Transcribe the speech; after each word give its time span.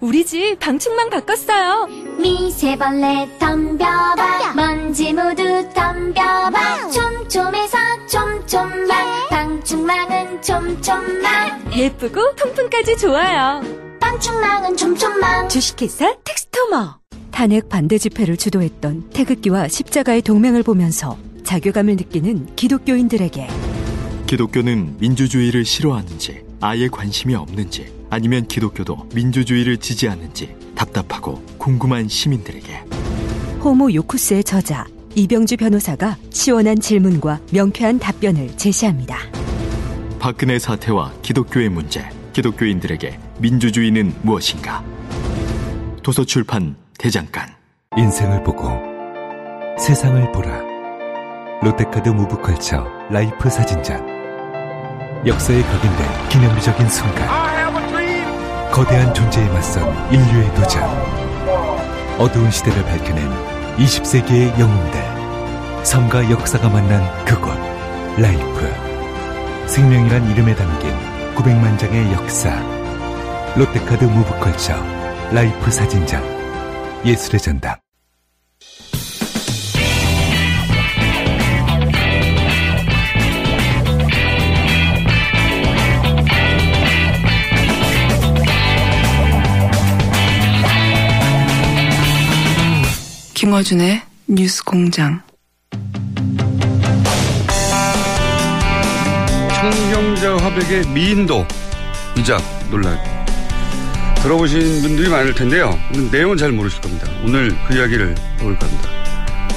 우리 0.00 0.24
집 0.26 0.58
방충망 0.60 1.08
바꿨어요. 1.10 1.86
미세벌레 2.18 3.38
덤벼봐. 3.38 4.52
먼지 4.54 5.12
모두 5.12 5.42
덤벼봐. 5.74 6.90
촘촘해서 6.90 7.78
촘촘만 8.06 9.28
방충망은 9.30 10.42
촘촘만 10.42 11.72
예쁘고 11.74 12.34
통풍까지 12.36 12.98
좋아요. 12.98 13.62
방충망은 13.98 14.76
촘촘만 14.76 15.48
주식회사 15.48 16.14
텍스토머. 16.24 16.98
탄핵 17.30 17.68
반대 17.68 17.96
집회를 17.98 18.36
주도했던 18.36 19.10
태극기와 19.10 19.68
십자가의 19.68 20.22
동맹을 20.22 20.62
보면서 20.62 21.16
자괴감을 21.44 21.96
느끼는 21.96 22.54
기독교인들에게 22.56 23.48
기독교는 24.26 24.96
민주주의를 24.98 25.64
싫어하는지 25.64 26.44
아예 26.60 26.88
관심이 26.88 27.34
없는지 27.34 27.94
아니면 28.10 28.46
기독교도 28.46 29.08
민주주의를 29.14 29.78
지지하는지 29.78 30.54
답답하고 30.74 31.42
궁금한 31.58 32.08
시민들에게. 32.08 32.84
호모 33.64 33.92
요쿠스의 33.92 34.44
저자 34.44 34.86
이병주 35.14 35.56
변호사가 35.56 36.16
시원한 36.30 36.78
질문과 36.78 37.40
명쾌한 37.52 37.98
답변을 37.98 38.56
제시합니다. 38.56 39.18
박근혜 40.18 40.58
사태와 40.58 41.12
기독교의 41.22 41.68
문제 41.68 42.08
기독교인들에게 42.32 43.18
민주주의는 43.38 44.14
무엇인가? 44.22 44.84
도서출판 46.02 46.76
대장간. 46.98 47.48
인생을 47.96 48.42
보고 48.42 48.68
세상을 49.78 50.32
보라. 50.32 50.62
롯데카드 51.62 52.10
무브컬처 52.10 52.86
라이프 53.10 53.48
사진전 53.48 55.26
역사에 55.26 55.62
각인된 55.62 56.28
기념비적인 56.28 56.88
순간 56.88 57.55
거대한 58.76 59.14
존재에 59.14 59.48
맞선 59.48 60.12
인류의 60.12 60.54
도전. 60.54 60.82
어두운 62.18 62.50
시대를 62.50 62.84
밝혀낸 62.84 63.26
20세기의 63.78 64.60
영웅들. 64.60 65.82
삶과 65.82 66.30
역사가 66.30 66.68
만난 66.68 67.02
그곳 67.24 67.54
라이프. 68.18 68.70
생명이란 69.66 70.30
이름에 70.30 70.54
담긴 70.54 70.90
900만 71.36 71.78
장의 71.78 72.12
역사. 72.12 72.50
롯데카드 73.56 74.04
무브컬처 74.04 74.74
라이프 75.32 75.70
사진전 75.70 76.22
예술의 77.06 77.40
전당 77.40 77.76
김어준의 93.46 94.02
뉴스 94.26 94.64
공장. 94.64 95.22
청경자 99.54 100.36
화백의 100.38 100.88
미인도 100.88 101.46
위작 102.16 102.42
논란 102.72 102.98
들어보신 104.20 104.82
분들이 104.82 105.08
많을 105.08 105.32
텐데요. 105.32 105.78
내용은 106.10 106.36
잘 106.36 106.50
모르실 106.50 106.80
겁니다. 106.80 107.08
오늘 107.24 107.56
그 107.68 107.76
이야기를 107.76 108.16
해볼까 108.40 108.66
합니다. 108.66 108.90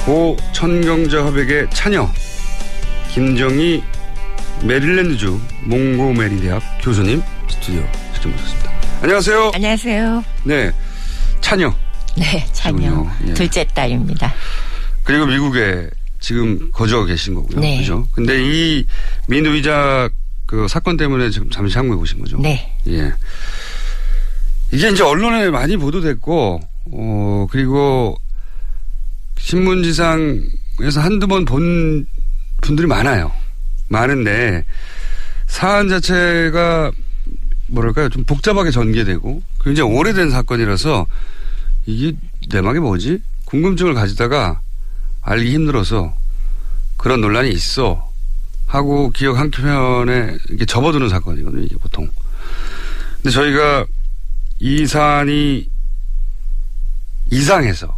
고 0.06 0.36
천경자 0.52 1.24
화백의 1.24 1.70
차녀 1.70 2.08
김정희 3.12 3.82
메릴랜드주 4.62 5.40
몽고메리 5.64 6.42
대학 6.42 6.62
교수님 6.80 7.20
스튜디오 7.48 7.82
직접 8.14 8.28
모셨습니다. 8.28 8.70
안녕하세요. 9.02 9.50
안녕하세요. 9.52 10.24
네, 10.44 10.70
차녀 11.40 11.74
네, 12.16 12.46
자녀. 12.52 13.06
예. 13.26 13.34
둘째 13.34 13.64
딸입니다. 13.74 14.32
그리고 15.04 15.26
미국에 15.26 15.88
지금 16.20 16.70
거주하고 16.72 17.06
계신 17.06 17.34
거고요. 17.34 17.60
네. 17.60 17.78
그죠? 17.78 18.06
근데 18.12 18.42
이 18.42 18.84
위작 19.50 20.10
그 20.46 20.66
사건 20.68 20.96
때문에 20.96 21.30
지금 21.30 21.48
잠시 21.50 21.76
한국에 21.78 22.00
오신 22.00 22.20
거죠? 22.20 22.38
네. 22.40 22.76
예. 22.88 23.12
이게 24.72 24.88
이제 24.90 25.02
언론에 25.02 25.50
많이 25.50 25.76
보도됐고, 25.76 26.60
어, 26.92 27.46
그리고 27.50 28.16
신문지상에서 29.38 31.00
한두 31.00 31.26
번 31.26 31.44
본 31.44 32.06
분들이 32.60 32.86
많아요. 32.86 33.32
많은데, 33.88 34.64
사안 35.46 35.88
자체가 35.88 36.92
뭐랄까요. 37.68 38.08
좀 38.10 38.22
복잡하게 38.24 38.70
전개되고, 38.70 39.42
굉장히 39.64 39.90
오래된 39.92 40.30
사건이라서 40.30 41.06
이게 41.90 42.16
내막이 42.48 42.78
뭐지? 42.78 43.22
궁금증을 43.44 43.94
가지다가 43.94 44.60
알기 45.22 45.52
힘들어서 45.52 46.14
그런 46.96 47.20
논란이 47.20 47.50
있어 47.50 48.08
하고 48.66 49.10
기억 49.10 49.38
한켠에 49.38 50.38
이렇게 50.48 50.64
접어두는 50.64 51.08
사건이거든요. 51.08 51.64
이게 51.64 51.76
보통. 51.76 52.08
근데 53.16 53.30
저희가 53.30 53.86
이 54.60 54.86
사안이 54.86 55.68
이상해서 57.30 57.96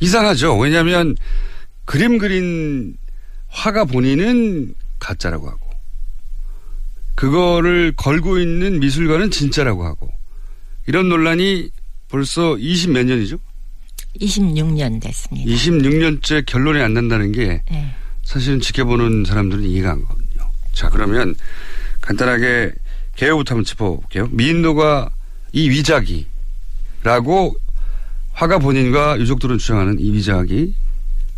이상하죠. 0.00 0.56
왜냐하면 0.58 1.16
그림 1.84 2.18
그린 2.18 2.96
화가 3.48 3.84
본인은 3.84 4.74
가짜라고 4.98 5.48
하고 5.48 5.68
그거를 7.14 7.92
걸고 7.96 8.38
있는 8.38 8.78
미술관은 8.80 9.30
진짜라고 9.30 9.84
하고 9.84 10.08
이런 10.86 11.08
논란이 11.08 11.70
벌써 12.08 12.56
20 12.58 12.90
몇 12.90 13.04
년이죠? 13.04 13.38
26년 14.20 15.00
됐습니다. 15.00 15.50
26년째 15.50 16.44
결론이 16.46 16.80
안 16.80 16.94
난다는 16.94 17.32
게 17.32 17.62
네. 17.70 17.94
사실은 18.24 18.60
지켜보는 18.60 19.24
사람들은 19.24 19.64
이해가 19.64 19.92
안 19.92 20.02
가거든요. 20.02 20.50
자, 20.72 20.88
그러면 20.90 21.34
간단하게 22.00 22.72
개요부터 23.16 23.54
한번 23.54 23.64
짚어볼게요. 23.64 24.28
미인도가 24.32 25.10
이 25.52 25.68
위작이라고 25.70 27.54
화가 28.32 28.58
본인과 28.58 29.18
유족들은 29.18 29.58
주장하는 29.58 29.98
이 29.98 30.12
위작이 30.12 30.74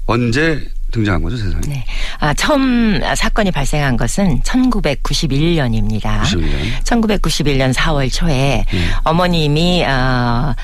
언제 0.06 0.66
등장한 0.90 1.22
거죠, 1.22 1.36
세상에? 1.36 1.60
네. 1.68 1.84
아, 2.18 2.34
처음 2.34 3.00
사건이 3.14 3.50
발생한 3.50 3.96
것은 3.96 4.40
1991년입니다. 4.42 6.22
91년. 6.22 6.84
1991년 6.84 7.72
4월 7.72 8.12
초에 8.12 8.64
어머님이 9.04 9.84
어, 9.84 10.54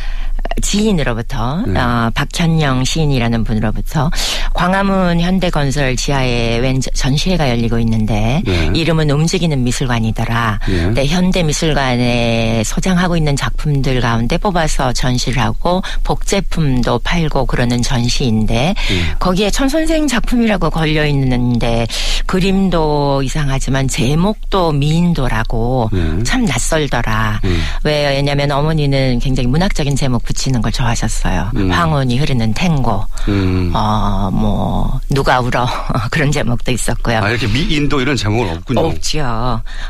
지인으로부터 0.62 1.62
네. 1.66 1.80
어, 1.80 2.10
박현영 2.14 2.84
시인이라는 2.84 3.44
분으로부터 3.44 4.10
광화문 4.54 5.20
현대건설 5.20 5.96
지하에 5.96 6.58
웬 6.58 6.80
전시회가 6.80 7.50
열리고 7.50 7.78
있는데 7.80 8.42
네. 8.44 8.70
이름은 8.74 9.10
움직이는 9.10 9.62
미술관이더라. 9.64 10.60
네. 10.66 10.76
근데 10.76 11.06
현대미술관에 11.06 12.62
소장하고 12.64 13.16
있는 13.16 13.36
작품들 13.36 14.00
가운데 14.00 14.38
뽑아서 14.38 14.92
전시를 14.92 15.42
하고 15.42 15.82
복제품도 16.04 17.00
팔고 17.00 17.46
그러는 17.46 17.82
전시인데 17.82 18.74
거기에 19.18 19.50
천선생 19.50 20.06
작품이라고 20.08 20.70
걸려 20.70 21.06
있는데 21.06 21.86
그림도 22.26 23.22
이상하지만 23.22 23.88
제목도 23.88 24.72
미인도라고 24.72 25.90
네. 25.92 26.22
참 26.24 26.44
낯설더라. 26.44 27.40
음. 27.44 27.62
왜냐하면 27.84 28.50
어머니는 28.50 29.18
굉장히 29.20 29.48
문학적인 29.48 29.96
제목 29.96 30.24
붙이는 30.36 30.60
걸 30.62 30.70
좋아하셨어요. 30.70 31.50
음. 31.56 31.70
황혼이 31.70 32.18
흐르는 32.18 32.52
탱고, 32.52 33.04
음. 33.28 33.72
어, 33.74 34.30
뭐 34.32 35.00
누가 35.10 35.40
울어 35.40 35.66
그런 36.10 36.30
제목도 36.30 36.70
있었고요. 36.70 37.18
아, 37.22 37.30
이렇게 37.30 37.46
미인도 37.48 38.00
이런 38.00 38.14
제목은 38.16 38.56
없군요. 38.58 38.80
없죠. 38.80 39.20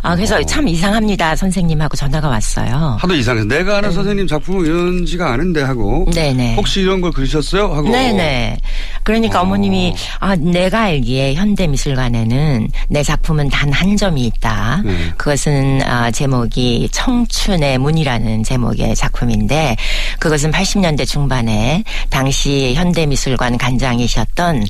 아, 0.03 0.15
그래서 0.15 0.37
어. 0.39 0.43
참 0.45 0.69
이상합니다. 0.69 1.37
선생님하고 1.37 1.97
전화가 1.97 2.29
왔어요. 2.29 2.97
하도 3.01 3.15
이상해서 3.15 3.47
내가 3.47 3.79
아는 3.79 3.91
선생님 3.93 4.27
작품은 4.27 4.65
이런지가 4.65 5.33
않은데 5.33 5.63
하고 5.63 6.07
네네. 6.15 6.55
혹시 6.55 6.81
이런 6.81 7.01
걸 7.01 7.11
그리셨어요? 7.11 7.75
하고 7.75 7.89
네네. 7.91 8.57
그러니까 9.03 9.41
어. 9.41 9.43
어. 9.43 9.47
머님이 9.47 9.95
아, 10.21 10.37
내가 10.37 10.83
알기에 10.83 11.35
현대미술관에는 11.35 12.69
내 12.89 13.03
작품은 13.03 13.51
단 13.51 13.67
한 13.77 13.95
점이 13.97 14.25
있다. 14.25 14.81
네. 14.85 15.13
그것은 15.19 15.83
아, 15.83 16.11
제목이 16.11 16.89
청춘의 16.93 17.77
문이라는 17.79 18.43
제목의 18.45 18.95
작품인데 18.95 19.77
그 20.19 20.26
것은 20.29 20.51
80년대 20.51 21.07
중반에 21.07 21.85
당시 22.11 22.75
현대미술관 22.75 23.59
관장이셨던 23.59 24.65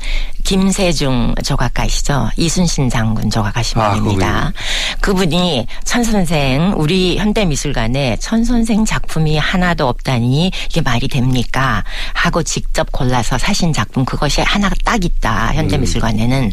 김세중 0.46 1.34
조각가시죠. 1.44 2.31
이순신 2.37 2.88
장군 2.88 3.28
조각하신 3.28 3.81
아, 3.81 3.90
분입니다. 3.90 4.52
그분이 5.00 5.66
천 5.84 6.04
선생 6.04 6.72
우리 6.76 7.19
현대 7.19 7.44
미술관에 7.44 8.16
천 8.20 8.44
선생 8.44 8.84
작품이 8.84 9.38
하나도 9.38 9.88
없다니 9.88 10.52
이게 10.70 10.81
말이 10.82 11.08
됩니까? 11.08 11.82
하고 12.14 12.44
직접 12.44 12.93
골라서 12.93 13.37
사신 13.38 13.72
작품 13.72 14.04
그것이 14.04 14.40
하나 14.40 14.70
딱 14.84 15.04
있다 15.04 15.52
현대 15.52 15.78
미술관에는. 15.78 16.52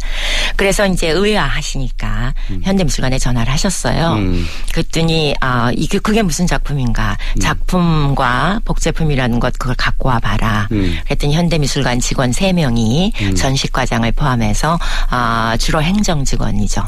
그래서 0.55 0.87
이제 0.87 1.09
의아하시니까 1.09 2.33
현대 2.63 2.83
미술관에 2.83 3.19
전화를 3.19 3.53
하셨어요. 3.53 4.13
음. 4.13 4.47
그랬더니 4.71 5.35
아 5.39 5.69
이게 5.75 5.99
그게 5.99 6.23
무슨 6.23 6.47
작품인가? 6.47 7.15
작품과 7.39 8.61
복제품이라는 8.65 9.39
것 9.39 9.53
그걸 9.59 9.75
갖고 9.75 10.09
와 10.09 10.17
봐라. 10.17 10.67
음. 10.71 10.97
그랬더니 11.05 11.35
현대 11.35 11.59
미술관 11.59 11.99
직원 11.99 12.31
3 12.31 12.55
명이 12.55 13.13
전식 13.37 13.71
과장을 13.83 14.11
포함해서 14.13 14.79
아 15.09 15.57
주로 15.59 15.81
행정 15.81 16.23
직원이죠. 16.23 16.81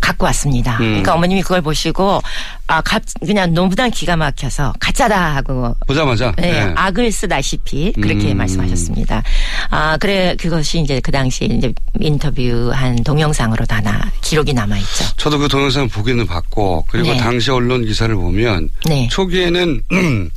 갖고 0.00 0.26
왔습니다. 0.26 0.74
음. 0.74 0.78
그러니까 0.78 1.14
어머님이 1.14 1.42
그걸 1.42 1.60
보시고 1.60 2.22
아 2.68 2.80
갑, 2.80 3.02
그냥 3.20 3.52
너무나 3.52 3.88
기가 3.88 4.16
막혀서 4.16 4.74
가짜다 4.78 5.36
하고 5.36 5.74
보자마자. 5.86 6.32
네, 6.36 6.52
네. 6.52 6.72
악을 6.76 7.10
쓰다시피 7.10 7.92
그렇게 7.92 8.32
음. 8.32 8.36
말씀하셨습니다. 8.38 9.22
아, 9.70 9.96
그래, 9.96 10.36
그것이 10.38 10.80
이제 10.80 11.00
그 11.00 11.10
당시 11.10 11.46
이제 11.46 11.72
인터뷰한 11.98 13.02
동영상으로 13.04 13.64
다 13.64 13.80
나, 13.80 14.10
기록이 14.20 14.52
남아 14.52 14.76
있죠. 14.78 15.04
저도 15.16 15.38
그 15.38 15.48
동영상 15.48 15.88
보기는 15.88 16.26
봤고 16.26 16.84
그리고 16.88 17.08
네. 17.12 17.16
당시 17.16 17.50
언론 17.50 17.84
기사를 17.84 18.14
보면 18.14 18.68
네. 18.86 19.08
초기에는 19.10 19.82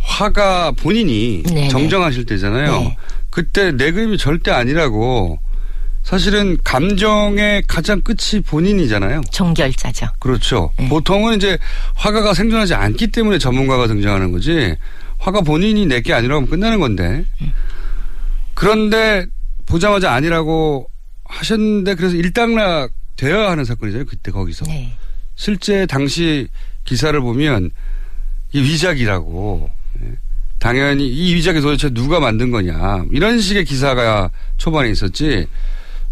화가 0.00 0.72
본인이 0.72 1.42
네네. 1.44 1.68
정정하실 1.68 2.26
때잖아요. 2.26 2.70
네. 2.72 2.96
그때 3.30 3.70
내 3.72 3.92
그림이 3.92 4.18
절대 4.18 4.50
아니라고 4.50 5.38
사실은 6.02 6.56
감정의 6.64 7.62
가장 7.68 8.00
끝이 8.00 8.42
본인이잖아요. 8.42 9.20
종결자죠. 9.30 10.08
그렇죠. 10.18 10.72
네. 10.78 10.88
보통은 10.88 11.36
이제 11.36 11.58
화가가 11.94 12.34
생존하지 12.34 12.74
않기 12.74 13.08
때문에 13.08 13.38
전문가가 13.38 13.86
등장하는 13.86 14.32
거지 14.32 14.74
화가 15.18 15.42
본인이 15.42 15.84
내 15.86 16.00
게 16.00 16.14
아니라고 16.14 16.38
하면 16.40 16.50
끝나는 16.50 16.80
건데 16.80 17.24
그런데 18.54 19.26
보자마자 19.66 20.12
아니라고 20.12 20.90
하셨는데 21.24 21.94
그래서 21.94 22.16
일당락 22.16 22.90
되어야 23.16 23.50
하는 23.50 23.64
사건이잖아요. 23.64 24.06
그때 24.06 24.32
거기서. 24.32 24.64
네. 24.64 24.96
실제 25.36 25.86
당시 25.86 26.48
기사를 26.84 27.18
보면 27.20 27.70
이 28.52 28.60
위작이라고 28.62 29.68
예. 29.70 29.79
당연히 30.60 31.08
이 31.08 31.34
위작이 31.34 31.60
도대체 31.60 31.88
누가 31.90 32.20
만든 32.20 32.50
거냐 32.50 33.04
이런 33.10 33.40
식의 33.40 33.64
기사가 33.64 34.30
초반에 34.58 34.90
있었지 34.90 35.48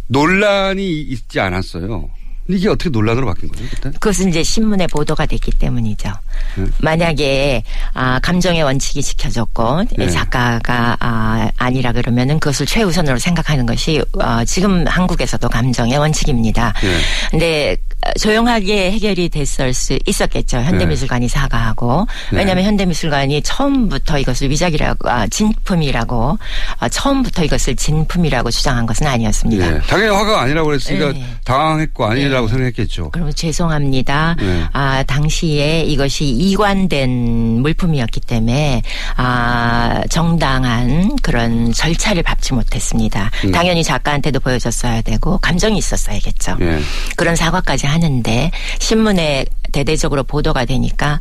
논란이 0.08 1.02
있지 1.02 1.38
않았어요. 1.38 2.10
근데 2.46 2.58
이게 2.58 2.68
어떻게 2.70 2.88
논란으로 2.88 3.26
바뀐 3.26 3.50
거예요 3.50 3.68
그때? 3.68 3.90
그것은 3.90 4.30
이제 4.30 4.42
신문에 4.42 4.86
보도가 4.86 5.26
됐기 5.26 5.50
때문이죠. 5.52 6.10
네. 6.56 6.64
만약에 6.80 7.62
아, 7.92 8.18
감정의 8.20 8.62
원칙이 8.62 9.02
지켜졌고 9.02 9.84
네. 9.98 10.08
작가가 10.08 10.96
아, 10.98 11.50
아니라 11.58 11.92
그러면은 11.92 12.40
그것을 12.40 12.64
최우선으로 12.64 13.18
생각하는 13.18 13.66
것이 13.66 14.02
어, 14.18 14.42
지금 14.46 14.86
한국에서도 14.86 15.46
감정의 15.46 15.98
원칙입니다. 15.98 16.72
네. 16.80 16.98
근데 17.30 17.76
조용하게 18.20 18.92
해결이 18.92 19.28
됐을 19.28 19.74
수 19.74 19.98
있었겠죠. 20.06 20.58
현대미술관이 20.58 21.28
사과하고 21.28 22.06
네. 22.32 22.38
왜냐하면 22.38 22.64
현대미술관이 22.64 23.42
처음부터 23.42 24.18
이것을 24.18 24.50
위작이라고 24.50 25.10
아, 25.10 25.26
진품이라고 25.26 26.38
아, 26.78 26.88
처음부터 26.88 27.44
이것을 27.44 27.76
진품이라고 27.76 28.50
주장한 28.50 28.86
것은 28.86 29.06
아니었습니다. 29.06 29.74
예. 29.74 29.80
당연히 29.80 30.14
화가 30.14 30.42
아니라고 30.42 30.68
그랬으니까 30.68 31.12
네. 31.12 31.26
당황했고 31.44 32.04
아니라고 32.06 32.48
생각했겠죠. 32.48 33.10
그럼 33.10 33.32
죄송합니다. 33.32 34.36
네. 34.38 34.64
아, 34.72 35.02
당시에 35.02 35.82
이것이 35.82 36.24
이관된 36.24 37.60
물품이었기 37.62 38.20
때문에 38.20 38.82
아, 39.16 40.02
정당한 40.08 41.16
그런 41.22 41.72
절차를 41.72 42.22
밟지 42.22 42.54
못했습니다. 42.54 43.30
음. 43.44 43.52
당연히 43.52 43.82
작가한테도 43.82 44.40
보여줬어야 44.40 45.02
되고 45.02 45.38
감정이 45.38 45.76
있었어야겠죠. 45.78 46.56
예. 46.60 46.78
그런 47.16 47.34
사과까지 47.34 47.87
하는데 47.88 48.50
신문에 48.78 49.44
대대적으로 49.72 50.22
보도가 50.22 50.64
되니까 50.64 51.20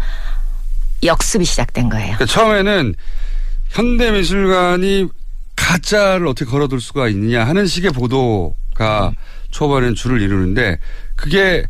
역습이 1.04 1.46
시작된 1.46 1.90
거예요. 1.90 2.16
그러니까 2.18 2.26
처음에는 2.26 2.96
현대미술관이 3.70 5.08
가짜를 5.56 6.28
어떻게 6.28 6.50
걸어둘 6.50 6.80
수가 6.80 7.10
있느냐 7.10 7.44
하는 7.46 7.66
식의 7.66 7.92
보도가 7.92 9.12
초반엔 9.52 9.96
줄을 9.96 10.22
이루는데 10.22 10.78
그게 11.16 11.64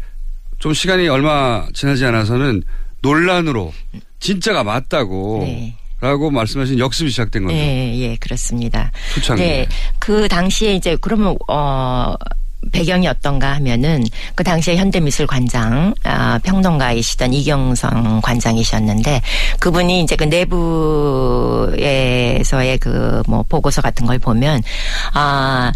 좀 0.60 0.74
시간이 0.74 1.08
얼마 1.08 1.66
지나지 1.74 2.06
않아서는 2.06 2.64
논란으로 3.02 3.74
진짜가 4.20 4.64
맞다고 4.64 5.40
네. 5.44 5.76
라고 6.00 6.30
말씀하신 6.30 6.78
역습이 6.78 7.10
시작된 7.10 7.46
거죠. 7.46 7.56
예, 7.56 7.98
예, 7.98 8.16
그렇습니다. 8.18 8.92
초창기에. 9.16 9.48
네, 9.48 9.68
그 9.98 10.28
당시에 10.28 10.76
이제 10.76 10.96
그러면 11.02 11.36
어 11.48 12.14
배경이 12.72 13.08
어떤가 13.08 13.54
하면은 13.56 14.04
그 14.36 14.44
당시에 14.44 14.76
현대미술관장 14.78 15.94
아, 16.04 16.40
평론가이시던 16.44 17.34
이경성 17.34 18.22
관장이셨는데 18.24 19.22
그분이 19.60 20.02
이제 20.02 20.16
그 20.16 20.24
내부에서의 21.68 22.78
그 22.80 23.08
뭐 23.28 23.44
보고서 23.48 23.82
같은 23.82 24.06
걸 24.06 24.20
보면 24.20 24.62
아 25.14 25.72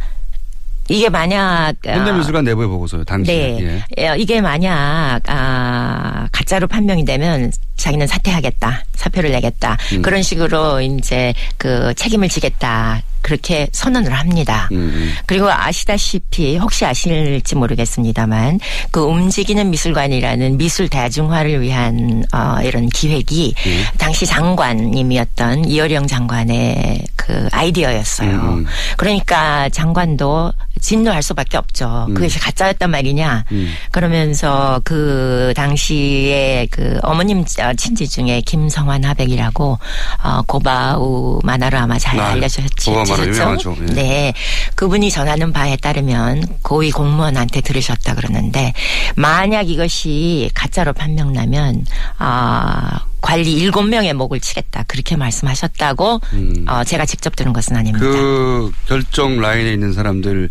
이게 0.87 1.09
만약 1.09 1.73
아, 1.87 1.91
현대미술관 1.91 2.43
내부의 2.43 2.67
보고서요. 2.67 3.03
당시에. 3.03 3.35
네. 3.59 3.83
예. 3.97 4.07
예, 4.07 4.15
이게 4.17 4.41
만약 4.41 5.19
아, 5.27 6.27
가짜로 6.31 6.67
판명이 6.67 7.05
되면 7.05 7.51
자기는 7.77 8.05
사퇴하겠다, 8.07 8.83
사표를 8.93 9.31
내겠다 9.31 9.77
음. 9.93 10.01
그런 10.01 10.21
식으로 10.21 10.81
이제 10.81 11.33
그 11.57 11.93
책임을 11.95 12.29
지겠다 12.29 13.01
그렇게 13.21 13.67
선언을 13.71 14.13
합니다. 14.13 14.67
음, 14.71 14.77
음. 14.77 15.13
그리고 15.25 15.49
아시다시피 15.49 16.57
혹시 16.57 16.85
아실지 16.85 17.55
모르겠습니다만 17.55 18.59
그 18.91 19.01
움직이는 19.01 19.69
미술관이라는 19.69 20.57
미술 20.57 20.89
대중화를 20.89 21.61
위한 21.61 22.23
어, 22.33 22.57
이런 22.63 22.89
기획이 22.89 23.53
예. 23.65 23.85
당시 23.97 24.25
장관님이었던 24.25 25.65
이어령 25.65 26.07
장관의 26.07 27.03
그 27.15 27.47
아이디어였어요. 27.51 28.29
음, 28.29 28.57
음. 28.59 28.65
그러니까 28.97 29.69
장관도 29.69 30.51
진노할 30.81 31.21
수밖에 31.21 31.57
없죠. 31.57 32.07
음. 32.09 32.13
그것이 32.13 32.39
가짜였단 32.39 32.89
말이냐. 32.89 33.45
음. 33.51 33.73
그러면서 33.91 34.81
그 34.83 35.53
당시에 35.55 36.67
그 36.71 36.99
어머님 37.03 37.45
친지 37.77 38.07
중에 38.07 38.41
김성환 38.41 39.03
하백이라고 39.03 39.79
어, 40.23 40.41
고바우 40.47 41.39
만화로 41.43 41.77
아마 41.77 41.97
잘 41.99 42.19
아, 42.19 42.29
알려졌지. 42.29 42.89
만화 43.11 43.25
유명하죠. 43.25 43.77
예. 43.81 43.85
네. 43.93 44.33
그분이 44.75 45.11
전하는 45.11 45.51
바에 45.53 45.75
따르면 45.77 46.43
고위 46.61 46.91
공무원한테 46.91 47.61
들으셨다 47.61 48.15
그러는데 48.15 48.73
만약 49.15 49.69
이것이 49.69 50.49
가짜로 50.53 50.93
판명나면 50.93 51.85
아 52.17 53.05
관리 53.21 53.53
일곱 53.53 53.83
명의 53.83 54.13
목을 54.13 54.39
치겠다 54.39 54.83
그렇게 54.87 55.15
말씀하셨다고 55.15 56.19
음. 56.33 56.65
어, 56.67 56.83
제가 56.83 57.05
직접 57.05 57.35
들은 57.35 57.53
것은 57.53 57.75
아닙니다. 57.75 58.05
그 58.05 58.71
결정 58.87 59.39
라인에 59.39 59.73
있는 59.73 59.93
사람들의 59.93 60.49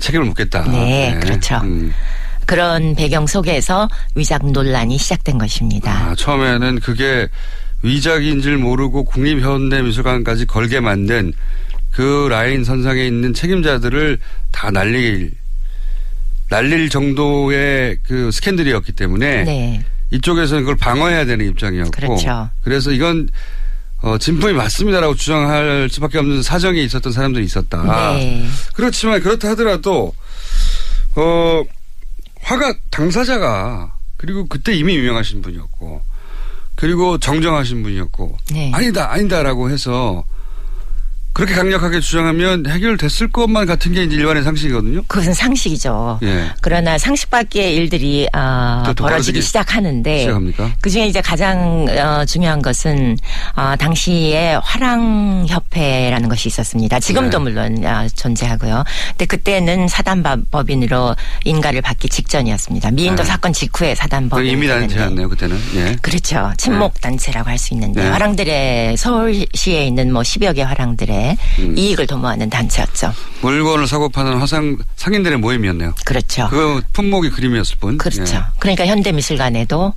책임을 0.00 0.26
묻겠다. 0.26 0.64
네, 0.70 1.18
그렇죠. 1.22 1.56
음. 1.64 1.92
그런 2.44 2.94
배경 2.94 3.26
속에서 3.26 3.88
위작 4.14 4.46
논란이 4.50 4.98
시작된 4.98 5.36
것입니다. 5.36 5.90
아, 5.90 6.14
처음에는 6.14 6.80
그게 6.80 7.28
위작인 7.82 8.40
줄 8.40 8.56
모르고 8.56 9.04
국립현대미술관까지 9.04 10.46
걸게 10.46 10.80
만든 10.80 11.32
그 11.96 12.28
라인 12.28 12.62
선상에 12.62 13.06
있는 13.06 13.32
책임자들을 13.32 14.18
다 14.52 14.70
날릴 14.70 15.32
날릴 16.50 16.90
정도의 16.90 17.96
그 18.02 18.30
스캔들이었기 18.30 18.92
때문에 18.92 19.44
네. 19.44 19.84
이쪽에서는 20.10 20.62
그걸 20.62 20.76
방어해야 20.76 21.24
되는 21.24 21.48
입장이었고 21.48 21.90
그렇죠. 21.92 22.50
래서 22.66 22.92
이건 22.92 23.30
어, 24.02 24.18
진품이 24.18 24.52
맞습니다라고 24.52 25.14
주장할 25.14 25.88
수밖에 25.90 26.18
없는 26.18 26.42
사정이 26.42 26.84
있었던 26.84 27.12
사람들이 27.14 27.46
있었다. 27.46 28.12
네. 28.12 28.46
그렇지만 28.74 29.22
그렇다 29.22 29.48
하더라도 29.50 30.14
어 31.14 31.62
화가 32.42 32.74
당사자가 32.90 33.94
그리고 34.18 34.46
그때 34.46 34.74
이미 34.74 34.96
유명하신 34.96 35.40
분이었고 35.40 36.02
그리고 36.74 37.16
정정하신 37.16 37.82
분이었고 37.82 38.36
네. 38.52 38.70
아니다 38.74 39.10
아니다라고 39.12 39.70
해서 39.70 40.24
그렇게 41.36 41.52
강력하게 41.52 42.00
주장하면 42.00 42.64
해결됐을 42.66 43.28
것만 43.28 43.66
같은 43.66 43.92
게 43.92 44.04
이제 44.04 44.16
일반의 44.16 44.42
상식이거든요. 44.42 45.02
그것은 45.06 45.34
상식이죠. 45.34 46.20
예. 46.22 46.50
그러나 46.62 46.96
상식 46.96 47.28
밖의 47.28 47.74
일들이 47.74 48.26
어, 48.34 48.82
벌어지기 48.96 49.42
시작하는데 49.42 50.20
시작합니까? 50.20 50.72
그중에 50.80 51.06
이제 51.08 51.20
가장 51.20 51.84
어, 51.90 52.24
중요한 52.24 52.62
것은 52.62 53.18
어, 53.54 53.74
당시에 53.78 54.54
화랑협회라는 54.62 56.30
것이 56.30 56.48
있었습니다. 56.48 57.00
지금도 57.00 57.36
네. 57.38 57.44
물론 57.44 57.84
어, 57.84 58.08
존재하고요. 58.14 58.82
근데 59.10 59.26
그때는 59.26 59.88
사단법인으로 59.88 61.16
인가를 61.44 61.82
받기 61.82 62.08
직전이었습니다. 62.08 62.92
미인도 62.92 63.24
네. 63.24 63.28
사건 63.28 63.52
직후에 63.52 63.90
그 63.90 63.94
사단법인 63.94 64.50
이미 64.50 64.68
단체였네요, 64.68 65.28
그때는. 65.28 65.58
예. 65.74 65.96
그렇죠. 66.00 66.50
친목 66.56 66.98
단체라고 67.02 67.50
할 67.50 67.58
수 67.58 67.74
있는데 67.74 68.02
네. 68.02 68.08
화랑들의 68.08 68.96
서울시에 68.96 69.86
있는 69.86 70.12
뭐 70.12 70.22
10여 70.22 70.54
개 70.54 70.62
화랑들의 70.62 71.25
음. 71.58 71.76
이익을 71.76 72.06
도모하는 72.06 72.50
단체였죠. 72.50 73.12
물건을 73.40 73.86
사고 73.86 74.08
파는 74.08 74.38
화상 74.38 74.76
상인들의 74.96 75.38
모임이었네요. 75.38 75.94
그렇죠. 76.04 76.48
그 76.50 76.82
품목이 76.92 77.30
그림이었을 77.30 77.76
뿐. 77.80 77.98
그렇죠. 77.98 78.36
예. 78.36 78.42
그러니까 78.58 78.86
현대미술관에도 78.86 79.94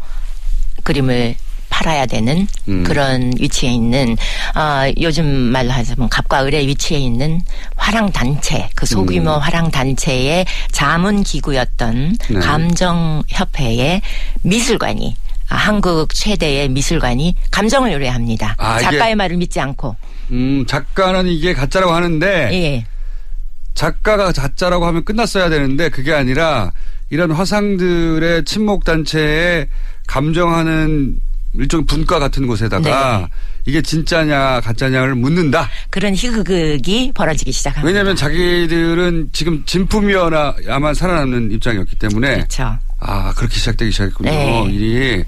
그림을 0.83 1.35
팔아야 1.69 2.05
되는 2.05 2.47
음. 2.67 2.83
그런 2.83 3.31
위치에 3.39 3.69
있는 3.69 4.17
아 4.53 4.91
요즘 4.99 5.25
말로 5.25 5.71
하자면 5.71 6.09
갑과 6.09 6.45
을의 6.45 6.67
위치에 6.67 6.97
있는 6.97 7.41
화랑 7.75 8.11
단체 8.11 8.69
그 8.75 8.85
소규모 8.85 9.35
음. 9.35 9.39
화랑 9.39 9.71
단체의 9.71 10.45
자문 10.71 11.23
기구였던 11.23 12.17
네. 12.31 12.39
감정 12.39 13.23
협회의 13.29 14.01
미술관이 14.41 15.15
아, 15.49 15.55
한국 15.55 16.13
최대의 16.13 16.69
미술관이 16.69 17.35
감정을 17.51 17.91
의뢰합니다. 17.91 18.55
아, 18.57 18.79
작가의 18.79 19.15
말을 19.15 19.37
믿지 19.37 19.59
않고 19.59 19.95
음, 20.31 20.65
작가는 20.65 21.27
이게 21.27 21.53
가짜라고 21.53 21.93
하는데 21.93 22.49
예. 22.53 22.85
작가가 23.73 24.31
가짜라고 24.31 24.85
하면 24.87 25.05
끝났어야 25.05 25.49
되는데 25.49 25.89
그게 25.89 26.13
아니라 26.13 26.71
이런 27.09 27.31
화상들의 27.31 28.45
친목 28.45 28.83
단체에 28.83 29.67
감정하는 30.07 31.19
일종 31.53 31.85
분과 31.85 32.19
같은 32.19 32.45
곳에다가 32.45 33.19
네. 33.19 33.27
이게 33.65 33.81
진짜냐 33.81 34.61
가짜냐를 34.61 35.15
묻는다. 35.15 35.69
그런 35.89 36.13
희극이 36.13 37.11
벌어지기 37.15 37.51
시작합니다. 37.51 37.87
왜냐하면 37.87 38.15
자기들은 38.15 39.29
지금 39.33 39.63
진품이어야만 39.65 40.93
살아남는 40.93 41.51
입장이었기 41.51 41.95
때문에 41.95 42.35
그렇죠. 42.35 42.77
아 42.99 43.33
그렇게 43.35 43.55
시작되기 43.55 43.91
시작했군요. 43.91 44.29
네. 44.29 44.65
일이. 44.71 45.23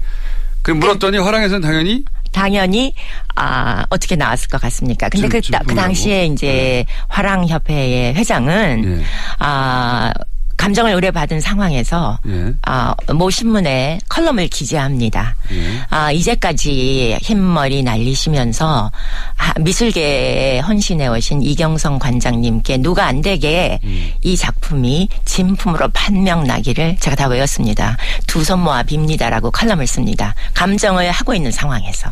그럼 0.62 0.78
물었더니 0.78 1.18
화랑에서는 1.18 1.60
당연히 1.60 2.04
당연히 2.32 2.94
아 3.36 3.84
어떻게 3.90 4.16
나왔을 4.16 4.48
것 4.48 4.60
같습니까? 4.60 5.08
근데 5.08 5.28
진- 5.40 5.52
그, 5.52 5.58
따- 5.58 5.64
그? 5.66 5.74
당시에 5.74 6.26
이제 6.26 6.84
화랑협회의 7.08 8.14
회장은 8.14 9.00
예. 9.00 9.04
아 9.38 10.12
감정을 10.56 10.92
의뢰받은 10.92 11.40
상황에서 11.40 12.18
예. 12.28 12.52
아, 12.62 12.94
모 13.14 13.30
신문에 13.30 13.98
컬럼을 14.08 14.48
기재합니다. 14.48 15.34
예. 15.52 15.80
아, 15.90 16.12
이제까지 16.12 17.18
흰머리 17.20 17.82
날리시면서 17.82 18.90
아, 19.38 19.52
미술계에 19.60 20.60
헌신해 20.60 21.08
오신 21.08 21.42
이경성 21.42 21.98
관장님께 21.98 22.78
누가 22.78 23.06
안 23.06 23.20
되게 23.22 23.80
음. 23.84 24.12
이 24.22 24.36
작품이 24.36 25.08
진품으로 25.24 25.88
판명 25.92 26.44
나기를 26.44 26.96
제가 27.00 27.16
다 27.16 27.26
외웠습니다. 27.28 27.96
두 28.26 28.42
손 28.42 28.60
모아 28.60 28.82
빕니다라고 28.82 29.50
컬럼을 29.52 29.86
씁니다. 29.86 30.34
감정을 30.54 31.10
하고 31.10 31.34
있는 31.34 31.50
상황에서. 31.52 32.10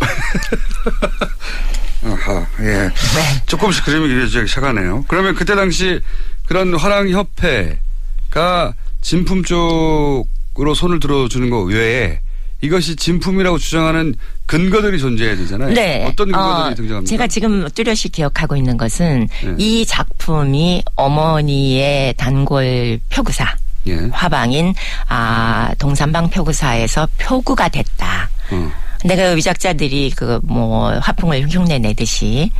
아하, 2.04 2.44
예. 2.60 2.88
네. 2.88 3.42
조금씩 3.46 3.84
그림이 3.84 4.08
그려지기 4.08 4.48
시작하네요. 4.48 5.04
그러면 5.06 5.34
그때 5.36 5.54
당시 5.54 6.00
그런 6.46 6.74
화랑협회가 6.74 8.74
진품 9.00 9.42
쪽으로 9.44 10.74
손을 10.74 11.00
들어주는 11.00 11.50
것 11.50 11.62
외에 11.62 12.20
이것이 12.60 12.94
진품이라고 12.94 13.58
주장하는 13.58 14.14
근거들이 14.46 14.98
존재해야 14.98 15.36
되잖아요. 15.36 15.74
네. 15.74 16.04
어떤 16.06 16.30
근거들이 16.30 16.72
어, 16.72 16.74
등장합니까? 16.74 17.08
제가 17.10 17.26
지금 17.26 17.68
뚜렷이 17.74 18.08
기억하고 18.10 18.56
있는 18.56 18.76
것은 18.76 19.28
네. 19.44 19.54
이 19.58 19.84
작품이 19.84 20.84
어머니의 20.94 22.14
단골 22.16 23.00
표구사. 23.10 23.56
예. 23.88 23.96
화방인 24.12 24.72
아 25.08 25.72
동산방 25.80 26.30
표구사에서 26.30 27.08
표구가 27.18 27.68
됐다. 27.68 28.30
어. 28.52 28.70
근데 29.00 29.16
그 29.16 29.36
위작자들이 29.36 30.12
그 30.14 30.38
뭐 30.44 30.92
화풍을 31.00 31.48
흉내 31.48 31.80
내듯이 31.80 32.52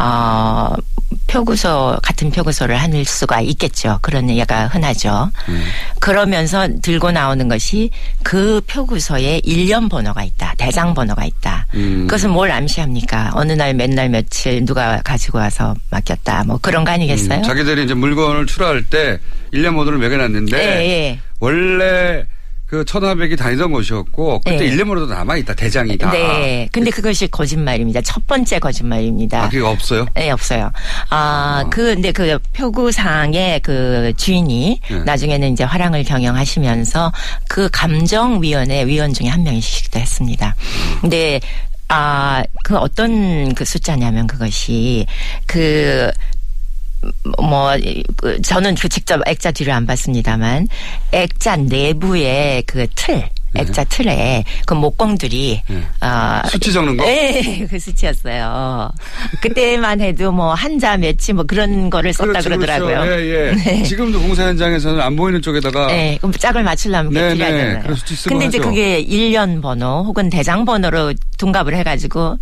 어 0.00 0.74
표구소 1.26 1.98
같은 2.02 2.30
표구소를 2.30 2.76
할 2.76 3.04
수가 3.04 3.40
있겠죠. 3.40 3.98
그런 4.02 4.30
얘기가 4.30 4.66
흔하죠. 4.68 5.30
음. 5.48 5.64
그러면서 6.00 6.68
들고 6.82 7.10
나오는 7.10 7.48
것이 7.48 7.90
그 8.22 8.60
표구소에 8.66 9.40
일련 9.44 9.88
번호가 9.88 10.22
있다. 10.22 10.54
대장 10.58 10.94
번호가 10.94 11.24
있다. 11.24 11.66
음. 11.74 12.06
그것은 12.06 12.30
뭘 12.30 12.50
암시합니까? 12.50 13.32
어느 13.34 13.52
날 13.52 13.74
맨날 13.74 14.08
며칠 14.08 14.64
누가 14.64 15.00
가지고 15.02 15.38
와서 15.38 15.74
맡겼다. 15.90 16.44
뭐 16.44 16.58
그런 16.60 16.84
거 16.84 16.92
아니겠어요? 16.92 17.38
음, 17.38 17.42
자기들이 17.42 17.84
이제 17.84 17.94
물건을 17.94 18.46
출하할 18.46 18.84
때 18.84 19.18
일련 19.52 19.74
모드를 19.74 19.98
매겨놨는데 19.98 20.58
예, 20.58 20.88
예. 20.88 21.18
원래 21.40 22.24
그 22.74 22.84
천하백이 22.84 23.36
다니던 23.36 23.70
곳이었고 23.70 24.40
그때 24.40 24.56
네. 24.56 24.64
일련 24.66 24.88
모드도 24.88 25.06
남아 25.06 25.36
있다. 25.36 25.54
대장이다. 25.54 26.10
네. 26.10 26.68
근데 26.72 26.90
그것이 26.90 27.28
거짓말입니다. 27.28 28.00
첫 28.00 28.26
번째 28.26 28.58
거짓말입니다. 28.58 29.44
아, 29.44 29.48
그게 29.48 29.62
없어요? 29.62 30.06
네, 30.14 30.30
없어요. 30.30 30.72
아, 31.08 31.64
그, 31.70 31.94
근데 31.94 32.10
그 32.10 32.36
표구상의 32.52 33.60
그 33.60 34.12
주인이 34.16 34.80
네. 34.90 34.98
나중에는 35.04 35.52
이제 35.52 35.62
화랑을 35.62 36.02
경영하시면서 36.02 37.12
그 37.48 37.68
감정위원회 37.70 38.86
위원 38.86 39.12
중에 39.12 39.28
한 39.28 39.44
명이시기도 39.44 40.00
했습니다. 40.00 40.56
근데 41.00 41.40
아, 41.86 42.42
그 42.64 42.76
어떤 42.76 43.54
그 43.54 43.64
숫자냐면 43.64 44.26
그것이 44.26 45.06
그, 45.46 46.10
뭐, 47.42 47.72
그 48.16 48.40
저는 48.42 48.74
그 48.76 48.88
직접 48.88 49.20
액자 49.26 49.50
뒤를 49.50 49.72
안 49.72 49.86
봤습니다만, 49.86 50.68
액자 51.12 51.56
내부의 51.56 52.62
그 52.66 52.86
틀, 52.94 53.28
액자 53.56 53.84
틀에 53.84 54.42
그 54.66 54.74
목공들이, 54.74 55.62
네. 55.68 55.82
아, 56.00 56.42
수치 56.48 56.72
적는 56.72 56.96
거? 56.96 57.04
네, 57.04 57.64
그 57.70 57.78
수치였어요. 57.78 58.90
그때만 59.40 60.00
해도 60.00 60.32
뭐 60.32 60.54
한자 60.54 60.96
몇치 60.96 61.32
뭐 61.32 61.44
그런 61.44 61.88
거를 61.88 62.12
썼다 62.12 62.40
그렇죠, 62.40 62.48
그러더라고요 62.48 63.00
그렇죠. 63.02 63.22
예, 63.22 63.28
예. 63.28 63.52
네. 63.64 63.82
지금도 63.84 64.20
공사 64.20 64.44
현장에서는 64.46 65.00
안 65.00 65.14
보이는 65.14 65.40
쪽에다가 65.40 65.86
네, 65.86 66.18
그럼 66.20 66.32
짝을 66.32 66.64
맞추려면 66.64 67.12
네, 67.12 67.34
네. 67.34 67.78
그런 67.80 67.94
수치 67.94 68.16
쓰고 68.16 68.30
근데 68.30 68.46
이제 68.46 68.58
하죠. 68.58 68.68
그게 68.68 68.98
일련 68.98 69.60
번호 69.60 70.02
혹은 70.02 70.30
대장 70.30 70.64
번호로 70.64 71.14
둔갑을 71.38 71.76
해가지고 71.76 72.38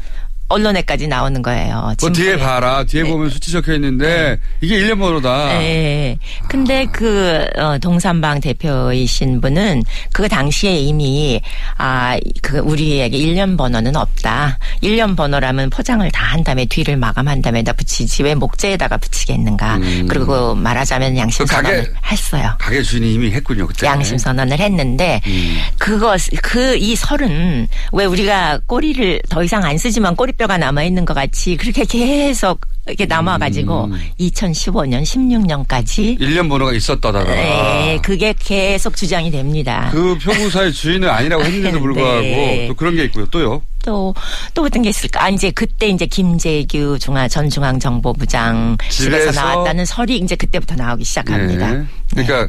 언론에까지 0.53 1.07
나오는 1.09 1.41
거예요. 1.43 1.95
뭐 2.01 2.11
뒤에. 2.11 2.37
봐라. 2.39 2.85
뒤에 2.85 3.05
보면 3.05 3.31
수치 3.31 3.51
적혀 3.53 3.75
있는데 3.75 4.39
이게 4.61 4.77
일련 4.77 4.99
번호다. 4.99 5.59
네. 5.59 6.19
근데 6.49 6.87
그 6.93 7.47
어, 7.57 7.79
동산방 7.79 8.41
대표이신 8.41 9.41
분은 9.41 9.83
그 10.13 10.29
당시에 10.29 10.77
이미 10.77 11.41
아 11.79 12.17
그 12.43 12.59
우리에게 12.59 13.17
일년 13.17 13.57
번호는 13.57 13.97
없다. 13.97 14.59
일년 14.81 15.17
번호라면 15.17 15.71
포장을 15.71 16.09
다 16.11 16.23
한 16.33 16.43
다음에 16.45 16.65
뒤를 16.65 16.97
마감한 16.97 17.43
다음에 17.43 17.63
다 17.63 17.75
붙이지 17.75 18.23
왜 18.23 18.35
목재에다가 18.35 18.97
붙이겠는가. 18.97 19.77
음. 19.77 20.07
그리고 20.09 20.55
말하자면 20.55 21.17
양심 21.19 21.45
그 21.45 21.53
가게- 21.55 21.69
선언을 21.69 21.95
했어요. 22.07 22.55
가게 22.59 22.81
주인이 22.83 23.13
이미 23.15 23.31
했군요. 23.33 23.67
그때. 23.67 23.87
양심 23.87 24.17
선언을 24.17 24.59
했는데 24.59 25.21
음. 25.27 25.59
그것 25.79 26.19
그 26.43 26.75
이 26.79 26.97
설은 26.97 27.69
왜 27.93 28.05
우리가 28.07 28.61
꼬리를 28.67 29.21
더 29.29 29.43
이상 29.45 29.63
안 29.65 29.77
쓰지만 29.77 30.17
꼬리 30.17 30.33
뼈가 30.43 30.59
남아 30.59 30.83
있는 30.83 31.05
것 31.05 31.15
같이 31.15 31.57
그렇게 31.57 31.85
계속 31.85 32.63
이렇게 32.89 33.07
남아가지고 33.07 33.85
음. 33.85 34.11
2015년 34.19 35.05
16년까지 35.05 36.21
일련 36.21 36.49
번호가 36.49 36.73
있었다더라. 36.73 37.33
네, 37.33 38.01
그게 38.03 38.35
계속 38.37 38.97
주장이 38.97 39.31
됩니다. 39.31 39.89
그 39.93 40.19
표구사의 40.19 40.73
주인은 40.73 41.09
아니라고 41.09 41.45
했는데도 41.45 41.79
불구하고 41.79 42.21
네. 42.23 42.67
또 42.67 42.75
그런 42.75 42.97
게 42.97 43.05
있고요. 43.05 43.27
또요. 43.27 43.63
또, 43.85 44.13
또 44.53 44.65
어떤 44.65 44.83
게 44.83 44.89
있을까? 44.89 45.23
아, 45.23 45.29
이제 45.29 45.53
그때 45.53 45.87
이제 45.87 46.07
김재규 46.07 46.99
중앙, 46.99 47.29
전 47.29 47.49
중앙정보부장 47.49 48.79
집에서 48.91 49.19
집에서 49.19 49.41
나왔다는 49.41 49.85
설이 49.85 50.17
이제 50.17 50.35
그때부터 50.35 50.75
나오기 50.75 51.05
시작합니다. 51.05 51.73
네. 51.73 51.85
그러니까 52.11 52.49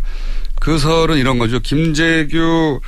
그 0.59 0.79
설은 0.79 1.19
이런 1.19 1.37
거죠. 1.37 1.59
김재규 1.59 2.79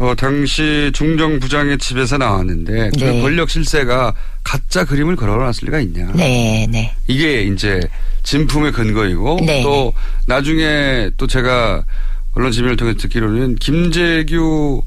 어, 0.00 0.14
당시 0.16 0.90
중정부장의 0.94 1.76
집에서 1.76 2.16
나왔는데 2.16 2.90
그 2.98 3.04
네. 3.04 3.20
권력 3.20 3.50
실세가 3.50 4.14
가짜 4.42 4.86
그림을 4.86 5.14
걸어놨을 5.14 5.66
리가 5.66 5.78
있냐. 5.80 6.10
네, 6.14 6.66
네. 6.70 6.94
이게 7.06 7.42
이제 7.42 7.80
진품의 8.22 8.72
근거이고 8.72 9.40
네. 9.44 9.62
또 9.62 9.92
나중에 10.26 11.10
또 11.18 11.26
제가 11.26 11.84
언론 12.32 12.50
지면을 12.50 12.78
통해 12.78 12.94
듣기로는 12.94 13.56
김재규 13.56 14.82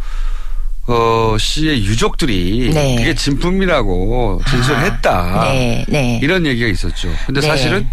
어, 0.88 1.38
씨의 1.40 1.86
유족들이 1.86 2.72
네. 2.74 2.96
그게 2.96 3.14
진품이라고 3.14 4.42
진술했다. 4.50 5.12
아, 5.12 5.54
네, 5.54 5.86
네. 5.90 6.20
이런 6.24 6.44
얘기가 6.48 6.68
있었죠. 6.68 7.14
근데 7.28 7.40
네. 7.40 7.48
사실은 7.48 7.88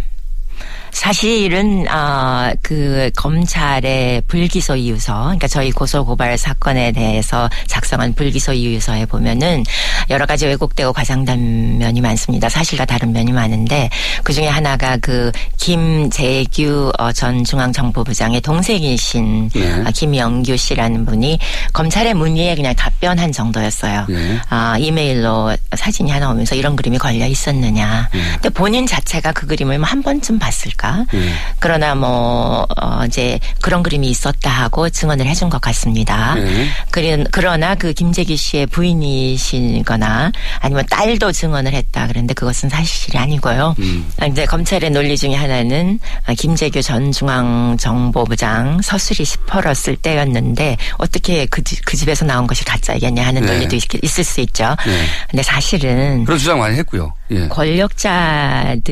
사실은 0.93 1.87
아, 1.89 2.53
그 2.63 3.11
검찰의 3.17 4.23
불기소 4.29 4.77
이유서, 4.77 5.13
그러니까 5.23 5.47
저희 5.47 5.71
고소 5.71 6.05
고발 6.05 6.39
사건에 6.39 6.93
대해서 6.93 7.49
작성한 7.67 8.15
불기소 8.15 8.53
이유서에 8.53 9.07
보면은 9.07 9.65
여러 10.09 10.27
가지 10.27 10.47
왜곡되고 10.47 10.93
과장된 10.93 11.79
면이 11.79 12.01
많습니다. 12.01 12.49
사실과 12.49 12.85
다른 12.85 13.13
면이 13.13 13.33
많은데 13.33 13.91
그 14.23 14.33
중에 14.33 14.49
하나가 14.49 14.97
그 14.99 15.31
김재규 15.57 16.93
어, 16.99 17.13
전 17.13 17.45
중앙정보부장의 17.45 18.41
동생이신 18.41 19.51
예. 19.57 19.73
아, 19.85 19.91
김영규 19.91 20.57
씨라는 20.57 21.05
분이 21.05 21.39
검찰의 21.73 22.15
문의에 22.15 22.55
그냥 22.55 22.75
답변한 22.75 23.33
정도였어요. 23.33 24.07
예. 24.11 24.41
아, 24.49 24.77
이메일로 24.79 25.57
사진이 25.77 26.11
하나 26.11 26.31
오면서 26.31 26.55
이런 26.55 26.77
그림이 26.77 26.99
걸려 26.99 27.27
있었느냐. 27.27 28.09
근데 28.11 28.49
본인 28.49 28.87
자체가 28.87 29.33
그 29.33 29.47
그림을 29.47 29.79
뭐한 29.79 30.03
번쯤 30.03 30.39
봤을 30.39 30.73
까? 30.81 31.05
예. 31.13 31.33
그러나 31.59 31.95
뭐, 31.95 32.67
어, 32.81 33.05
이제 33.05 33.39
그런 33.61 33.83
그림이 33.83 34.09
있었다 34.09 34.49
하고 34.51 34.89
증언을 34.89 35.27
해준 35.27 35.51
것 35.51 35.61
같습니다. 35.61 36.35
예. 36.39 36.69
그런- 36.91 37.27
그러나 37.31 37.75
그 37.75 37.93
김재기 37.93 38.35
씨의 38.37 38.67
부인이시거나 38.69 40.33
아니면 40.61 40.85
딸도 40.89 41.33
증언을 41.33 41.75
했다. 41.75 42.07
그런데 42.07 42.33
그것은 42.33 42.71
사실이 42.71 43.19
아니고요. 43.19 43.75
음. 43.79 44.11
아, 44.19 44.27
이제 44.27 44.47
검찰의 44.47 44.89
논리 44.91 45.19
중에 45.19 45.35
하나는 45.35 46.01
아, 46.25 46.33
김재규 46.33 46.81
전 46.83 47.13
중앙정보부장 47.13 48.81
서술이 48.83 49.25
시퍼렀을 49.25 49.97
때였는데 49.97 50.77
어떻게 50.97 51.45
그, 51.47 51.63
집- 51.63 51.85
그 51.85 51.97
집에서 51.97 52.25
나온 52.25 52.47
것이 52.47 52.65
가짜이겠냐 52.65 53.27
하는 53.27 53.43
네. 53.43 53.53
논리도 53.53 53.77
있, 53.77 53.83
있을 54.03 54.25
수 54.25 54.41
있죠. 54.41 54.75
네. 54.87 55.07
근데 55.31 55.43
사실은 55.43 56.25
그런 56.25 56.39
주장 56.39 56.59
많이 56.59 56.77
했고요. 56.79 57.13
예. 57.31 57.49
권력자들 57.49 58.89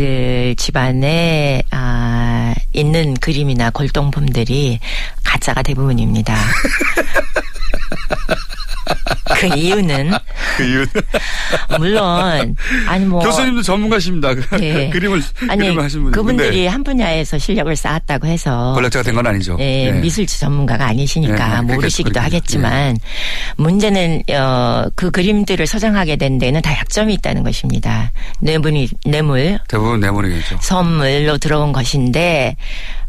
집안에 0.57 1.62
아, 1.71 2.54
있는 2.73 3.14
그림이나 3.14 3.71
골동품들이 3.71 4.78
가짜가 5.25 5.62
대부분입니다. 5.62 6.37
그 9.40 9.47
이유는 9.57 10.12
그 10.58 10.64
이유 10.64 10.86
물론 11.78 12.56
아니 12.86 13.04
뭐 13.04 13.20
교수님도 13.20 13.62
전문가십니다. 13.62 14.34
그 14.34 14.44
예. 14.62 14.90
그림을 14.92 15.22
아니 15.48 15.62
그림을 15.62 15.84
하신 15.84 16.02
분. 16.04 16.12
그분들이 16.12 16.66
한 16.66 16.82
분야에서 16.84 17.38
실력을 17.38 17.74
쌓았다고 17.74 18.26
해서 18.26 18.72
권력자가 18.74 19.02
된 19.04 19.14
건 19.18 19.26
아니죠. 19.26 19.56
예, 19.60 19.86
예. 19.86 19.92
미술 19.92 20.26
전문가가 20.26 20.86
아니시니까 20.86 21.58
예, 21.58 21.60
모르시기도 21.62 22.10
그렇게, 22.20 22.20
하겠지만 22.20 22.96
문제는 23.56 24.22
어, 24.32 24.84
그 24.94 25.10
그림들을 25.10 25.66
소장하게 25.66 26.16
된 26.16 26.38
데는 26.38 26.62
다 26.62 26.72
약점이 26.72 27.14
있다는 27.14 27.42
것입니다. 27.42 28.12
뇌물이 28.40 28.88
뇌물 29.06 29.58
대부분 29.68 30.00
내물이겠죠. 30.00 30.58
선물로 30.60 31.38
들어온 31.38 31.72
것인데 31.72 32.56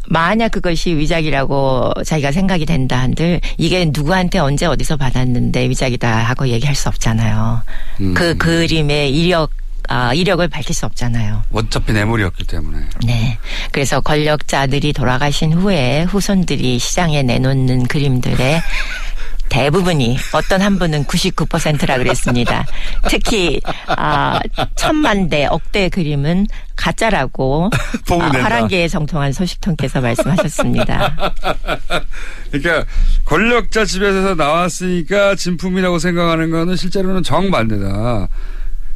만약 0.08 0.50
그것이 0.50 0.96
위작이라고 0.96 1.92
자기가 2.04 2.32
생각이 2.32 2.66
된다 2.66 3.00
한들 3.00 3.40
이게 3.58 3.84
누구한테 3.92 4.38
언제 4.38 4.66
어디서 4.66 4.96
받았는데 4.96 5.68
위작이다 5.68 6.08
하고 6.08 6.48
얘기할 6.48 6.74
수 6.74 6.88
없잖아요. 6.88 7.62
음. 8.00 8.14
그 8.14 8.36
그림의 8.36 9.16
이력 9.16 9.50
아, 9.88 10.14
이력을 10.14 10.46
밝힐 10.46 10.72
수 10.74 10.86
없잖아요. 10.86 11.42
어차피 11.52 11.92
내물이었기 11.92 12.44
때문에. 12.44 12.78
네. 13.04 13.38
그래서 13.72 14.00
권력자들이 14.00 14.92
돌아가신 14.92 15.52
후에 15.52 16.04
후손들이 16.04 16.78
시장에 16.78 17.24
내놓는 17.24 17.88
그림들의 17.88 18.62
대부분이 19.50 20.16
어떤 20.32 20.62
한 20.62 20.78
분은 20.78 21.04
99%라 21.04 21.98
그랬습니다. 21.98 22.64
특히 23.08 23.60
아 23.86 24.40
천만 24.76 25.28
대 25.28 25.44
억대 25.44 25.90
그림은 25.90 26.46
가짜라고 26.76 27.68
보면 28.08 28.36
아. 28.36 28.44
화랑계에 28.44 28.88
정통한 28.88 29.32
소식통께서 29.32 30.00
말씀하셨습니다. 30.00 31.34
그러니까 32.50 32.86
권력자 33.26 33.84
집에서 33.84 34.34
나왔으니까 34.34 35.34
진품이라고 35.34 35.98
생각하는 35.98 36.50
거는 36.50 36.76
실제로는 36.76 37.22
정반대다. 37.22 38.28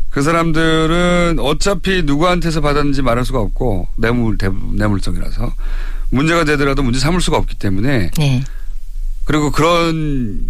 그 0.08 0.22
사람들은 0.22 1.38
어차피 1.40 2.04
누구한테서 2.04 2.60
받았는지 2.60 3.02
말할 3.02 3.24
수가 3.24 3.40
없고 3.40 3.88
뇌물 3.96 4.38
뇌물성이라서 4.74 5.52
문제가 6.10 6.44
되더라도 6.44 6.84
문제 6.84 7.00
삼을 7.00 7.20
수가 7.20 7.36
없기 7.38 7.56
때문에 7.56 8.10
네. 8.16 8.44
그리고 9.24 9.50
그런 9.50 10.40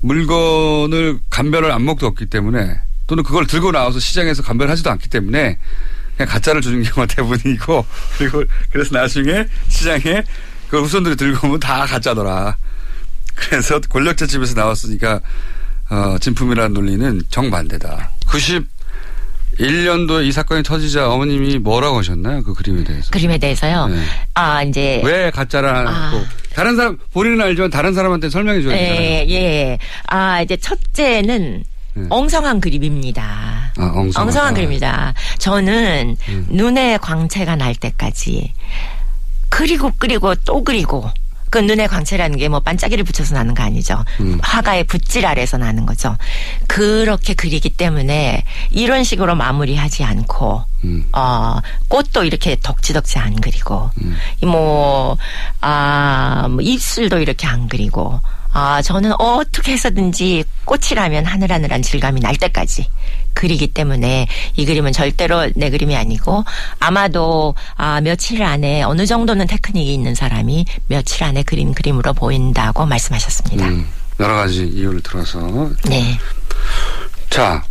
물건을 0.00 1.18
감별할 1.30 1.72
안목도 1.72 2.06
없기 2.06 2.26
때문에 2.26 2.80
또는 3.06 3.24
그걸 3.24 3.46
들고 3.46 3.72
나와서 3.72 3.98
시장에서 3.98 4.42
감별하지도 4.42 4.90
않기 4.90 5.08
때문에 5.08 5.58
그냥 6.16 6.30
가짜를 6.30 6.60
주는 6.60 6.82
경우가 6.82 7.06
대부분이고 7.06 7.86
그리고 8.18 8.44
그래서 8.70 8.96
나중에 8.96 9.46
시장에 9.68 10.22
그 10.68 10.82
후손들이 10.82 11.16
들고 11.16 11.48
오면 11.48 11.60
다 11.60 11.86
가짜더라. 11.86 12.56
그래서 13.34 13.80
권력자 13.80 14.26
집에서 14.26 14.54
나왔으니까 14.54 15.20
어, 15.90 16.16
진품이라는 16.20 16.72
논리는 16.72 17.20
정반대다. 17.30 18.10
91년도에 18.26 20.26
이 20.26 20.32
사건이 20.32 20.62
터지자 20.62 21.10
어머님이 21.10 21.58
뭐라고 21.58 21.98
하셨나요? 21.98 22.42
그 22.42 22.54
그림에 22.54 22.84
대해서. 22.84 23.10
그림에 23.10 23.38
대해서요. 23.38 23.88
네. 23.88 24.04
아 24.34 24.62
이제 24.62 25.02
왜 25.04 25.30
가짜라고 25.30 25.88
아. 25.88 26.24
다른 26.54 26.76
사람 26.76 26.98
본인은 27.12 27.40
알지만 27.40 27.70
다른 27.70 27.94
사람한테 27.94 28.30
설명해 28.30 28.62
줘야 28.62 28.76
되잖아요. 28.76 29.00
예, 29.02 29.26
예. 29.28 29.78
아, 30.06 30.40
이제 30.40 30.56
첫째는 30.56 31.64
네. 31.94 32.06
엉성한 32.08 32.60
그림입니다. 32.60 33.72
아, 33.76 33.92
엉성하다. 33.94 34.50
음. 34.50 34.54
그림이다. 34.54 35.14
저는 35.38 36.16
눈에 36.48 36.96
광채가 36.98 37.56
날 37.56 37.74
때까지 37.74 38.52
그리고 39.48 39.92
그리고 39.98 40.34
또 40.44 40.64
그리고 40.64 41.08
그 41.54 41.60
눈에 41.60 41.86
광채라는 41.86 42.36
게 42.38 42.48
뭐 42.48 42.58
반짝이를 42.58 43.04
붙여서 43.04 43.34
나는 43.34 43.54
거 43.54 43.62
아니죠. 43.62 44.04
음. 44.20 44.38
화가의 44.42 44.84
붓질 44.84 45.24
아래서 45.24 45.56
나는 45.56 45.86
거죠. 45.86 46.16
그렇게 46.66 47.34
그리기 47.34 47.70
때문에 47.70 48.44
이런 48.70 49.04
식으로 49.04 49.36
마무리하지 49.36 50.02
않고 50.02 50.64
음. 50.82 51.06
어, 51.12 51.58
꽃도 51.88 52.24
이렇게 52.24 52.56
덕지덕지 52.60 53.18
안 53.18 53.36
그리고, 53.40 53.90
음. 54.02 54.16
이 54.42 54.46
뭐, 54.46 55.16
아, 55.60 56.48
뭐 56.50 56.60
입술도 56.60 57.20
이렇게 57.20 57.46
안 57.46 57.68
그리고, 57.68 58.20
아, 58.56 58.80
저는 58.82 59.12
어떻게 59.18 59.72
해서든지 59.72 60.44
꽃이라면 60.64 61.26
하늘하늘한 61.26 61.82
질감이 61.82 62.20
날 62.20 62.36
때까지 62.36 62.88
그리기 63.32 63.66
때문에 63.68 64.28
이 64.54 64.64
그림은 64.64 64.92
절대로 64.92 65.50
내 65.56 65.70
그림이 65.70 65.96
아니고 65.96 66.44
아마도 66.78 67.56
아, 67.74 68.00
며칠 68.00 68.44
안에 68.44 68.82
어느 68.84 69.06
정도는 69.06 69.48
테크닉이 69.48 69.92
있는 69.92 70.14
사람이 70.14 70.66
며칠 70.86 71.24
안에 71.24 71.42
그린 71.42 71.74
그림으로 71.74 72.12
보인다고 72.12 72.86
말씀하셨습니다. 72.86 73.66
음, 73.66 73.88
여러 74.20 74.34
가지 74.34 74.64
이유를 74.64 75.00
들어서 75.00 75.40
네, 75.88 76.16
자, 77.30 77.64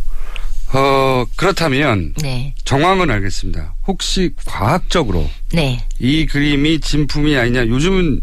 어, 0.74 1.24
그렇다면 1.34 2.12
네, 2.20 2.54
정황은 2.66 3.10
알겠습니다. 3.10 3.72
혹시 3.86 4.34
과학적으로 4.44 5.30
네, 5.50 5.82
이 5.98 6.26
그림이 6.26 6.80
진품이 6.80 7.38
아니냐? 7.38 7.68
요즘은 7.68 8.20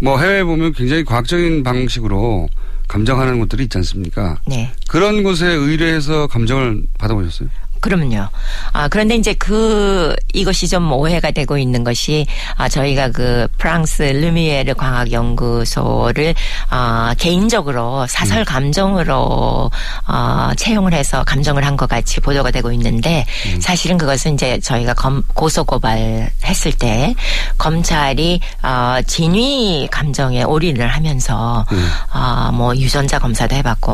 뭐 0.00 0.18
해외 0.18 0.44
보면 0.44 0.72
굉장히 0.72 1.04
과학적인 1.04 1.62
방식으로 1.62 2.48
감정하는 2.88 3.40
것들이 3.40 3.64
있지 3.64 3.78
않습니까? 3.78 4.38
네. 4.46 4.70
그런 4.88 5.22
곳에 5.22 5.46
의뢰해서 5.46 6.26
감정을 6.26 6.84
받아보셨어요? 6.98 7.48
그러면요. 7.80 8.28
아, 8.72 8.88
그런데 8.88 9.14
이제 9.16 9.32
그, 9.34 10.14
이것이 10.32 10.68
좀 10.68 10.90
오해가 10.92 11.30
되고 11.30 11.56
있는 11.58 11.84
것이, 11.84 12.26
아, 12.56 12.68
저희가 12.68 13.10
그 13.10 13.46
프랑스 13.58 14.02
르미에르 14.02 14.74
과학연구소를, 14.74 16.34
아, 16.70 17.14
개인적으로 17.18 18.06
사설 18.08 18.44
감정으로, 18.44 19.70
아, 20.06 20.52
채용을 20.56 20.92
해서 20.92 21.22
감정을 21.24 21.64
한 21.64 21.76
것 21.76 21.88
같이 21.90 22.20
보도가 22.20 22.50
되고 22.52 22.72
있는데, 22.72 23.26
사실은 23.60 23.98
그것은 23.98 24.34
이제 24.34 24.58
저희가 24.60 24.94
검, 24.94 25.22
고소고발 25.34 26.30
했을 26.44 26.72
때, 26.72 27.14
검찰이, 27.58 28.40
아, 28.62 29.02
진위 29.06 29.86
감정에 29.90 30.42
올인을 30.42 30.88
하면서, 30.88 31.66
아, 32.10 32.50
뭐, 32.54 32.74
유전자 32.76 33.18
검사도 33.18 33.54
해봤고, 33.56 33.92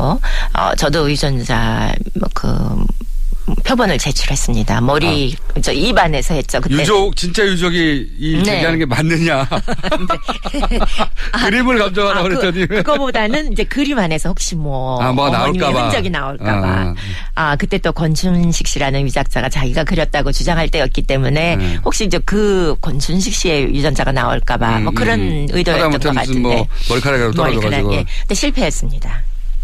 어, 0.53 0.75
저도 0.77 1.11
유전자, 1.11 1.91
뭐 2.15 2.29
그, 2.33 2.85
표본을 3.65 3.97
제출했습니다. 3.97 4.81
머리 4.81 5.35
저 5.61 5.71
입안에서 5.73 6.33
했죠. 6.33 6.61
그때 6.61 6.75
유족 6.75 7.15
진짜 7.15 7.43
유족이 7.43 8.09
이 8.17 8.37
네. 8.37 8.43
제기하는 8.43 8.79
게 8.79 8.85
맞느냐? 8.85 9.47
그림을 11.45 11.77
감정하라 11.77 12.19
아, 12.19 12.23
고 12.23 12.29
그랬더니 12.29 12.65
그, 12.67 12.75
그거보다는 12.77 13.51
이제 13.51 13.63
그림 13.65 13.99
안에서 13.99 14.29
혹시 14.29 14.55
뭐 14.55 15.01
아, 15.01 15.11
나올까봐. 15.11 15.83
흔적이 15.83 16.09
나올까봐. 16.09 16.67
아. 16.67 16.95
아, 17.35 17.55
그때 17.57 17.77
또 17.77 17.91
권춘식 17.91 18.65
씨라는 18.67 19.05
위작자가 19.05 19.49
자기가 19.49 19.83
그렸다고 19.83 20.31
주장할 20.31 20.69
때였기 20.69 21.01
때문에 21.01 21.55
네. 21.57 21.79
혹시 21.83 22.05
이제 22.05 22.19
그 22.19 22.75
권춘식 22.81 23.33
씨의 23.33 23.75
유전자가 23.75 24.11
나올까봐 24.13 24.79
뭐 24.79 24.91
음, 24.91 24.95
그런 24.95 25.19
음. 25.19 25.47
의도였던 25.51 25.91
것 25.91 26.01
같은데. 26.01 26.39
뭐 26.39 26.67
머리카락이라도 26.89 27.33
떨어져가지고. 27.33 27.69
머리카락, 27.89 27.93
예. 27.93 28.05
근데 28.21 28.35
실패했습니다. 28.35 29.23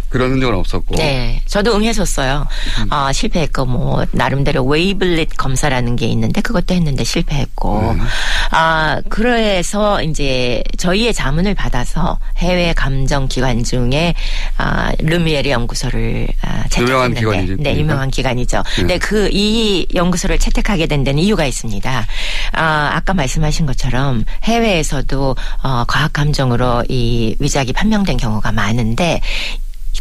그런 0.09 0.31
흔적은 0.31 0.55
없었고. 0.55 0.95
네, 0.95 1.41
저도 1.45 1.75
응했었어요. 1.75 2.47
음. 2.79 2.87
아, 2.89 3.13
실패했고, 3.13 3.65
뭐, 3.65 4.05
나름대로 4.11 4.63
wavelet 4.63 5.37
검사라는 5.37 5.95
게 5.95 6.07
있는데, 6.07 6.41
그것도 6.41 6.73
했는데 6.73 7.03
실패했고. 7.03 7.93
네. 7.95 8.03
아, 8.51 9.01
그래서 9.09 10.01
이제 10.01 10.63
저희의 10.77 11.13
자문을 11.13 11.53
받아서 11.53 12.17
해외 12.37 12.73
감정 12.73 13.27
기관 13.27 13.63
중에, 13.63 14.15
아, 14.57 14.91
르미에르 14.99 15.49
연구소를, 15.49 16.27
아, 16.41 16.63
유명한 16.79 17.13
채택했는데. 17.13 17.19
기관이죠, 17.19 17.55
네, 17.55 17.63
그러니까. 17.63 17.79
유명한 17.79 18.09
기관이죠. 18.09 18.57
네. 18.57 18.75
근데 18.75 18.97
그, 18.97 19.29
이 19.31 19.85
연구소를 19.93 20.39
채택하게 20.39 20.87
된 20.87 21.03
데는 21.03 21.21
이유가 21.21 21.45
있습니다. 21.45 22.07
아, 22.53 22.91
아까 22.93 23.13
말씀하신 23.13 23.65
것처럼 23.67 24.25
해외에서도, 24.43 25.35
어, 25.63 25.83
과학 25.87 26.13
감정으로 26.13 26.83
이 26.89 27.35
위작이 27.39 27.73
판명된 27.73 28.17
경우가 28.17 28.51
많은데, 28.51 29.21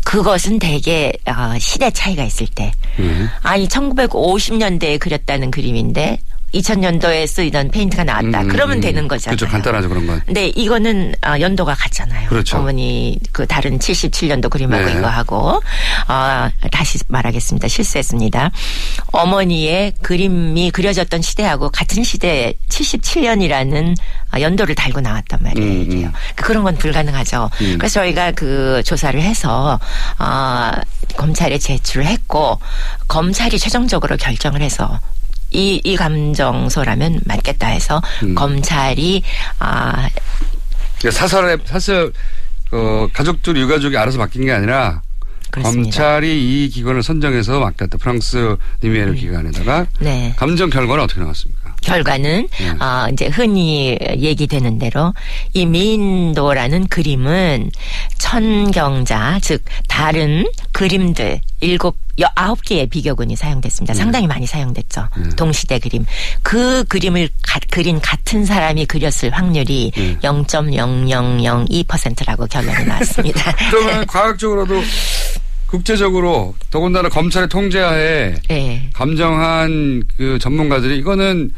그것은 0.04 0.58
대개 0.58 1.12
어, 1.26 1.58
시대 1.58 1.90
차이가 1.90 2.24
있을 2.24 2.46
때 2.46 2.72
네. 2.96 3.26
아니 3.42 3.68
1950년대에 3.68 4.98
그렸다는 4.98 5.50
그림인데 5.50 6.18
2000년도에 6.54 7.26
쓰이던 7.26 7.70
페인트가 7.70 8.04
나왔다. 8.04 8.42
음, 8.42 8.48
그러면 8.48 8.78
음. 8.78 8.80
되는 8.80 9.06
거잖아요. 9.06 9.36
그렇죠. 9.36 9.50
간단하죠, 9.50 9.88
그런 9.88 10.06
건. 10.06 10.22
근데 10.24 10.46
이거는 10.48 11.14
어, 11.26 11.38
연도가 11.38 11.74
같잖아요. 11.74 12.28
그렇죠. 12.28 12.58
어머니 12.58 13.18
그 13.32 13.46
다른 13.46 13.78
77년도 13.78 14.48
그림하고 14.50 14.84
네. 14.84 14.98
이거 14.98 15.08
하고 15.08 15.62
어, 16.08 16.48
다시 16.72 16.98
말하겠습니다. 17.08 17.68
실수했습니다. 17.68 18.50
어머니의 19.12 19.92
그림이 20.02 20.70
그려졌던 20.70 21.20
시대하고 21.22 21.70
같은 21.70 22.02
시대 22.02 22.54
77년이라는 22.68 23.94
어, 24.34 24.40
연도를 24.40 24.74
달고 24.74 25.00
나왔단 25.00 25.40
말이에요. 25.42 25.68
음, 25.68 25.90
음. 25.90 26.12
그런 26.34 26.62
건 26.64 26.76
불가능하죠. 26.76 27.50
음. 27.60 27.76
그래서 27.78 28.00
저희가 28.00 28.32
그 28.32 28.82
조사를 28.84 29.20
해서 29.20 29.78
어, 30.18 30.70
검찰에 31.16 31.58
제출을 31.58 32.06
했고 32.06 32.58
검찰이 33.06 33.58
최종적으로 33.58 34.16
결정을 34.16 34.62
해서 34.62 35.00
이, 35.50 35.80
이 35.84 35.96
감정서라면 35.96 37.20
맞겠다 37.24 37.68
해서 37.68 38.02
음. 38.22 38.34
검찰이 38.34 39.22
아 39.58 40.08
그러니까 40.98 41.20
사설에, 41.20 41.56
사설, 41.64 42.12
어, 42.72 43.06
가족들, 43.12 43.56
유가족이 43.56 43.96
알아서 43.96 44.18
맡긴 44.18 44.44
게 44.44 44.52
아니라 44.52 45.02
그렇습니다. 45.50 45.82
검찰이 45.84 46.64
이 46.64 46.68
기관을 46.68 47.02
선정해서 47.02 47.60
맡겼다. 47.60 47.98
프랑스 47.98 48.56
리미에르 48.82 49.14
기관에다가 49.14 49.86
네. 50.00 50.34
감정 50.36 50.68
결과는 50.68 51.04
어떻게 51.04 51.20
나왔습니까? 51.20 51.57
결과는 51.82 52.48
네. 52.58 52.68
어 52.84 53.08
이제 53.12 53.26
흔히 53.26 53.96
얘기되는 54.00 54.78
대로 54.78 55.12
이 55.54 55.66
미인도라는 55.66 56.88
그림은 56.88 57.70
천경자 58.18 59.38
즉 59.42 59.64
다른 59.88 60.46
그림들 60.72 61.40
일곱 61.60 61.96
여 62.20 62.26
아홉 62.34 62.62
개의 62.64 62.86
비교군이 62.88 63.36
사용됐습니다. 63.36 63.94
상당히 63.94 64.26
많이 64.26 64.44
사용됐죠. 64.46 65.08
네. 65.16 65.28
동시대 65.36 65.78
그림 65.78 66.04
그 66.42 66.82
그림을 66.84 67.28
가- 67.42 67.60
그린 67.70 68.00
같은 68.00 68.44
사람이 68.44 68.86
그렸을 68.86 69.30
확률이 69.30 69.92
네. 69.94 70.16
0.0002%라고 70.18 72.46
결론이 72.46 72.84
나왔습니다. 72.86 73.54
그러면 73.70 74.06
과학적으로도 74.06 74.82
국제적으로 75.68 76.54
더군다나 76.70 77.08
검찰의 77.08 77.48
통제하에 77.48 78.34
네. 78.48 78.90
감정한 78.94 80.02
그 80.16 80.38
전문가들이 80.38 80.98
이거는 80.98 81.50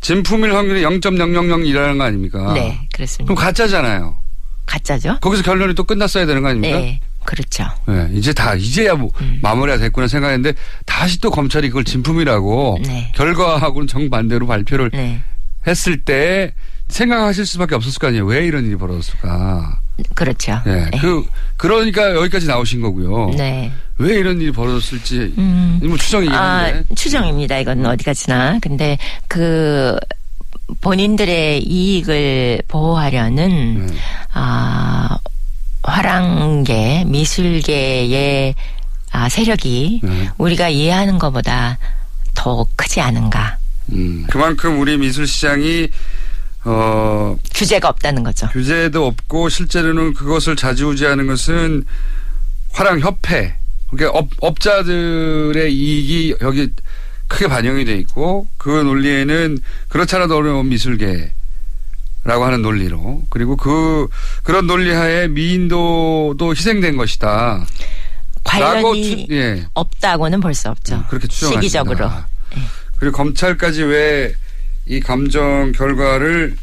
진품일 0.00 0.54
확률이 0.54 0.82
0.000이라는 0.82 1.98
거 1.98 2.04
아닙니까? 2.04 2.52
네, 2.54 2.80
그렇습니다. 2.92 3.32
그럼 3.32 3.44
가짜잖아요. 3.44 4.16
가짜죠? 4.64 5.18
거기서 5.20 5.42
결론이 5.42 5.74
또 5.74 5.84
끝났어야 5.84 6.24
되는 6.24 6.42
거 6.42 6.48
아닙니까? 6.48 6.78
네, 6.78 7.00
그렇죠. 7.24 7.64
네, 7.86 8.08
이제 8.12 8.32
다 8.32 8.54
이제야 8.54 8.94
뭐 8.94 9.10
마무리가 9.42 9.78
됐구나 9.78 10.08
생각했는데 10.08 10.54
다시 10.86 11.20
또 11.20 11.30
검찰이 11.30 11.68
그걸 11.68 11.84
진품이라고 11.84 12.78
네. 12.86 13.12
결과하고는 13.14 13.88
정반대로 13.88 14.46
발표를 14.46 14.90
네. 14.90 15.20
했을 15.66 16.00
때 16.00 16.54
생각하실 16.88 17.44
수밖에 17.44 17.74
없었을 17.74 17.98
거 17.98 18.06
아니에요. 18.06 18.24
왜 18.24 18.46
이런 18.46 18.64
일이 18.64 18.76
벌어졌을까? 18.76 19.79
그렇죠. 20.14 20.60
예. 20.66 20.70
네. 20.70 20.90
그 21.00 21.24
그러니까 21.56 22.14
여기까지 22.14 22.46
나오신 22.46 22.80
거고요. 22.80 23.30
네. 23.36 23.72
왜 23.98 24.14
이런 24.16 24.40
일이 24.40 24.50
벌어졌을지 24.50 25.34
음. 25.36 25.80
뭐 25.82 25.96
추정이긴 25.96 26.34
아, 26.34 26.64
한데. 26.64 26.84
추정입니다. 26.94 27.58
이건 27.58 27.84
어디 27.86 28.04
가지나. 28.04 28.58
근데 28.62 28.96
그 29.28 29.96
본인들의 30.80 31.62
이익을 31.64 32.62
보호하려는 32.68 33.86
네. 33.86 33.94
아 34.32 35.18
화랑계 35.82 37.04
미술계의 37.06 38.54
아 39.12 39.28
세력이 39.28 40.00
네. 40.02 40.28
우리가 40.38 40.68
이해하는 40.68 41.18
것보다 41.18 41.78
더 42.34 42.66
크지 42.76 43.00
않은가. 43.00 43.58
음. 43.92 44.24
그만큼 44.30 44.80
우리 44.80 44.96
미술 44.96 45.26
시장이 45.26 45.88
어 46.64 47.36
규제가 47.54 47.88
없다는 47.88 48.22
거죠. 48.22 48.48
규제도 48.48 49.06
없고 49.06 49.48
실제로는 49.48 50.12
그것을 50.14 50.56
좌지우지하는 50.56 51.26
것은 51.26 51.84
화랑 52.72 53.00
협회 53.00 53.56
그러니까 53.90 54.18
업, 54.18 54.28
업자들의 54.40 55.72
이익이 55.74 56.36
여기 56.42 56.68
크게 57.28 57.48
반영이 57.48 57.84
돼 57.84 57.94
있고 57.96 58.46
그 58.58 58.68
논리에는 58.68 59.58
그렇지 59.88 60.16
않아도 60.16 60.36
어려운 60.36 60.68
미술계 60.68 61.32
라고 62.24 62.44
하는 62.44 62.60
논리로 62.60 63.22
그리고 63.30 63.56
그 63.56 64.08
그런 64.42 64.66
논리하에 64.66 65.28
미인도도 65.28 66.50
희생된 66.54 66.96
것이다. 66.98 67.64
라고 68.44 68.90
관련이 68.92 69.26
추- 69.26 69.34
예. 69.34 69.66
없다고는 69.74 70.40
볼 70.40 70.52
수 70.54 70.68
없죠. 70.68 70.96
음, 70.96 71.04
그렇게 71.08 71.26
추정하신다. 71.28 71.60
시기적으로. 71.62 72.10
그리고 72.98 73.16
검찰까지 73.16 73.82
왜 73.84 74.34
이 74.90 74.98
감정 74.98 75.70
결과를 75.70 76.56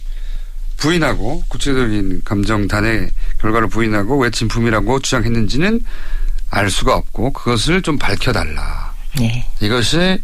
부인하고 0.75 1.45
구체적인 1.47 2.23
감정 2.25 2.67
단의 2.67 3.09
결과를 3.39 3.69
부인하고 3.69 4.19
왜 4.21 4.29
진품이라고 4.29 4.99
주장했는지는 4.99 5.81
알 6.49 6.69
수가 6.69 6.95
없고 6.95 7.31
그것을 7.31 7.81
좀 7.81 7.97
밝혀달라. 7.97 8.93
네. 9.17 9.47
이것이 9.61 10.21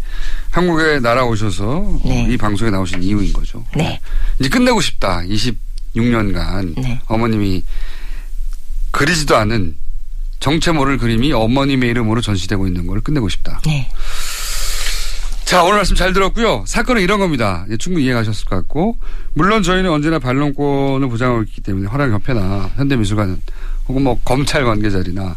한국에 0.52 1.00
날아오셔서 1.00 2.02
네. 2.04 2.28
이 2.30 2.36
방송에 2.36 2.70
나오신 2.70 3.02
이유인 3.02 3.32
거죠. 3.32 3.66
네. 3.74 4.00
이제 4.38 4.50
끝내고 4.50 4.82
싶다. 4.82 5.22
26년간 5.22 6.82
네. 6.82 7.00
어머님이 7.06 7.64
그리지도 8.92 9.38
않은 9.38 9.78
정체 10.42 10.74
모를 10.74 10.98
그림이 10.98 11.32
어머님의 11.32 11.90
이름으로 11.90 12.20
전시되고 12.20 12.68
있는 12.68 12.86
걸 12.86 13.00
끝내고 13.00 13.30
싶다. 13.30 13.62
네. 13.66 13.90
자, 15.46 15.64
오늘 15.64 15.78
말씀 15.78 15.96
잘 15.96 16.14
들었고요. 16.14 16.64
사건은 16.66 17.02
이런 17.02 17.20
겁니다. 17.20 17.66
예, 17.70 17.78
충분히 17.78 18.06
이해가셨을 18.06 18.46
것 18.46 18.56
같고, 18.56 18.98
물론 19.34 19.62
저희는 19.62 19.90
언제나 19.90 20.18
반론권을 20.18 21.08
보장하고 21.10 21.44
있기 21.44 21.62
때문에 21.62 21.88
화랑협회나 21.90 22.72
현대미술관 22.76 23.42
혹은 23.88 24.04
뭐 24.04 24.20
검찰 24.24 24.64
관계자리나 24.64 25.36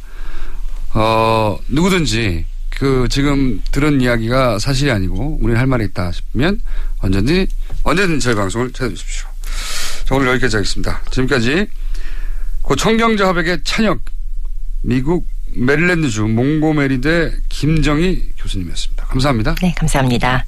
어 0.95 1.59
누구든지 1.69 2.47
그 2.71 3.09
지금 3.11 3.61
들은 3.73 4.01
이야기가 4.01 4.59
사실이 4.59 4.91
아니고 4.91 5.39
우리 5.43 5.55
할 5.55 5.67
말이 5.67 5.85
있다 5.87 6.13
싶으면 6.13 6.61
언제든지 7.01 7.49
언제든지 7.83 8.25
저희 8.25 8.35
방송을 8.35 8.73
찾아주십시오. 8.73 9.27
자, 10.05 10.15
오늘 10.15 10.29
여기까지 10.29 10.57
하겠습니다. 10.57 11.03
지금까지 11.11 11.67
고 12.63 12.77
청경자 12.77 13.27
화백의 13.29 13.61
찬혁 13.65 14.01
미국 14.83 15.27
메릴랜드주 15.57 16.25
몽고메리대 16.27 17.33
김정희 17.49 18.33
교수님이었습니다. 18.39 19.07
감사합니다. 19.07 19.55
네, 19.63 19.75
감사합니다. 19.77 20.45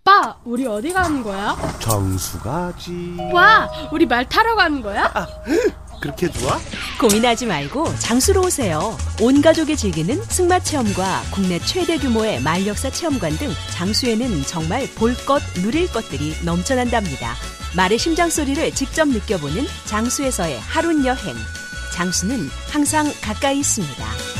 오빠, 0.00 0.36
우리 0.44 0.66
어디 0.66 0.92
가는 0.92 1.22
거야? 1.22 1.56
정수 1.80 2.38
가지. 2.40 3.16
와, 3.32 3.68
우리 3.92 4.06
말 4.06 4.28
타러 4.28 4.54
가는 4.54 4.80
거야? 4.80 5.12
그렇게 6.00 6.30
좋아? 6.30 6.58
고민하지 7.00 7.46
말고 7.46 7.92
장수로 7.98 8.42
오세요. 8.42 8.96
온 9.20 9.40
가족이 9.42 9.76
즐기는 9.76 10.22
승마 10.24 10.60
체험과 10.60 11.22
국내 11.32 11.58
최대 11.58 11.98
규모의 11.98 12.40
말역사 12.42 12.90
체험관 12.90 13.36
등 13.38 13.50
장수에는 13.72 14.42
정말 14.42 14.86
볼 14.94 15.14
것, 15.26 15.42
누릴 15.54 15.90
것들이 15.90 16.34
넘쳐난답니다. 16.44 17.34
말의 17.74 17.98
심장 17.98 18.30
소리를 18.30 18.70
직접 18.72 19.08
느껴보는 19.08 19.66
장수에서의 19.86 20.60
하룬 20.60 21.04
여행. 21.04 21.34
장수는 21.92 22.48
항상 22.70 23.10
가까이 23.22 23.58
있습니다. 23.58 24.06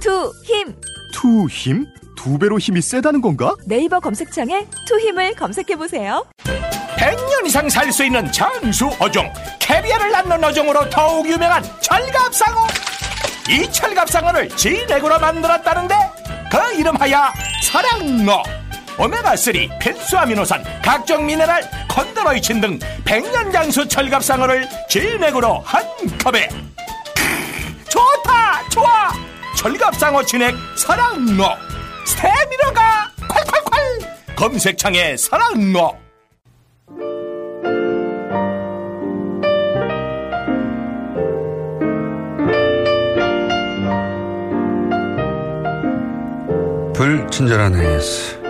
투 0.00 0.32
힘. 0.44 0.74
투 1.12 1.46
힘? 1.48 1.86
두 2.16 2.38
배로 2.38 2.58
힘이 2.58 2.80
세다는 2.82 3.20
건가? 3.20 3.54
네이버 3.66 4.00
검색창에 4.00 4.66
투 4.86 4.98
힘을 5.00 5.34
검색해 5.34 5.76
보세요. 5.76 6.24
100년 6.96 7.46
이상 7.46 7.68
살 7.68 7.90
수 7.92 8.04
있는 8.04 8.30
장수 8.30 8.90
어종 8.98 9.32
캐비아를 9.58 10.10
낳는 10.10 10.44
어종으로 10.44 10.88
더욱 10.90 11.26
유명한 11.28 11.62
철갑상어 11.80 12.66
이 13.48 13.70
철갑상어를 13.72 14.48
진액으로 14.50 15.18
만들었다는데 15.18 15.94
그 16.50 16.74
이름하여 16.78 17.32
사랑어 17.62 18.42
오메가3 18.98 19.78
필수 19.80 20.18
아미노산 20.18 20.62
각종 20.82 21.24
미네랄 21.24 21.62
컨드로이친 21.88 22.60
등 22.60 22.78
100년 23.04 23.50
장수 23.50 23.88
철갑상어를 23.88 24.68
진액으로 24.90 25.60
한 25.64 25.82
컵에 26.22 26.48
좋다 27.88 28.68
좋아 28.68 29.10
철갑상어 29.60 30.24
진액 30.24 30.54
사랑어 30.74 31.54
스테미너가 32.06 33.10
콸콸콸 33.28 34.34
검색창에 34.34 35.18
사랑어 35.18 35.98
불친절한 46.94 47.74
AS. 47.82 48.40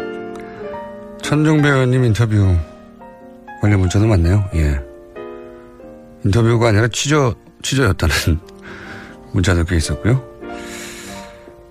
천종배 1.23 1.68
의원님 1.68 2.05
인터뷰 2.05 2.57
관련 3.61 3.81
문자도 3.81 4.07
많네요. 4.07 4.49
예. 4.55 4.79
인터뷰가 6.25 6.68
아니라 6.68 6.87
취조, 6.87 7.35
취조였다는 7.62 8.38
문자도 9.35 9.64
꽤 9.64 9.77
있었고요. 9.77 10.30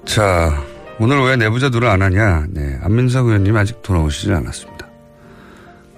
자, 0.10 0.65
오늘 0.98 1.22
왜 1.22 1.36
내부자 1.36 1.69
누를 1.69 1.88
안 1.88 2.02
하냐? 2.02 2.48
네. 2.50 2.80
안민석 2.82 3.28
의원님 3.28 3.56
아직 3.56 3.84
돌아오시지 3.84 4.34
않았습니다. 4.34 4.88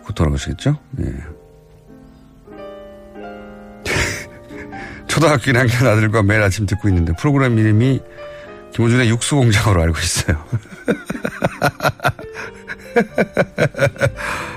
곧 0.04 0.14
돌아오시겠죠? 0.14 0.78
예. 1.00 1.06
초등학교 5.08 5.44
1학년 5.44 5.88
아들과 5.88 6.24
매일 6.24 6.44
아침 6.44 6.66
듣고 6.66 6.90
있는데 6.90 7.14
프로그램 7.18 7.58
이름이 7.58 8.02
김호준의 8.74 9.10
육수공장으로 9.12 9.82
알고 9.82 9.98
있어요. 9.98 10.44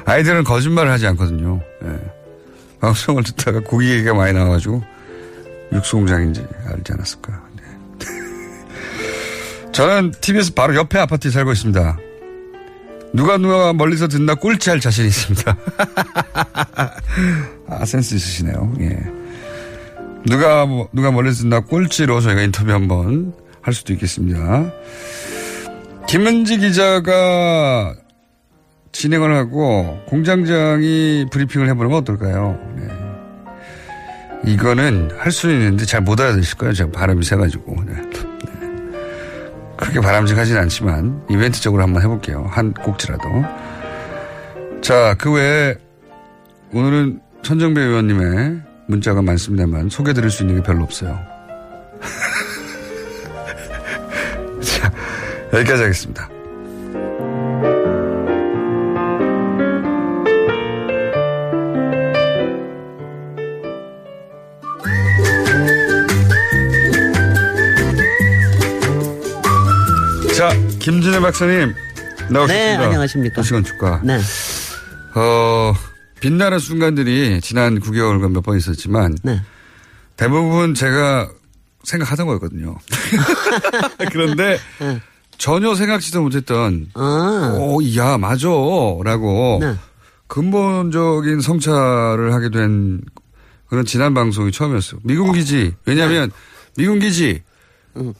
아이들은 0.05 0.43
거짓말을 0.43 0.91
하지 0.91 1.07
않거든요. 1.07 1.61
예. 1.85 2.01
방송을 2.81 3.23
듣다가 3.23 3.61
고기 3.61 3.93
얘기가 3.93 4.15
많이 4.15 4.33
나와가지고 4.33 4.83
육수공장인지 5.73 6.45
알지 6.67 6.93
않았을까. 6.93 7.44
네. 9.75 9.77
저는 9.77 10.13
TBS 10.21 10.55
바로 10.55 10.75
옆에 10.77 10.99
아파트에 10.99 11.31
살고 11.31 11.53
있습니다. 11.53 11.99
누가 13.13 13.37
누가 13.39 13.73
멀리서 13.73 14.09
듣나 14.09 14.35
꼴찌할 14.35 14.81
자신 14.81 15.07
있습니다. 15.07 15.57
아, 17.69 17.85
센스 17.85 18.15
있으시네요. 18.15 18.75
예. 18.81 18.99
누가, 20.27 20.67
뭐- 20.67 20.89
누가 20.93 21.11
멀리서 21.11 21.43
듣나 21.43 21.61
꼴찌로 21.61 22.21
저희가 22.21 22.43
인터뷰 22.43 22.73
한번 22.73 23.33
할 23.63 23.73
수도 23.75 23.93
있겠습니다. 23.93 24.73
김은지 26.09 26.59
기자가 26.59 27.95
진행을 28.93 29.35
하고 29.37 29.99
공장장이 30.07 31.27
브리핑을 31.33 31.69
해보는 31.69 31.91
건 31.91 32.01
어떨까요? 32.03 32.59
네. 32.77 32.89
이거는 34.53 35.11
할 35.19 35.33
수는 35.33 35.57
있는데 35.57 35.85
잘 35.85 36.01
못 36.03 36.21
알아들으실 36.21 36.59
거예요. 36.59 36.75
제가 36.75 36.91
발음이 36.91 37.25
세가지고. 37.25 37.77
네. 37.87 37.95
네. 37.95 38.11
크게 39.85 40.01
바람직하진 40.01 40.57
않지만 40.57 41.23
이벤트적으로 41.29 41.83
한번 41.83 42.03
해볼게요. 42.03 42.47
한 42.51 42.73
꼭지라도. 42.73 43.29
자, 44.81 45.15
그 45.19 45.33
외에 45.33 45.77
오늘은 46.73 47.21
천정배 47.43 47.81
의원님의 47.81 48.63
문자가 48.89 49.21
많습니다만 49.21 49.91
소개드릴 49.91 50.31
수 50.31 50.43
있는 50.43 50.57
게 50.57 50.63
별로 50.63 50.85
없어요. 50.85 51.19
자, 54.63 54.91
여기까지 55.53 55.83
하겠습니다. 55.83 56.29
자, 70.37 70.49
김진애 70.81 71.21
박사님 71.21 71.75
나오셨습니다. 72.31 72.47
네, 72.47 72.77
안녕하십니까. 72.77 73.37
도시건 73.37 73.65
축가. 73.65 74.01
네. 74.03 74.19
어, 75.15 75.75
빛나는 76.21 76.59
순간들이 76.59 77.41
지난 77.41 77.79
9개월간 77.81 78.31
몇 78.33 78.43
번 78.43 78.57
있었지만 78.57 79.17
네. 79.23 79.41
대부분 80.17 80.75
제가 80.75 81.31
생각하던 81.85 82.27
거였거든요. 82.27 82.77
그런데 84.11 84.59
네. 84.81 85.01
전혀 85.39 85.75
생각지도 85.75 86.23
못했던 86.23 86.89
아. 86.95 87.57
오, 87.59 87.81
야, 87.97 88.19
맞아. 88.19 88.49
라고 89.05 89.59
네. 89.61 89.75
근본적인 90.27 91.41
성찰을 91.41 92.33
하게 92.33 92.51
된 92.51 93.01
그런 93.69 93.85
지난 93.85 94.15
방송이 94.15 94.51
처음이었어요. 94.51 95.01
미군 95.05 95.33
기지. 95.33 95.75
왜냐하면 95.87 96.31
미군 96.77 96.99
기지 96.99 97.43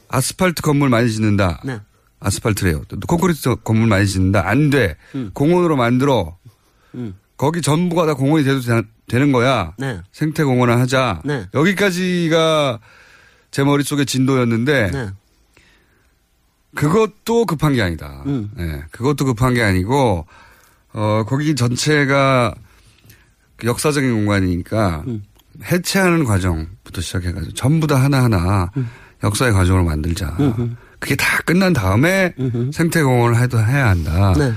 아스팔트 0.07 0.61
건물 0.61 0.89
많이 0.89 1.11
짓는다. 1.11 1.61
네. 2.25 2.27
아스팔트래요. 2.27 2.83
또 2.87 2.97
콘크리트 3.07 3.55
건물 3.63 3.87
많이 3.87 4.07
짓는다. 4.07 4.47
안 4.47 4.69
돼. 4.69 4.97
음. 5.13 5.31
공원으로 5.33 5.75
만들어. 5.75 6.37
음. 6.95 7.15
거기 7.37 7.61
전부가 7.61 8.05
다 8.05 8.13
공원이 8.13 8.43
돼도 8.43 8.61
되, 9.07 9.19
는 9.19 9.31
거야. 9.31 9.73
네. 9.77 10.01
생태 10.11 10.43
공원을 10.43 10.79
하자. 10.79 11.21
네. 11.25 11.45
여기까지가 11.53 12.79
제 13.51 13.63
머릿속의 13.63 14.05
진도였는데 14.05 14.91
네. 14.91 15.09
그것도 16.75 17.45
급한 17.45 17.73
게 17.73 17.81
아니다. 17.81 18.23
음. 18.25 18.51
네, 18.55 18.83
그것도 18.91 19.25
급한 19.25 19.53
게 19.53 19.61
아니고 19.61 20.25
어 20.93 21.23
거기 21.25 21.55
전체가 21.55 22.53
그 23.55 23.67
역사적인 23.67 24.13
공간이니까 24.13 25.03
음. 25.07 25.23
해체하는 25.63 26.25
과정부터 26.25 26.99
시작해가지고 26.99 27.53
전부 27.53 27.87
다 27.87 27.95
하나하나 27.95 28.71
역사의 29.23 29.53
과정으로 29.53 29.85
만들자. 29.85 30.35
음흠. 30.39 30.75
그게 31.05 31.15
다 31.15 31.37
끝난 31.45 31.71
다음에 31.71 32.33
생태공원을 32.73 33.39
해도 33.39 33.59
해야 33.59 33.89
한다. 33.89 34.33
네. 34.35 34.51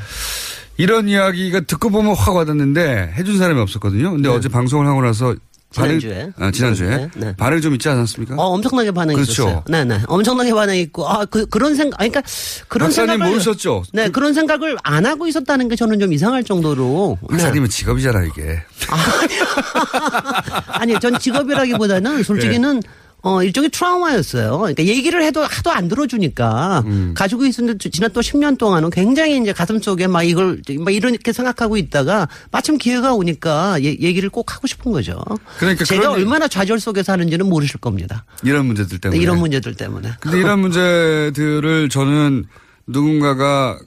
이런 0.79 1.07
이야기가 1.07 1.61
듣고 1.61 1.91
보면 1.91 2.15
확 2.15 2.35
와닿는데 2.37 3.13
해준 3.17 3.37
사람이 3.37 3.61
없었거든요. 3.61 4.13
근데 4.13 4.31
어제 4.31 4.49
방송을 4.49 4.87
하고 4.87 5.03
나서 5.03 5.35
반응- 5.77 5.99
지난주에. 6.01 6.31
아, 6.39 6.51
지난주에 6.51 6.89
네, 6.89 7.09
네. 7.17 7.37
반응이 7.37 7.61
좀 7.61 7.75
있지 7.75 7.87
않았습니까? 7.91 8.37
어, 8.37 8.47
엄청나게 8.55 8.93
반응이 8.93 9.15
그렇죠. 9.17 9.33
있었어요. 9.43 9.65
네, 9.69 9.85
네. 9.85 10.01
엄청나게 10.07 10.55
반응이 10.55 10.81
있고, 10.81 11.07
아, 11.07 11.27
그, 11.27 11.45
그런 11.45 11.75
생각, 11.75 12.01
아니, 12.01 12.09
그러니까, 12.09 12.33
그런 12.69 12.91
생각을. 12.91 13.29
모르셨죠? 13.29 13.83
네, 13.93 14.09
그, 14.09 14.19
런 14.21 14.33
생각을 14.33 14.79
안 14.83 15.05
하고 15.05 15.27
있었다는 15.27 15.69
게 15.69 15.77
저는 15.77 16.01
좀 16.01 16.11
이상할 16.15 16.43
정도로. 16.45 17.19
네. 17.21 17.29
박사님은 17.37 17.69
직업이잖아 17.69 18.25
이게. 18.25 18.63
아니, 20.69 20.99
전 21.01 21.19
직업이라기보다는 21.19 22.23
솔직히는 22.23 22.81
어, 23.29 23.43
일종의 23.43 23.71
트라우마였어요. 23.71 24.59
그러니까 24.59 24.85
얘기를 24.85 25.23
해도 25.23 25.43
하도 25.43 25.71
안 25.71 25.89
들어주니까 25.89 26.83
가지고 27.15 27.45
있었는데 27.45 27.91
지난 27.91 28.11
또 28.13 28.21
10년 28.21 28.57
동안은 28.57 28.91
굉장히 28.91 29.39
이제 29.39 29.53
가슴 29.53 29.79
속에 29.79 30.07
막 30.07 30.23
이걸 30.23 30.63
막 30.79 30.95
이렇게 30.95 31.33
생각하고 31.33 31.77
있다가 31.77 32.29
마침 32.51 32.79
기회가 32.79 33.13
오니까 33.13 33.83
얘, 33.83 33.89
얘기를 34.01 34.31
꼭 34.31 34.55
하고 34.55 34.67
싶은 34.67 34.93
거죠. 34.93 35.23
그러니까 35.59 35.85
제가 35.85 36.11
얼마나 36.13 36.49
좌절 36.49 36.81
속에 36.81 37.03
사는지는 37.03 37.47
모르실 37.49 37.81
겁니다. 37.81 38.25
이런 38.43 38.67
문제들 38.67 38.99
때문에. 38.99 39.21
이런 39.21 39.39
문제들 39.39 39.75
때문에. 39.75 40.13
근데 40.21 40.39
이런 40.39 40.61
문제들을 40.61 41.89
저는 41.91 42.47
누군가가 42.87 43.79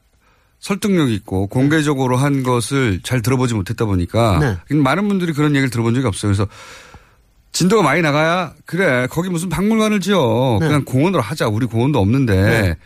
설득력 0.59 1.09
있고 1.09 1.47
공개적으로 1.47 2.17
한 2.17 2.43
것을 2.43 2.99
잘 3.03 3.21
들어보지 3.23 3.55
못했다 3.55 3.85
보니까 3.85 4.59
네. 4.69 4.75
많은 4.75 5.07
분들이 5.07 5.33
그런 5.33 5.51
얘기를 5.55 5.71
들어본 5.71 5.95
적이 5.95 6.07
없어요. 6.07 6.31
그래서 6.31 6.47
진도가 7.51 7.83
많이 7.83 8.01
나가야 8.01 8.53
그래 8.65 9.07
거기 9.09 9.29
무슨 9.29 9.49
박물관을 9.49 9.99
지어 9.99 10.57
네. 10.59 10.67
그냥 10.67 10.85
공원으로 10.85 11.21
하자 11.21 11.47
우리 11.47 11.65
공원도 11.65 11.99
없는데 11.99 12.77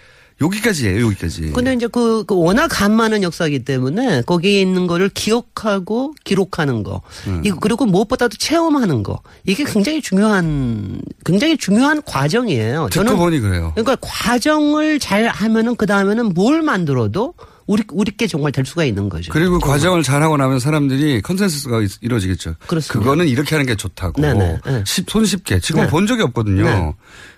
여기까지예요 0.42 1.06
여기까지. 1.06 1.52
근데 1.54 1.74
이제 1.74 1.88
그, 1.88 2.26
그 2.26 2.36
워낙 2.36 2.68
간 2.68 2.94
많은 2.94 3.24
역사이기 3.24 3.64
때문에 3.64 4.22
거기에 4.24 4.60
있는 4.60 4.86
거를 4.86 5.08
기억하고 5.10 6.14
기록하는 6.26 6.84
거. 6.84 7.02
음. 7.28 7.42
이거 7.46 7.58
그리고 7.60 7.86
무엇보다도 7.86 8.36
체험하는 8.38 9.04
거. 9.04 9.22
이게 9.46 9.64
굉장히 9.64 10.02
중요한, 10.02 11.00
굉장히 11.26 11.58
중요한 11.58 12.02
과정이에요. 12.02 12.90
듣고 12.92 13.16
보니 13.16 13.40
그래요. 13.40 13.72
그러니까 13.76 13.96
과정을 14.02 15.00
잘 15.00 15.28
하면은 15.28 15.76
그 15.78 15.86
다음에는 15.86 16.34
뭘 16.34 16.62
만들어도 16.62 17.34
우리, 17.68 17.84
우리 17.92 18.13
게 18.13 18.28
정말 18.28 18.52
될 18.52 18.66
수가 18.66 18.84
있는 18.86 19.10
거죠. 19.10 19.32
그리고 19.34 19.60
과정을 19.60 20.04
잘하고 20.04 20.38
나면 20.38 20.60
사람들이 20.60 21.22
컨센서스가 21.22 21.82
있- 21.82 21.98
이루어지겠죠. 22.02 22.56
그렇습니다. 22.68 23.10
거는 23.10 23.28
이렇게 23.28 23.56
하는 23.56 23.66
게 23.66 23.76
좋다고. 23.76 24.22
네네, 24.22 24.60
네. 24.66 24.84
쉽- 24.86 25.10
손쉽게. 25.10 25.60
지금 25.60 25.82
네. 25.82 25.88
본 25.88 26.06
적이 26.06 26.24
없거든요. 26.24 26.64
네. 26.64 26.94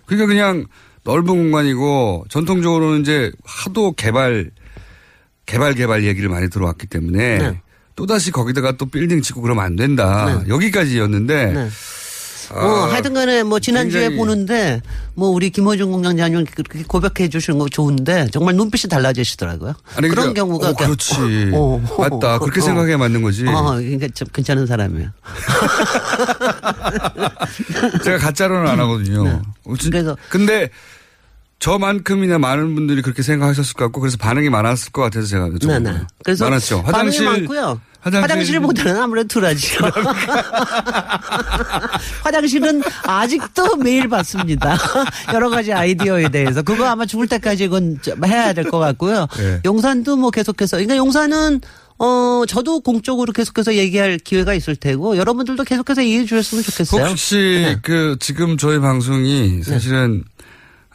그러니까 0.05 0.27
그냥 0.27 0.65
넓은 1.03 1.25
공간이고 1.27 2.25
전통적으로는 2.29 3.01
이제 3.01 3.31
하도 3.45 3.93
개발 3.93 4.51
개발 5.45 5.73
개발 5.75 6.03
얘기를 6.03 6.27
많이 6.29 6.49
들어왔기 6.49 6.87
때문에 6.87 7.37
네. 7.37 7.61
또 7.95 8.05
다시 8.05 8.31
거기다가 8.31 8.73
또 8.73 8.85
빌딩 8.85 9.21
짓고 9.21 9.41
그러면 9.41 9.63
안 9.63 9.75
된다. 9.77 10.41
네. 10.43 10.49
여기까지였는데 10.49 11.53
네. 12.49 12.55
아, 12.59 12.65
어, 12.65 12.85
하여튼 12.91 13.13
간에 13.13 13.43
뭐 13.43 13.59
지난주에 13.59 14.01
굉장히- 14.01 14.17
보는데 14.17 14.81
뭐 15.15 15.29
우리 15.29 15.49
김호중 15.49 15.91
공장장님 15.91 16.45
그렇게 16.45 16.83
고백해 16.83 17.29
주시는 17.29 17.59
거 17.59 17.67
좋은데 17.69 18.27
정말 18.31 18.55
눈빛이 18.55 18.89
달라지시더라고요. 18.89 19.73
아니, 19.95 20.07
그런 20.07 20.33
그러니까, 20.33 20.41
경우가 20.41 20.69
어, 20.69 20.73
그렇지. 20.73 21.51
어, 21.53 21.81
어, 21.97 22.09
맞다. 22.09 22.39
그렇게 22.39 22.61
어. 22.61 22.63
생각해야 22.63 22.97
맞는 22.97 23.21
거지. 23.21 23.45
어, 23.47 23.75
그러니까 23.75 24.07
좀 24.13 24.27
괜찮은 24.33 24.65
사람이에요. 24.65 25.09
제가 28.03 28.17
가짜로는 28.17 28.69
안 28.69 28.79
하거든요. 28.79 29.23
네. 29.23 29.39
어, 29.65 29.75
진- 29.77 29.91
근데 30.29 30.69
저만큼이나 31.59 32.37
많은 32.37 32.75
분들이 32.75 33.01
그렇게 33.01 33.23
생각하셨을 33.23 33.73
것 33.73 33.85
같고 33.85 34.01
그래서 34.01 34.17
반응이 34.17 34.49
많았을 34.49 34.91
것 34.91 35.01
같아서 35.03 35.27
제가 35.27 35.49
네, 35.61 35.79
네. 35.79 36.01
그래서 36.23 36.45
많았죠. 36.45 36.83
반응이 36.83 36.93
화장실 37.17 37.25
많고요. 37.25 37.81
화장실- 37.99 38.23
화장실 38.23 38.59
보다는 38.59 39.01
아무래도 39.01 39.27
덜하죠. 39.27 39.83
화장실은 42.23 42.81
아직도 43.03 43.77
매일 43.77 44.07
받습니다. 44.07 44.77
여러 45.33 45.49
가지 45.49 45.73
아이디어에 45.73 46.29
대해서. 46.29 46.61
그거 46.61 46.85
아마 46.85 47.05
죽을 47.05 47.27
때까지 47.27 47.65
이건 47.65 47.99
좀 48.01 48.23
해야 48.25 48.53
될 48.53 48.67
것 48.67 48.79
같고요. 48.79 49.27
네. 49.37 49.61
용산도 49.65 50.17
뭐 50.17 50.29
계속해서. 50.29 50.77
그러니까 50.77 50.97
용산은 50.97 51.61
어, 51.99 52.43
저도 52.47 52.81
공적으로 52.81 53.33
계속해서 53.33 53.73
얘기할 53.75 54.19
기회가 54.23 54.53
있을 54.53 54.75
테고 54.75 55.17
여러분들도 55.17 55.63
계속해서 55.63 56.03
얘기해 56.03 56.25
주셨으면 56.25 56.63
좋겠어요. 56.63 57.05
혹시 57.05 57.77
그 57.81 58.17
지금 58.19 58.57
저희 58.57 58.79
방송이 58.79 59.63
사실은 59.63 60.23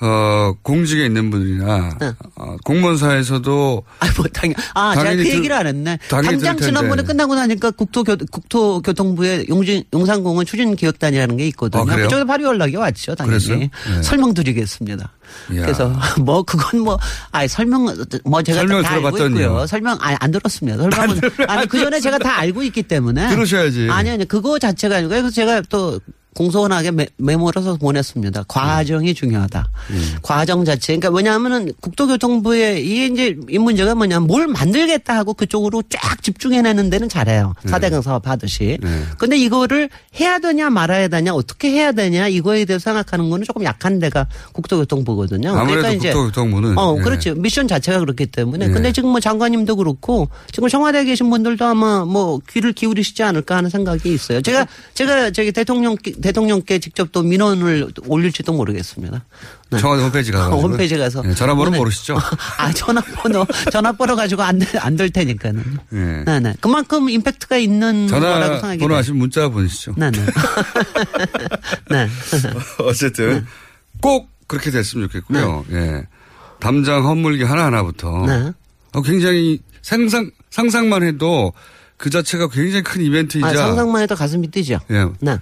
어 0.05 0.53
공직에 0.63 1.07
있는 1.07 1.31
분이나 1.31 1.97
어, 2.35 2.57
공무원사에서도 2.65 3.85
아, 4.01 4.07
뭐, 4.17 4.27
당연, 4.33 4.57
아, 4.75 4.95
제가 4.95 5.05
당연히 5.05 5.23
그 5.23 5.29
들- 5.31 5.37
얘기를 5.39 5.55
안 5.57 5.67
했네. 5.69 5.97
당연히 6.09 6.43
당장. 6.43 6.57
지난번에 6.57 7.05
끝나고 7.05 7.37
나니까 7.37 7.71
국토교, 7.71 8.17
국토교통부에 8.33 9.45
용진, 9.49 9.85
용산공원 9.95 10.45
추진기획단이라는 10.45 11.37
게 11.37 11.47
있거든요. 11.49 11.83
아? 11.91 11.97
그쪽에서 11.97 12.25
바로 12.25 12.45
연락이 12.45 12.75
왔죠, 12.75 13.15
당연히. 13.15 13.47
네. 13.49 13.71
설명드리겠습니다. 14.03 15.13
이야. 15.53 15.63
그래서 15.63 15.93
뭐 16.21 16.43
그건 16.43 16.81
뭐, 16.81 16.99
아 17.31 17.47
설명, 17.47 17.87
뭐 18.25 18.43
제가 18.43 18.59
설명을 18.59 18.83
다 18.83 18.95
알고. 18.95 19.09
있고요. 19.19 19.67
설명, 19.67 19.97
아니, 20.01 20.17
안 20.19 20.31
들었습니다. 20.33 20.79
설명은. 20.79 21.21
아니, 21.49 21.67
그 21.69 21.79
전에 21.79 22.01
제가 22.01 22.19
다 22.19 22.39
알고 22.41 22.63
있기 22.65 22.83
때문에. 22.83 23.29
들으셔야지. 23.31 23.89
아니, 23.91 24.11
아니, 24.11 24.27
그거 24.27 24.59
자체가 24.59 24.97
아니고, 24.97 25.11
그래서 25.11 25.31
제가 25.31 25.63
또, 25.69 26.01
공손하게 26.35 26.91
메, 26.91 27.07
써서 27.55 27.77
보냈습니다. 27.77 28.45
과정이 28.49 29.15
중요하다. 29.15 29.69
음. 29.91 30.15
과정 30.23 30.65
자체. 30.65 30.97
그러니까 30.97 31.11
왜냐하면은 31.11 31.73
국토교통부에 31.81 32.81
이게 32.81 33.07
이제 33.07 33.37
이 33.49 33.59
문제가 33.59 33.95
뭐냐면 33.95 34.27
뭘 34.27 34.47
만들겠다 34.47 35.17
하고 35.17 35.35
그쪽으로 35.35 35.83
쫙 35.91 36.23
집중해내는 36.23 36.89
데는 36.89 37.09
잘해요. 37.09 37.55
네. 37.63 37.71
사대강 37.71 38.03
사업 38.03 38.27
하듯이. 38.27 38.79
근데 39.19 39.37
이거를 39.37 39.91
해야 40.19 40.39
되냐 40.39 40.71
말아야 40.71 41.09
되냐 41.09 41.35
어떻게 41.35 41.71
해야 41.71 41.93
되냐 41.93 42.29
이거에 42.29 42.65
대해서 42.65 42.85
생각하는 42.85 43.29
거는 43.29 43.45
조금 43.45 43.65
약한 43.65 43.99
데가 43.99 44.27
국토교통부거든요. 44.53 45.51
아무래도 45.51 45.83
그러니까 45.83 45.91
이제 45.91 46.13
국토교통부는 46.13 46.79
어, 46.79 46.97
예. 46.99 47.03
그렇죠. 47.03 47.35
미션 47.35 47.69
자체가 47.69 47.99
그렇기 48.01 48.27
때문에. 48.27 48.67
예. 48.67 48.71
근데 48.71 48.93
지금 48.93 49.11
뭐 49.11 49.21
장관님도 49.21 49.77
그렇고 49.77 50.29
지금 50.53 50.69
청와대에 50.69 51.05
계신 51.05 51.29
분들도 51.29 51.65
아마 51.65 52.05
뭐 52.05 52.41
귀를 52.49 52.73
기울이시지 52.73 53.23
않을까 53.23 53.57
하는 53.57 53.69
생각이 53.69 54.13
있어요. 54.13 54.41
제가 54.41 54.67
제가 54.95 55.31
저기 55.33 55.53
대통령 55.53 55.97
대통령께 56.23 56.79
직접 56.79 57.13
또 57.13 57.23
민원을 57.23 57.93
올릴지도 58.07 58.53
모르겠습니다. 58.53 59.25
네. 59.71 59.79
청와대 59.79 60.03
홈페이지 60.03 60.33
가서 60.33 60.57
홈페이지 60.57 60.97
가서 60.97 61.23
예, 61.27 61.35
전화번호 61.35 61.71
네. 61.71 61.79
모르시죠? 61.79 62.17
아 62.59 62.73
전화번호 62.73 63.47
전화번호 63.71 64.17
가지고 64.17 64.43
안될 64.43 65.11
테니까는. 65.11 65.79
예. 65.93 66.25
네네. 66.25 66.55
그만큼 66.61 67.09
임팩트가 67.11 67.57
있는 67.59 68.07
거라고 68.07 68.55
생각이 68.55 68.79
전화번호. 68.79 68.97
하시면 68.97 69.19
문자 69.19 69.49
보내시죠. 69.49 69.95
네네. 69.97 70.19
네. 71.91 72.09
어쨌든 72.81 73.47
꼭 74.01 74.29
그렇게 74.47 74.71
됐으면 74.71 75.09
좋겠고요. 75.09 75.65
예. 75.73 76.07
담장 76.61 77.05
헛물기 77.07 77.45
하나 77.45 77.65
하나부터 77.67 78.25
네. 78.27 78.53
어, 78.93 79.03
굉장히 79.03 79.61
상상 79.83 80.31
상상만 80.51 81.03
해도 81.03 81.53
그 81.97 82.11
자체가 82.11 82.49
굉장히 82.49 82.83
큰 82.83 83.01
이벤트이자 83.03 83.49
아, 83.49 83.55
상상만 83.55 84.03
해도 84.03 84.15
가슴이 84.15 84.49
뛰죠. 84.49 84.79
예. 84.91 85.07
네. 85.21 85.39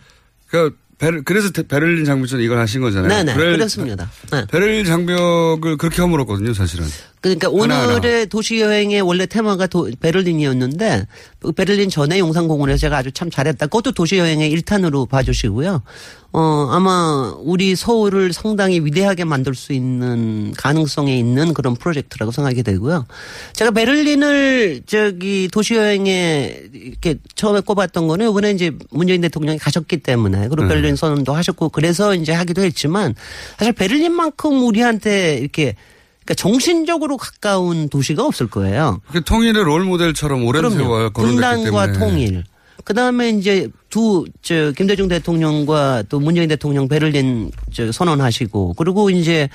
그러니까 0.50 0.76
베르- 0.98 1.22
그래서 1.24 1.50
테- 1.50 1.66
베를린 1.66 2.04
장벽전 2.04 2.40
이걸 2.40 2.58
하신 2.58 2.82
거잖아요. 2.82 3.08
네네. 3.08 3.34
베를- 3.34 3.56
그렇습니다. 3.56 4.10
네. 4.32 4.44
베를린 4.50 4.84
장벽을 4.84 5.76
그렇게 5.78 6.02
허물었거든요, 6.02 6.52
사실은. 6.52 6.86
그러니까. 7.20 7.48
오늘의 7.50 8.26
도시 8.28 8.60
여행의 8.60 9.02
원래 9.02 9.26
테마가 9.26 9.66
도- 9.66 9.90
베를린이었는데 10.00 11.06
그 11.40 11.52
베를린 11.52 11.90
전에 11.90 12.18
용산공원에서 12.18 12.78
제가 12.78 12.96
아주 12.98 13.12
참 13.12 13.30
잘했다. 13.30 13.66
그것도 13.66 13.92
도시 13.92 14.16
여행의 14.16 14.50
일탄으로 14.50 15.04
봐주시고요. 15.06 15.82
어 16.32 16.68
아마 16.70 17.34
우리 17.40 17.74
서울을 17.74 18.32
상당히 18.32 18.78
위대하게 18.80 19.24
만들 19.24 19.54
수 19.54 19.72
있는 19.72 20.54
가능성이 20.56 21.18
있는 21.18 21.52
그런 21.52 21.74
프로젝트라고 21.74 22.30
생각이 22.30 22.62
되고요. 22.62 23.04
제가 23.52 23.72
베를린을 23.72 24.82
저기 24.86 25.48
도시 25.52 25.74
여행에 25.74 26.62
이렇게 26.72 27.16
처음에 27.34 27.60
꼽았던 27.60 28.06
거는 28.06 28.30
이번에 28.30 28.52
이제 28.52 28.70
문재인 28.90 29.20
대통령이 29.22 29.58
가셨기 29.58 29.98
때문에 29.98 30.48
그리고 30.48 30.62
네. 30.62 30.68
베를린 30.68 30.94
선언도 30.96 31.34
하셨고 31.34 31.70
그래서 31.70 32.14
이제 32.14 32.32
하기도 32.32 32.62
했지만 32.62 33.14
사실 33.58 33.72
베를린만큼 33.72 34.62
우리한테 34.64 35.36
이렇게 35.38 35.74
그러니까 36.24 36.34
정신적으로 36.34 37.16
가까운 37.16 37.88
도시가 37.88 38.24
없을 38.24 38.46
거예요. 38.48 39.00
그 39.12 39.22
통일의 39.24 39.64
롤 39.64 39.84
모델처럼 39.84 40.44
오랜 40.44 40.62
그럼요. 40.62 40.76
세월 40.76 41.12
거론됐기 41.12 41.40
때문에. 41.40 41.70
분단과 41.70 41.92
통일. 41.98 42.44
그 42.84 42.94
다음에 42.94 43.30
이제 43.30 43.68
두, 43.90 44.24
저, 44.42 44.72
김대중 44.72 45.08
대통령과 45.08 46.04
또 46.08 46.18
문재인 46.18 46.48
대통령 46.48 46.88
베를린 46.88 47.50
저 47.72 47.92
선언하시고, 47.92 48.74
그리고 48.74 49.10
이제, 49.10 49.48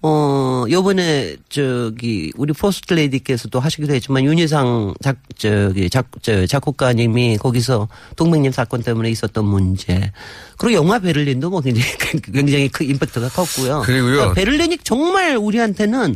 어, 0.00 0.64
요번에 0.70 1.36
저기, 1.48 2.32
우리 2.36 2.52
포스트 2.52 2.94
레이디께서도 2.94 3.58
하시기도 3.58 3.92
했지만, 3.94 4.24
윤희상 4.24 4.94
작, 5.02 5.16
저기, 5.36 5.90
작, 5.90 6.06
저, 6.22 6.46
작곡가님이 6.46 7.38
거기서 7.38 7.88
동맹님 8.14 8.52
사건 8.52 8.82
때문에 8.82 9.10
있었던 9.10 9.44
문제. 9.44 10.12
그리고 10.56 10.84
영화 10.84 11.00
베를린도 11.00 11.50
뭐 11.50 11.60
굉장히, 11.60 11.88
굉장히 12.32 12.68
큰 12.68 12.86
임팩트가 12.90 13.28
컸고요. 13.30 13.82
그리고요. 13.84 14.12
그러니까 14.12 14.34
베를린이 14.34 14.78
정말 14.84 15.36
우리한테는 15.36 16.14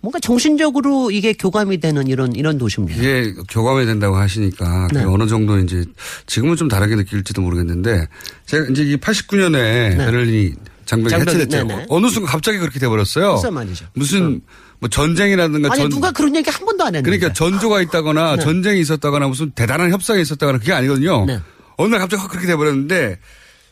뭔가 0.00 0.20
정신적으로 0.20 1.10
이게 1.10 1.32
교감이 1.32 1.78
되는 1.80 2.06
이런, 2.06 2.36
이런 2.36 2.58
도시입니다. 2.58 3.00
이게 3.00 3.32
교감이 3.48 3.86
된다고 3.86 4.16
하시니까 4.16 4.88
네. 4.92 5.02
어느 5.02 5.26
정도 5.26 5.58
이제 5.58 5.84
지금은 6.26 6.56
좀 6.56 6.68
다르게 6.68 6.94
느낄지도 6.94 7.40
모르겠는데 7.40 8.06
제가 8.46 8.66
이제 8.70 8.84
이 8.84 8.96
89년에 8.96 9.96
베를린이 9.96 10.54
장벽이 10.84 11.14
해체됐죠. 11.20 11.64
네네. 11.64 11.86
어느 11.88 12.08
순간 12.08 12.32
갑자기 12.32 12.58
그렇게 12.58 12.78
돼버렸어요. 12.78 13.40
말이죠. 13.50 13.86
무슨 13.94 14.40
뭐 14.78 14.88
전쟁이라든가 14.88 15.70
아니 15.72 15.82
전 15.82 15.90
누가 15.90 16.10
그런 16.10 16.34
얘기 16.36 16.50
한 16.50 16.64
번도 16.64 16.84
안 16.84 16.94
했는데. 16.94 17.18
그러니까 17.18 17.32
전조가 17.32 17.80
있다거나 17.82 18.36
네. 18.36 18.42
전쟁이 18.42 18.80
있었다거나 18.80 19.28
무슨 19.28 19.50
대단한 19.50 19.90
협상이 19.90 20.22
있었다거나 20.22 20.58
그게 20.58 20.72
아니거든요. 20.72 21.24
네. 21.26 21.40
어느 21.76 21.90
날 21.90 22.00
갑자기 22.00 22.20
확 22.20 22.30
그렇게 22.30 22.46
돼버렸는데 22.46 23.18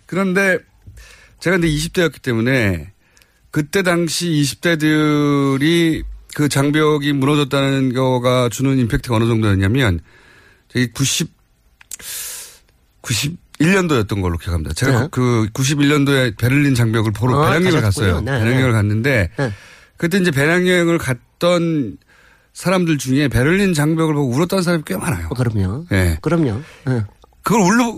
그런데 0.07 0.59
제가 1.40 1.57
근데 1.57 1.68
20대였기 1.68 2.22
때문에 2.22 2.92
그때 3.51 3.83
당시 3.83 4.29
20대들이 4.29 6.03
그 6.35 6.48
장벽이 6.48 7.12
무너졌다는 7.12 7.92
거가 7.92 8.48
주는 8.48 8.79
임팩트가 8.79 9.16
어느 9.16 9.27
정도였냐면 9.27 10.01
저기 10.68 10.90
90 10.92 11.31
91년도였던 13.62 14.20
걸로 14.22 14.38
기억합니다. 14.38 14.75
제가 14.75 15.01
네. 15.03 15.09
그 15.11 15.48
91년도에 15.53 16.37
베를린 16.38 16.75
장벽을 16.75 17.12
보러 17.12 17.42
아, 17.42 17.51
배낭여행을 17.53 17.81
가셨군요. 17.81 18.12
갔어요. 18.12 18.20
네, 18.20 18.33
배낭여행을 18.38 18.70
네. 18.70 18.72
갔는데 18.72 19.31
네. 19.37 19.53
그때 19.96 20.18
이제 20.18 20.31
배낭여행을 20.31 20.98
갔던 20.98 21.98
사람들 22.53 22.98
중에 22.98 23.29
베를린 23.29 23.72
장벽을 23.75 24.14
보고 24.14 24.31
울었다는 24.35 24.62
사람이 24.62 24.85
꽤 24.87 24.96
많아요. 24.96 25.29
그럼요. 25.31 25.87
예. 25.92 26.18
그럼요. 26.20 26.61
네. 26.87 27.03
그걸 27.42 27.61
울려, 27.62 27.94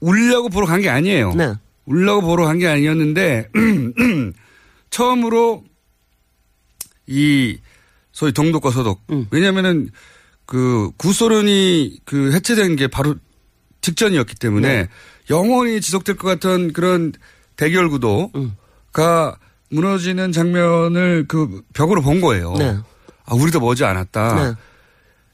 울려고 0.00 0.48
보러 0.48 0.66
간 0.66 0.80
게 0.80 0.88
아니에요. 0.90 1.34
네. 1.34 1.54
울려고 1.86 2.22
보러 2.22 2.44
간 2.46 2.58
게 2.58 2.66
아니었는데, 2.68 3.48
처음으로 4.90 5.64
이 7.06 7.58
소위 8.12 8.32
동독과 8.32 8.70
서독. 8.70 9.02
음. 9.10 9.26
왜냐면은 9.30 9.90
그 10.46 10.90
구소련이 10.96 12.00
그 12.04 12.32
해체된 12.32 12.76
게 12.76 12.86
바로 12.88 13.14
직전이었기 13.80 14.34
때문에 14.36 14.68
네. 14.68 14.88
영원히 15.32 15.80
지속될 15.80 16.16
것 16.16 16.28
같은 16.28 16.72
그런 16.72 17.12
대결 17.56 17.88
구도가 17.88 18.28
음. 18.36 18.52
무너지는 19.70 20.30
장면을 20.32 21.24
그 21.26 21.62
벽으로 21.72 22.02
본 22.02 22.20
거예요. 22.20 22.54
네. 22.58 22.76
아, 23.24 23.34
우리도 23.34 23.60
머지 23.60 23.84
않았다. 23.84 24.44
네. 24.44 24.54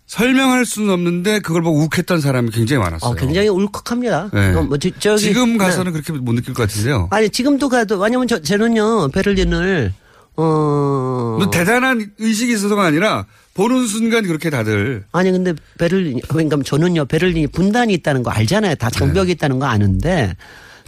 설명할 0.07 0.65
수는 0.65 0.91
없는데 0.91 1.41
그걸 1.41 1.63
보고 1.63 1.81
욱했던 1.81 2.21
사람이 2.21 2.51
굉장히 2.51 2.83
많았어요. 2.83 3.11
어, 3.11 3.15
굉장히 3.15 3.49
울컥합니다. 3.49 4.31
네. 4.33 4.53
뭐 4.53 4.79
저, 4.79 5.17
지금 5.17 5.59
가서는 5.59 5.93
네. 5.93 6.01
그렇게 6.01 6.13
못 6.19 6.33
느낄 6.33 6.55
것 6.55 6.67
같은데요. 6.67 7.09
아니 7.11 7.29
지금도 7.29 7.69
가도 7.69 7.99
왜냐면 7.99 8.27
저 8.27 8.41
저는요 8.41 9.09
베를린을 9.09 9.93
어. 10.37 11.37
뭐 11.39 11.51
대단한 11.51 12.11
의식이 12.19 12.53
있어서가 12.53 12.85
아니라 12.85 13.27
보는 13.59 13.89
순간 13.89 14.25
그렇게 14.25 14.51
다들 14.51 15.03
아니 15.11 15.33
근데 15.33 15.53
베를린 15.79 16.21
그러니까 16.29 16.57
저는요 16.65 17.07
베를린이 17.07 17.49
분단이 17.49 17.93
있다는 17.93 18.23
거 18.23 18.31
알잖아요. 18.31 18.77
다 18.77 18.89
장벽이 18.89 19.27
네. 19.27 19.33
있다는 19.33 19.59
거 19.59 19.67
아는데 19.67 20.37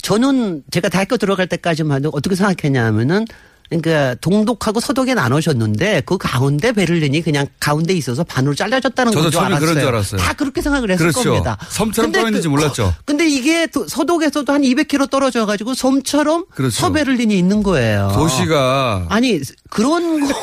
저는 0.03 0.63
제가 0.71 0.89
대학교 0.89 1.17
들어갈 1.17 1.49
때까지만 1.49 1.97
해도 1.99 2.11
어떻게 2.15 2.37
생각했냐면은 2.37 3.25
그러니까 3.71 4.17
동독하고 4.17 4.81
서독에 4.81 5.15
나누셨는데 5.15 6.03
그 6.05 6.19
가운데 6.19 6.73
베를린이 6.73 7.23
그냥 7.23 7.47
가운데 7.61 7.95
있어서 7.95 8.25
반으로 8.25 8.55
잘라졌다는 8.57 9.13
저도 9.13 9.31
처음에 9.31 9.47
알았어요. 9.47 9.61
그런 9.61 9.79
줄 9.79 9.89
알았어요. 9.89 10.21
다 10.21 10.33
그렇게 10.33 10.61
생각을 10.61 10.91
했을 10.91 10.99
그렇죠. 11.13 11.31
겁니다. 11.31 11.57
섬처럼 11.69 12.13
있는지 12.13 12.43
그- 12.43 12.49
몰랐죠. 12.49 12.93
근데 13.05 13.29
이게 13.29 13.69
또 13.69 13.87
서독에서도 13.87 14.53
한 14.53 14.63
200km 14.63 15.09
떨어져 15.09 15.47
가지고 15.47 15.75
섬처럼 15.75 16.47
그렇죠. 16.53 16.75
서베를린이 16.81 17.39
있는 17.39 17.63
거예요. 17.63 18.11
도시가 18.13 19.07
아니 19.09 19.41
그런 19.71 20.27
거 20.27 20.35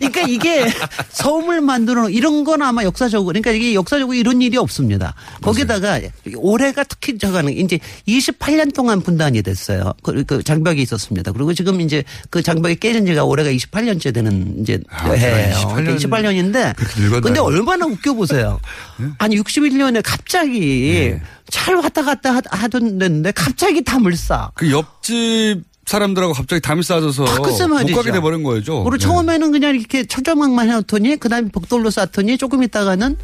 그러니까 0.00 0.22
이게 0.22 0.66
섬을 1.10 1.60
만들어 1.60 2.02
놓은 2.02 2.12
이런 2.12 2.42
건 2.42 2.60
아마 2.62 2.82
역사적으로 2.82 3.26
그러니까 3.28 3.52
이게 3.52 3.74
역사적으로 3.74 4.14
이런 4.16 4.42
일이 4.42 4.56
없습니다. 4.56 5.14
거기다가 5.42 6.00
올해가 6.36 6.82
특히 6.82 7.16
저가는 7.18 7.56
이제 7.56 7.78
28년 8.08 8.74
동안 8.74 9.00
분단이 9.00 9.42
됐어요. 9.42 9.92
그, 10.02 10.24
그 10.24 10.42
장벽이 10.42 10.82
있었습니다. 10.82 11.30
그리고 11.30 11.54
지금 11.54 11.80
이제 11.80 12.02
그 12.30 12.42
장벽 12.42 12.63
이 12.70 12.76
깨진 12.76 13.06
지가 13.06 13.24
올해가 13.24 13.50
28년째 13.50 14.12
되는 14.14 14.60
이제 14.60 14.78
해예요. 15.04 15.54
28년 15.56 15.96
28년인데 15.98 16.74
늙었나요? 16.98 17.20
근데 17.20 17.40
얼마나 17.40 17.86
웃겨 17.86 18.14
보세요. 18.14 18.60
아니 19.18 19.36
61년에 19.40 20.02
갑자기 20.04 21.14
잘 21.50 21.76
왔다 21.76 22.02
갔다 22.02 22.34
하- 22.36 22.42
하던 22.50 22.98
데인데 22.98 23.32
갑자기 23.32 23.82
담을 23.82 24.16
쌓. 24.16 24.50
그 24.54 24.70
옆집 24.70 25.62
사람들하고 25.86 26.32
갑자기 26.32 26.60
담이 26.62 26.82
아, 27.26 27.38
글쎄 27.42 27.66
못. 27.66 27.76
가게 27.94 28.10
돼버린 28.12 28.42
거죠. 28.42 28.82
그리고 28.84 28.96
네. 28.96 29.04
처음에는 29.04 29.52
그냥 29.52 29.74
이렇게 29.74 30.04
철조망만 30.06 30.68
해놓더니 30.68 31.16
그다음에 31.18 31.48
벽돌로 31.50 31.90
쌓더니 31.90 32.38
조금 32.38 32.62
있다가는 32.62 33.16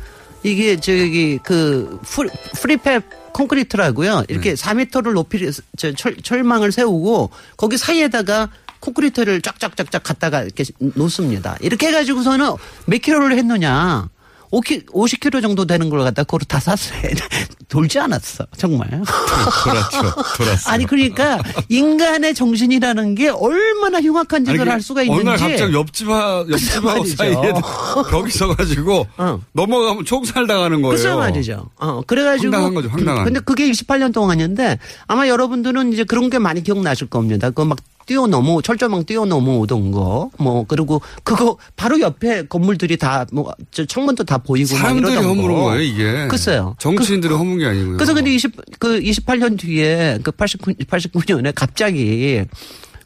이게 0.43 0.77
저기 0.77 1.39
그 1.43 1.99
pre, 2.05 2.29
prefab 2.29 3.03
콘크리트라고요. 3.33 4.25
이렇게 4.29 4.55
4m를 4.55 5.13
높이 5.13 5.51
저 5.77 5.93
철, 5.93 6.17
철망을 6.23 6.73
세우고 6.73 7.31
거기 7.57 7.77
사이에다가 7.79 8.49
콘크리트를 8.81 9.41
쫙쫙쫙쫙 9.43 10.03
갖다가 10.03 10.43
이렇게 10.43 10.65
놓습니다. 10.79 11.57
이렇게 11.61 11.89
해가지고서는 11.89 12.53
몇 12.87 12.99
킬로를 13.03 13.37
했느냐. 13.39 14.09
5키, 14.51 14.87
50km 14.87 15.43
정도 15.43 15.65
되는 15.65 15.89
걸 15.91 16.01
갖다 16.01 16.25
그걸 16.25 16.41
다 16.41 16.59
샀어요. 16.59 16.99
돌지 17.69 18.01
않았어. 18.01 18.45
정말. 18.57 18.89
돌았죠. 18.91 20.15
돌았어. 20.37 20.71
아니 20.71 20.87
그러니까 20.87 21.39
인간의 21.69 22.35
정신이라는 22.35 23.15
게 23.15 23.29
얼마나 23.29 24.01
흉악한 24.01 24.45
짓을 24.45 24.69
할 24.69 24.81
수가 24.83 25.03
있는지. 25.05 25.21
어느 25.21 25.29
날 25.29 25.39
갑자기 25.39 25.73
옆집 25.73 26.09
하, 26.09 26.45
옆집 26.51 26.77
하고 26.85 26.87
말이죠. 26.99 27.17
사이에 27.17 27.53
벽이 28.11 28.31
서가지고 28.33 29.07
넘어가면 29.53 30.05
총살 30.05 30.49
당하는 30.49 30.83
거예요. 30.83 30.97
글쎄 30.97 31.15
말이죠. 31.15 31.71
어, 31.77 32.01
그래가지고. 32.05 32.53
황당한 32.53 32.75
거죠, 32.75 32.89
황당한. 32.89 33.25
근데 33.25 33.39
그게 33.39 33.71
28년 33.71 34.13
동안인데 34.13 34.81
아마 35.07 35.29
여러분들은 35.29 35.93
이제 35.93 36.03
그런 36.03 36.29
게 36.29 36.41
많이 36.41 36.65
기억나실 36.65 37.07
겁니다. 37.09 37.51
그막 37.51 37.79
뛰어넘어, 38.11 38.61
철조망 38.61 39.05
뛰어넘어오던 39.05 39.93
거. 39.93 40.33
뭐, 40.37 40.65
그리고 40.67 41.01
그거 41.23 41.57
바로 41.77 42.01
옆에 42.01 42.43
건물들이 42.43 42.97
다 42.97 43.25
뭐, 43.33 43.53
저 43.71 43.85
창문도 43.85 44.25
다 44.25 44.39
보이고. 44.39 44.75
막 44.75 44.81
사람들이 44.81 45.15
허물은 45.15 45.55
거. 45.55 45.63
거예요, 45.63 45.81
이게. 45.81 46.27
글쎄요. 46.27 46.75
정치인들이 46.81 47.33
허문 47.33 47.59
게 47.59 47.67
아니고요. 47.67 47.99
그래서 47.99 48.13
근데 48.13 48.33
20, 48.35 48.81
그 48.81 48.99
28년 48.99 49.57
뒤에 49.57 50.19
그 50.25 50.33
89, 50.33 50.75
89년에 50.75 51.53
갑자기 51.55 52.45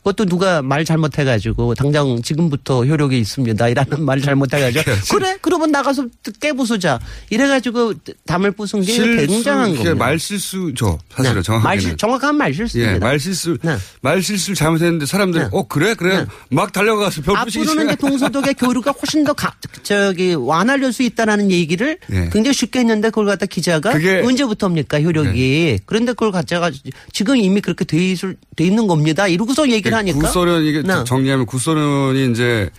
그것도 0.04 0.26
누가 0.26 0.60
말 0.60 0.84
잘못해가지고 0.84 1.74
당장 1.74 2.20
지금부터 2.20 2.84
효력이 2.84 3.18
있습니다. 3.18 3.68
이라는 3.68 4.04
말 4.04 4.20
잘못해가지고 4.20 4.82
그래 5.10 5.38
그러면 5.40 5.70
나가서 5.70 6.06
깨부수자 6.40 7.00
이래가지고 7.30 7.94
담을 8.26 8.50
부순 8.50 8.82
게 8.82 8.94
굉장한 8.98 9.70
이게 9.70 9.78
겁니다. 9.78 10.04
말실수죠. 10.04 10.98
사실은 11.10 11.36
네. 11.36 11.42
정확하게는. 11.42 11.62
말실- 11.92 11.96
정확한 11.98 12.36
말실수입니다. 12.36 12.90
네. 12.92 12.96
예, 12.96 12.98
말실수, 12.98 13.56
말실수를 14.02 14.54
잘못했는데 14.54 15.06
사람들이, 15.06 15.44
어, 15.52 15.66
그래? 15.66 15.94
그래? 15.94 16.26
막 16.50 16.70
달려가서 16.74 17.22
앞으로는 17.34 17.96
동서독의 17.96 18.54
교류가 18.60 18.90
훨씬 18.92 19.24
더 19.24 19.32
가, 19.32 19.54
저기 19.82 20.34
완화될 20.34 20.92
수 20.92 21.02
있다라는 21.02 21.50
얘기를 21.50 21.96
예. 22.12 22.28
굉장히 22.30 22.52
쉽게 22.52 22.80
했는데 22.80 23.08
그걸 23.08 23.24
갖다 23.24 23.46
기자가 23.46 23.96
네. 23.96 24.20
언제부터입니까 24.22 25.00
효력이 25.00 25.78
그런데 25.86 26.12
그걸 26.12 26.30
갖다가 26.30 26.70
지금 27.10 27.36
이미 27.36 27.62
그렇게 27.62 27.86
돼, 27.86 27.96
있을, 28.10 28.36
돼 28.54 28.64
있는 28.64 28.86
겁니다 28.86 29.26
이러고서 29.28 29.70
얘기를 29.70 29.93
하니까 29.94 30.18
구소련 30.18 30.64
이게 30.64 30.82
네. 30.82 31.04
정리하면 31.04 31.46
구소련이 31.46 32.30
이제 32.30 32.70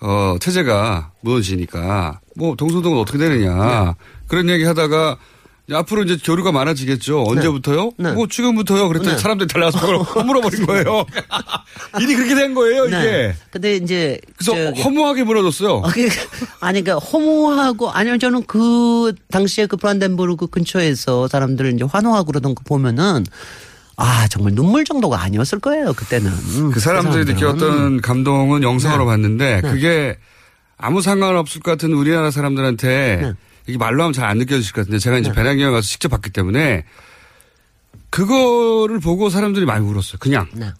어 0.00 0.36
체제가 0.40 1.12
무너지니까 1.20 2.20
뭐 2.36 2.54
동서동은 2.56 2.98
어떻게 2.98 3.18
되느냐 3.18 3.54
네. 3.84 3.92
그런 4.28 4.48
얘기 4.50 4.64
하다가 4.64 5.16
앞으로 5.72 6.04
이제 6.04 6.16
교류가 6.22 6.52
많아지겠죠. 6.52 7.24
언제부터요? 7.26 7.90
뭐 8.14 8.28
지금부터요. 8.28 8.86
그랬더니 8.86 9.16
네. 9.16 9.18
사람들이 9.20 9.48
그걸 9.72 9.96
허물어버린 9.96 10.64
거예요. 10.64 11.04
일이 12.00 12.14
그렇게 12.14 12.36
된 12.36 12.54
거예요, 12.54 12.84
이게. 12.86 12.96
네. 12.96 13.36
근데 13.50 13.74
이제 13.74 14.20
그래서 14.36 14.54
저기- 14.54 14.80
허무하게 14.82 15.24
무너졌어요. 15.24 15.82
아, 15.84 15.88
그, 15.90 16.08
아니, 16.60 16.84
그러니까 16.84 17.04
허무하고, 17.04 17.90
아니요, 17.90 18.16
저는 18.18 18.44
그 18.46 19.12
당시에 19.32 19.66
그 19.66 19.76
브란덴부르크 19.76 20.46
근처에서 20.48 21.26
사람들 21.26 21.74
이제 21.74 21.84
환호하고 21.84 22.26
그러던 22.26 22.54
거 22.54 22.62
보면은, 22.64 23.24
아, 23.96 24.28
정말 24.28 24.54
눈물 24.54 24.84
정도가 24.84 25.22
아니었을 25.22 25.58
거예요, 25.58 25.92
그때는. 25.94 26.70
그 26.70 26.80
사람들이 26.80 27.24
느꼈던 27.24 28.02
감동은 28.02 28.62
영상으로 28.62 29.04
네. 29.04 29.10
봤는데 29.10 29.60
네. 29.62 29.70
그게 29.70 30.18
아무 30.76 31.00
상관없을 31.00 31.62
것 31.62 31.70
같은 31.72 31.92
우리나라 31.94 32.30
사람들한테 32.30 33.18
네. 33.22 33.32
이게 33.66 33.78
말로 33.78 34.02
하면 34.02 34.12
잘 34.12 34.26
안 34.26 34.38
느껴질 34.38 34.72
것 34.72 34.82
같은데 34.82 34.98
제가 34.98 35.18
이제 35.18 35.32
배낭여행 35.32 35.72
가서 35.72 35.86
직접 35.86 36.08
봤기 36.10 36.30
때문에 36.30 36.84
그거를 38.10 39.00
보고 39.00 39.30
사람들이 39.30 39.64
많이 39.66 39.84
울었어요. 39.86 40.18
그냥 40.20 40.46
네. 40.52 40.70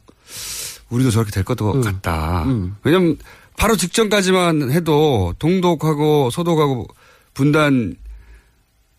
우리도 0.91 1.11
저렇게 1.11 1.31
될 1.31 1.45
것도 1.45 1.73
음. 1.73 1.81
같다. 1.81 2.45
왜냐면 2.85 3.17
바로 3.57 3.77
직전까지만 3.77 4.71
해도 4.71 5.35
동독하고 5.39 6.31
서독하고 6.31 6.87
분단 7.35 7.97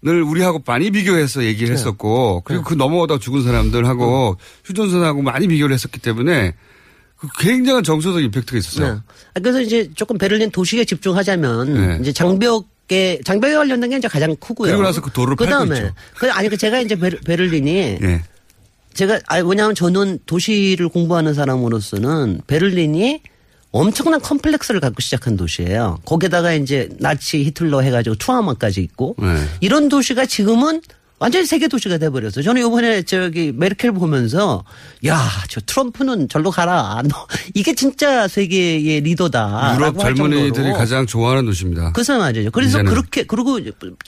을 0.06 0.22
우리하고 0.22 0.62
많이 0.64 0.92
비교해서 0.92 1.44
얘기를 1.44 1.70
네. 1.70 1.74
했었고 1.74 2.44
그리고 2.46 2.64
그 2.64 2.76
넘어오다 2.76 3.18
죽은 3.18 3.44
사람들하고 3.44 4.30
음. 4.30 4.36
휴전선하고 4.64 5.24
많이 5.24 5.48
비교를 5.48 5.74
했었기 5.74 6.00
때문에 6.00 6.54
그 7.18 7.28
굉장한 7.40 7.84
정서적 7.84 8.22
임팩트가 8.22 8.60
있었어요. 8.60 8.94
네. 8.94 9.00
아, 9.34 9.40
그래서 9.40 9.60
이제 9.60 9.90
조금 9.96 10.18
베를린 10.18 10.52
도시에 10.52 10.86
집중하자면, 10.86 11.74
네. 11.74 11.98
이제 12.02 12.14
장벽에, 12.14 13.22
장벽에 13.26 13.56
관련된 13.56 13.90
게 13.90 13.98
이제 13.98 14.08
가장 14.08 14.36
크고요. 14.36 14.70
그리고 14.70 14.84
나서 14.84 15.02
그 15.02 15.10
팔고 15.10 15.36
그다음에. 15.36 15.92
그 16.16 16.32
아니, 16.32 16.48
그 16.48 16.58
제가 16.58 16.80
이제 16.80 16.96
베를린이, 16.96 17.98
예. 18.02 18.24
제가, 18.94 19.20
아, 19.26 19.38
왜냐하면 19.40 19.74
저는 19.74 20.20
도시를 20.28 20.90
공부하는 20.90 21.34
사람으로서는 21.34 22.42
베를린이 22.46 23.22
엄청난 23.72 24.20
컴플렉스를 24.22 24.80
갖고 24.80 25.02
시작한 25.02 25.38
도시예요. 25.38 26.00
거기다가 26.06 26.54
이제 26.54 26.90
나치 27.00 27.44
히틀러 27.44 27.82
해가지고 27.82 28.16
트라우마까지 28.16 28.82
있고 28.82 29.16
네. 29.20 29.46
이런 29.60 29.90
도시가 29.90 30.26
지금은 30.26 30.82
완전히 31.20 31.46
세계 31.46 31.68
도시가 31.68 31.98
돼버렸어요. 31.98 32.44
저는 32.44 32.66
이번에 32.66 33.02
저기 33.02 33.52
메르켈 33.52 33.92
보면서 33.92 34.64
야, 35.08 35.20
저 35.50 35.60
트럼프는 35.62 36.30
절로 36.30 36.52
가라. 36.52 37.02
너 37.10 37.28
이게 37.56 37.74
진짜 37.74 38.28
세계의 38.28 39.02
리더다. 39.02 39.76
유럽 39.76 40.00
젊은이들이 40.00 40.74
가장 40.74 41.08
좋아하는 41.08 41.46
도시입니다. 41.46 41.92
그래서 41.94 42.20
말이죠. 42.20 42.52
그래서 42.52 42.78
이제는. 42.80 42.92
그렇게 42.92 43.24
그리고 43.24 43.60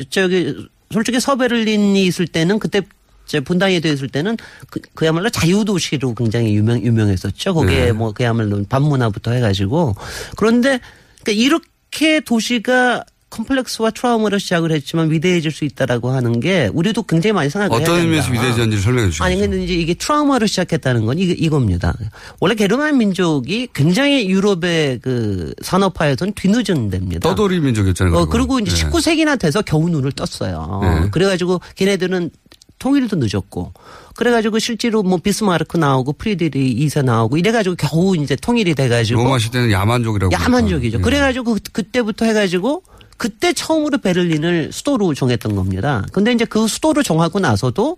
저기 0.09 0.55
솔직히 0.91 1.19
서베를린이 1.19 2.05
있을 2.05 2.27
때는 2.27 2.59
그때 2.59 2.81
제 3.29 3.39
분당에 3.39 3.79
되어 3.79 3.93
있을 3.93 4.09
때는 4.09 4.37
그, 4.71 4.81
그야말로 4.95 5.29
자유도시로 5.29 6.15
굉장히 6.15 6.55
유명 6.55 6.81
유명했었죠. 6.81 7.53
거기에 7.53 7.85
네. 7.85 7.91
뭐 7.91 8.11
그야말로 8.11 8.63
반문화부터 8.67 9.31
해가지고 9.31 9.95
그런데 10.35 10.79
그러니까 11.21 11.43
이렇게 11.43 12.21
도시가 12.21 13.05
컴플렉스와 13.29 13.91
트라우마로 13.91 14.39
시작을 14.39 14.71
했지만 14.71 15.11
위대해질 15.11 15.51
수 15.51 15.63
있다라고 15.63 16.09
하는 16.09 16.39
게 16.39 16.71
우리도 16.73 17.03
굉장히 17.03 17.33
많이 17.33 17.51
생각해야 17.51 17.77
된다. 17.77 17.91
어떤 17.91 18.03
의미에서 18.03 18.31
위대해졌는지 18.31 18.81
설명해 18.81 19.09
주시죠. 19.09 19.23
아니 19.23 19.37
근데 19.37 19.63
이제 19.63 19.75
이게 19.75 19.93
트라우마로 19.93 20.47
시작했다는 20.47 21.05
건 21.05 21.19
이게 21.19 21.33
이겁니다. 21.33 21.93
원래 22.39 22.55
게르만 22.55 22.97
민족이 22.97 23.67
굉장히 23.75 24.27
유럽의 24.27 25.01
그 25.03 25.53
산업화에선 25.61 26.33
뒤늦은 26.33 26.89
데입니다. 26.89 27.29
떠돌이 27.29 27.59
민족이었잖아요. 27.59 28.15
어, 28.15 28.25
그리고. 28.25 28.55
그리고 28.55 28.59
이제 28.59 28.75
네. 28.75 28.89
19세기나 28.89 29.37
돼서 29.37 29.61
겨우 29.61 29.87
눈을 29.87 30.13
떴어요. 30.13 30.79
네. 30.81 31.09
그래가지고 31.11 31.61
걔네들은 31.75 32.31
통일도 32.79 33.17
늦었고 33.17 33.73
그래가지고 34.15 34.59
실제로 34.59 35.03
뭐 35.03 35.17
비스마르크 35.17 35.77
나오고 35.77 36.13
프리드리히 36.13 36.71
이세 36.71 37.01
나오고 37.01 37.37
이래가지고 37.37 37.75
겨우 37.75 38.15
이제 38.17 38.35
통일이 38.35 38.73
돼가지고 38.75 39.23
로마 39.23 39.37
시대는 39.39 39.71
야만족이라고. 39.71 40.31
야만족이죠. 40.33 40.97
예. 40.97 41.01
그래가지고 41.01 41.53
그- 41.53 41.59
그때부터 41.71 42.25
해가지고 42.25 42.83
그때 43.17 43.51
처음으로 43.53 43.97
베를린을 43.99 44.71
수도로 44.71 45.13
정했던 45.13 45.55
겁니다. 45.55 46.05
근데 46.13 46.31
이제 46.31 46.45
그 46.45 46.67
수도로 46.67 47.03
정하고 47.03 47.39
나서도 47.39 47.97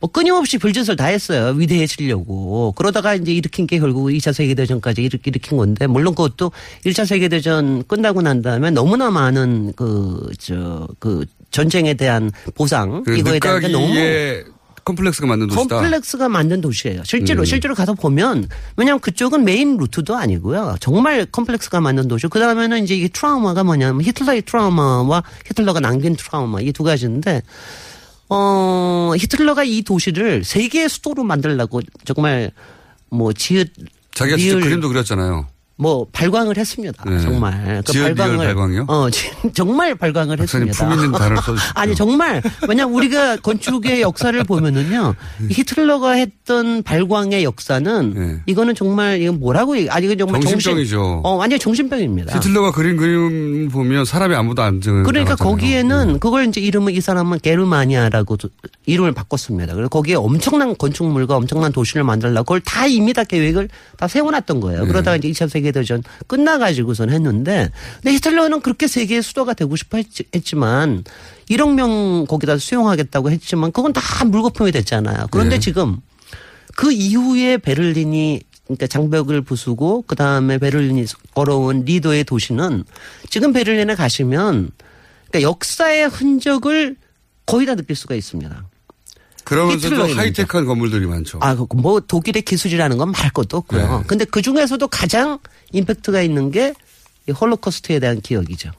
뭐 0.00 0.10
끊임없이 0.10 0.58
별짓을 0.58 0.96
다 0.96 1.06
했어요. 1.06 1.54
위대해지려고. 1.56 2.72
그러다가 2.76 3.14
이제 3.14 3.32
일으킨 3.32 3.66
게 3.66 3.78
결국 3.78 4.08
2차 4.08 4.32
세계대전까지 4.32 5.02
일으, 5.02 5.18
일으킨 5.24 5.56
건데, 5.56 5.86
물론 5.86 6.14
그것도 6.14 6.50
1차 6.84 7.06
세계대전 7.06 7.84
끝나고 7.86 8.20
난 8.22 8.42
다음에 8.42 8.70
너무나 8.70 9.10
많은 9.10 9.72
그, 9.76 10.28
저, 10.38 10.86
그 10.98 11.24
전쟁에 11.54 11.94
대한 11.94 12.30
보상, 12.54 13.04
그 13.04 13.16
이거에 13.16 13.38
대한 13.38 13.60
게 13.60 13.68
너무 13.68 13.94
컴플렉스가 14.84 15.26
만든 15.26 15.46
도시다. 15.46 15.76
컴플렉스가 15.76 16.28
만든 16.28 16.60
도시예요. 16.60 17.02
실제로 17.04 17.40
음. 17.42 17.44
실제로 17.46 17.74
가서 17.74 17.94
보면 17.94 18.48
왜냐하면 18.76 19.00
그쪽은 19.00 19.44
main 19.44 19.76
route도 19.78 20.14
아니고요. 20.16 20.76
정말 20.80 21.24
컴플렉스가 21.26 21.80
만든 21.80 22.06
도시. 22.08 22.26
그 22.26 22.38
다음에는 22.38 22.82
이제 22.84 22.94
이게 22.94 23.08
트라우마가 23.08 23.64
뭐냐면 23.64 24.02
히틀러의 24.02 24.42
트라우마와 24.42 25.22
히틀러가 25.46 25.80
남긴 25.80 26.16
트라우마 26.16 26.60
이 26.60 26.72
두 26.72 26.82
가지인데 26.82 27.42
어 28.28 29.12
히틀러가 29.16 29.64
이 29.64 29.82
도시를 29.82 30.44
세계의 30.44 30.88
수도로 30.88 31.22
만들려고 31.24 31.80
정말 32.04 32.50
뭐 33.10 33.32
지읒 33.32 33.68
자기가 34.12 34.36
직접 34.36 34.60
그림도 34.60 34.88
그렸잖아요. 34.88 35.46
뭐 35.76 36.06
발광을 36.12 36.56
했습니다. 36.56 37.02
네. 37.10 37.20
정말 37.20 37.82
그 37.84 37.92
리을 37.92 38.14
발광이요? 38.14 38.84
어 38.86 39.08
정말 39.54 39.96
발광을 39.96 40.40
했습니다. 40.40 40.86
품 40.86 40.94
있는 40.94 41.10
단어를 41.10 41.36
써주십시오. 41.42 41.72
아니 41.74 41.94
정말 41.96 42.40
왜냐면 42.68 42.94
우리가 42.94 43.38
건축의 43.38 44.00
역사를 44.00 44.44
보면은요 44.44 45.14
히틀러가 45.50 46.12
했던 46.12 46.84
발광의 46.84 47.42
역사는 47.42 48.42
이거는 48.46 48.76
정말 48.76 49.20
이건 49.20 49.40
뭐라고 49.40 49.74
아니 49.90 50.06
이건 50.06 50.16
정말 50.18 50.40
네. 50.42 50.48
정신병이죠. 50.48 50.96
정신, 50.96 51.20
어 51.24 51.34
완전 51.34 51.58
정신병입니다. 51.58 52.36
히틀러가 52.36 52.70
그린 52.70 52.96
그림 52.96 53.68
보면 53.68 54.04
사람이 54.04 54.32
아무도 54.36 54.62
안 54.62 54.80
증. 54.80 55.02
그러니까 55.02 55.34
거기에는 55.34 56.20
그걸 56.20 56.46
이제 56.46 56.60
이름을 56.60 56.94
이 56.96 57.00
사람은 57.00 57.40
게르마니아라고 57.40 58.36
도- 58.36 58.48
이름을 58.86 59.10
바꿨습니다. 59.12 59.74
그래서 59.74 59.88
거기에 59.88 60.14
엄청난 60.14 60.76
건축물과 60.76 61.34
엄청난 61.36 61.72
도시를 61.72 62.04
만들려고 62.04 62.44
그걸 62.44 62.60
다 62.60 62.86
이미 62.86 63.12
다 63.12 63.24
계획을 63.24 63.68
다 63.96 64.06
세워놨던 64.06 64.60
거예요. 64.60 64.82
네. 64.82 64.86
그러다가 64.86 65.16
이제 65.16 65.28
2차 65.30 65.48
세계 65.48 65.63
대전 65.72 66.02
끝나가지고선 66.26 67.10
했는데 67.10 67.70
근데 68.02 68.14
히틀러는 68.14 68.60
그렇게 68.60 68.86
세계의 68.86 69.22
수도가 69.22 69.54
되고 69.54 69.74
싶어 69.76 69.96
했지, 69.98 70.24
했지 70.34 70.56
만 70.56 71.04
1억 71.50 71.74
명 71.74 72.26
거기다 72.26 72.58
수용하겠다고 72.58 73.30
했지만 73.30 73.72
그건 73.72 73.92
다 73.92 74.24
물거품이 74.24 74.72
됐잖아요. 74.72 75.26
그런데 75.30 75.56
네. 75.56 75.60
지금 75.60 75.98
그 76.76 76.92
이후에 76.92 77.58
베를린이 77.58 78.40
그러니까 78.64 78.86
장벽을 78.86 79.42
부수고 79.42 80.04
그 80.06 80.16
다음에 80.16 80.58
베를린이 80.58 81.04
걸어온 81.34 81.84
리더의 81.84 82.24
도시는 82.24 82.84
지금 83.28 83.52
베를린에 83.52 83.94
가시면 83.94 84.70
그러니까 85.30 85.50
역사의 85.50 86.08
흔적을 86.08 86.96
거의 87.46 87.66
다 87.66 87.74
느낄 87.74 87.94
수가 87.94 88.14
있습니다. 88.14 88.64
그러면서도 89.44 90.14
하이테크한 90.14 90.64
건물들이 90.64 91.04
많죠. 91.06 91.38
아, 91.42 91.54
그뭐 91.54 92.00
독일의 92.00 92.42
기술이라는 92.42 92.96
건 92.96 93.12
말 93.12 93.30
것도 93.30 93.58
없고요. 93.58 93.98
네. 93.98 94.04
근데 94.06 94.24
그 94.24 94.40
중에서도 94.40 94.88
가장 94.88 95.38
임팩트가 95.72 96.22
있는 96.22 96.50
게이 96.50 96.72
홀로코스트에 97.40 97.98
대한 98.00 98.20
기억이죠. 98.20 98.70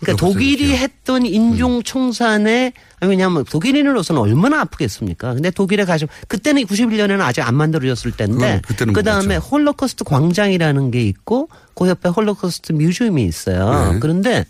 그러니까 0.00 0.26
독일이 0.26 0.76
했던 0.76 1.24
인종 1.24 1.82
청산에 1.82 2.72
아니, 3.00 3.10
왜냐하면 3.10 3.44
독일인으로서는 3.44 4.20
얼마나 4.20 4.60
아프겠습니까? 4.60 5.34
근데 5.34 5.50
독일에 5.50 5.84
가시면 5.84 6.10
그때는 6.28 6.64
91년에는 6.64 7.20
아직 7.20 7.42
안 7.42 7.54
만들어졌을 7.54 8.12
때인데 8.12 8.60
그 8.92 9.02
다음에 9.02 9.36
홀로코스트 9.36 10.04
광장이라는 10.04 10.90
게 10.90 11.02
있고 11.02 11.48
그 11.74 11.88
옆에 11.88 12.08
홀로코스트 12.08 12.72
museum이 12.72 13.24
있어요. 13.24 13.92
네. 13.92 13.98
그런데 14.00 14.44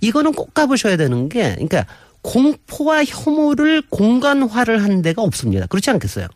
이거는 0.00 0.32
꼭 0.32 0.54
가보셔야 0.54 0.96
되는 0.96 1.28
게 1.28 1.54
그러니까 1.54 1.86
공포와 2.22 3.04
혐오를 3.04 3.82
공간화를 3.88 4.82
한 4.82 5.02
데가 5.02 5.22
없습니다. 5.22 5.66
그렇지 5.66 5.90
않겠어요? 5.90 6.26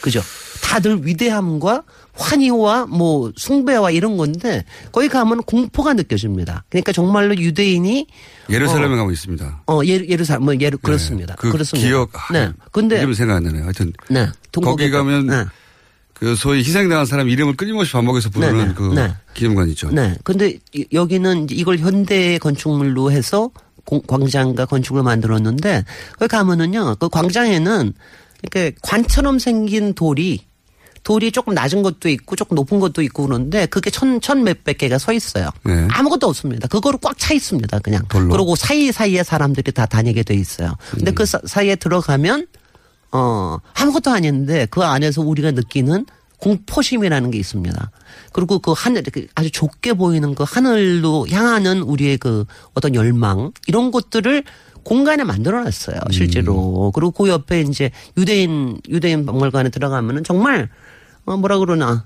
그죠? 0.00 0.20
다들 0.62 1.06
위대함과 1.06 1.84
환희와 2.14 2.86
뭐 2.86 3.32
숭배와 3.36 3.90
이런 3.90 4.16
건데 4.16 4.64
거기 4.92 5.08
가면 5.08 5.42
공포가 5.44 5.94
느껴집니다. 5.94 6.64
그러니까 6.68 6.92
정말로 6.92 7.36
유대인이 7.36 8.06
예루살렘에 8.50 8.94
어, 8.94 8.96
가고 8.96 9.10
있습니다. 9.12 9.62
어 9.66 9.80
예루 9.84 10.06
예루살렘 10.08 10.44
뭐 10.44 10.54
예루 10.60 10.76
그렇습니다. 10.78 11.34
그 11.36 11.50
그렇습니다. 11.50 11.88
기억. 11.88 12.10
네. 12.32 12.50
근데 12.70 12.98
이름 12.98 13.14
생각 13.14 13.36
안 13.36 13.44
나네요. 13.44 13.64
하여튼 13.64 13.92
네. 14.10 14.28
거기 14.52 14.90
가면 14.90 15.48
그 16.12 16.36
소위 16.36 16.58
희생당한 16.60 17.04
사람 17.06 17.28
이름을 17.28 17.56
끊임없이 17.56 17.92
반복해서 17.92 18.30
부르는 18.30 18.56
네, 18.58 18.64
네, 18.68 18.74
그 18.74 18.82
네. 18.94 19.12
기념관 19.34 19.68
있죠. 19.70 19.90
네. 19.90 20.14
근데 20.22 20.56
이- 20.72 20.86
여기는 20.92 21.48
이걸 21.50 21.78
현대 21.78 22.38
건축물로 22.38 23.10
해서 23.10 23.50
공- 23.84 24.02
광장과 24.06 24.66
건축을 24.66 25.02
만들었는데 25.02 25.84
거기 26.18 26.28
가면은요. 26.28 26.96
그 27.00 27.08
광장에는 27.08 27.92
이렇게 28.42 28.72
관처럼 28.82 29.38
생긴 29.40 29.94
돌이 29.94 30.44
돌이 31.02 31.32
조금 31.32 31.54
낮은 31.54 31.82
것도 31.82 32.08
있고 32.08 32.36
조금 32.36 32.54
높은 32.54 32.78
것도 32.78 33.02
있고 33.02 33.26
그런데 33.26 33.66
그게 33.66 33.90
천, 33.90 34.20
천 34.20 34.44
몇백 34.44 34.78
개가 34.78 34.98
서 34.98 35.12
있어요. 35.12 35.50
네. 35.64 35.88
아무것도 35.90 36.28
없습니다. 36.28 36.68
그거로 36.68 36.98
꽉 36.98 37.18
차 37.18 37.34
있습니다. 37.34 37.78
그냥. 37.80 38.04
그리고 38.08 38.54
사이사이에 38.56 39.22
사람들이 39.24 39.72
다 39.72 39.86
다니게 39.86 40.22
돼 40.22 40.34
있어요. 40.34 40.74
근데 40.90 41.10
음. 41.10 41.14
그 41.14 41.26
사- 41.26 41.40
사이에 41.44 41.74
들어가면 41.76 42.46
어, 43.10 43.58
아무것도 43.74 44.10
아닌데 44.10 44.66
그 44.70 44.82
안에서 44.82 45.22
우리가 45.22 45.50
느끼는 45.50 46.06
공포심이라는 46.38 47.30
게 47.30 47.38
있습니다. 47.38 47.90
그리고 48.32 48.58
그 48.58 48.72
하늘, 48.76 49.02
그 49.04 49.26
아주 49.34 49.50
좁게 49.50 49.94
보이는 49.94 50.34
그 50.34 50.44
하늘로 50.46 51.26
향하는 51.30 51.82
우리의 51.82 52.18
그 52.18 52.44
어떤 52.74 52.94
열망, 52.94 53.52
이런 53.68 53.90
것들을 53.92 54.42
공간에 54.82 55.22
만들어 55.22 55.62
놨어요, 55.62 56.00
실제로. 56.10 56.90
그리고 56.92 57.12
그 57.12 57.28
옆에 57.28 57.60
이제 57.60 57.92
유대인, 58.16 58.80
유대인 58.88 59.24
박물관에 59.24 59.68
들어가면은 59.68 60.24
정말, 60.24 60.68
어, 61.24 61.36
뭐라 61.36 61.58
그러나. 61.58 62.04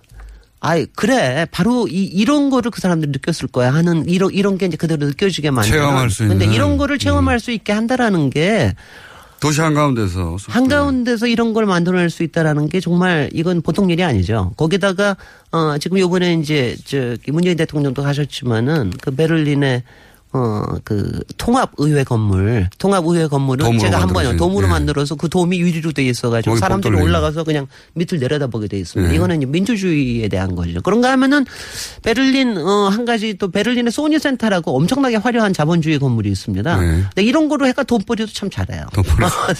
아이, 0.61 0.87
그래. 0.97 1.47
바로 1.51 1.87
이, 1.87 2.05
이런 2.05 2.51
거를 2.51 2.71
그 2.71 2.81
사람들이 2.81 3.12
느꼈을 3.12 3.49
거야 3.49 3.73
하는 3.73 4.09
이런, 4.09 4.31
이런 4.33 4.59
게 4.59 4.67
이제 4.67 4.77
그대로 4.77 5.07
느껴지게 5.07 5.51
만드는. 5.51 5.79
체험할 5.79 6.11
수 6.11 6.27
근데 6.27 6.45
있는. 6.45 6.49
음. 6.49 6.53
이런 6.55 6.77
거를 6.77 6.99
체험할 6.99 7.41
수 7.41 7.51
있게 7.51 7.73
한다라는 7.73 8.31
게 8.31 8.75
도시 9.39 9.61
한가운데서 9.61 10.39
한가운데서 10.49 11.27
이런 11.27 11.53
걸 11.53 11.67
만들어낼 11.67 12.09
수 12.09 12.23
있다라는 12.23 12.71
게 12.71 12.81
정말 12.81 13.29
이건 13.35 13.61
보통 13.61 13.91
일이 13.91 14.03
아니죠. 14.03 14.53
거기다가 14.57 15.17
어 15.53 15.77
지금 15.79 15.99
요번에 15.99 16.35
이제 16.35 16.75
저 16.87 17.17
문재인 17.29 17.57
대통령도 17.59 18.03
하셨지만은 18.03 18.93
그 19.03 19.14
베를린의 19.14 19.83
어그 20.37 21.20
통합 21.39 21.72
의회 21.78 22.05
건물 22.05 22.68
통합 22.78 23.05
의회 23.07 23.26
건물은 23.26 23.78
제가 23.78 24.01
한번 24.01 24.37
돔으로 24.37 24.66
예. 24.66 24.70
만들어서 24.70 25.14
그 25.14 25.28
돔이 25.28 25.59
유리로 25.59 25.93
돼 25.93 26.05
있어가지고 26.05 26.57
사람들이. 26.57 26.97
올라가서 26.97 27.45
그냥 27.45 27.66
밑을 27.95 28.18
내려다보게 28.18 28.68
돼 28.68 28.78
있습니다. 28.78 29.12
예. 29.12 29.16
이거는 29.16 29.51
민주주의에 29.51 30.28
대한 30.28 30.55
거죠. 30.55 30.80
그런가 30.82 31.11
하면은 31.12 31.47
베를린 32.03 32.59
어한 32.59 33.05
가지 33.05 33.34
또 33.34 33.51
베를린의 33.51 33.93
소니 33.93 34.18
센터라고 34.18 34.76
엄청나게 34.76 35.16
화려한 35.16 35.53
자본주의 35.53 35.99
건물이 35.99 36.30
있습니다. 36.30 36.76
네. 36.76 36.87
근데 36.87 37.22
이런 37.22 37.49
거로 37.49 37.66
해가 37.66 37.82
돈벌이도 37.84 38.32
참 38.32 38.51
잘해요. 38.51 38.84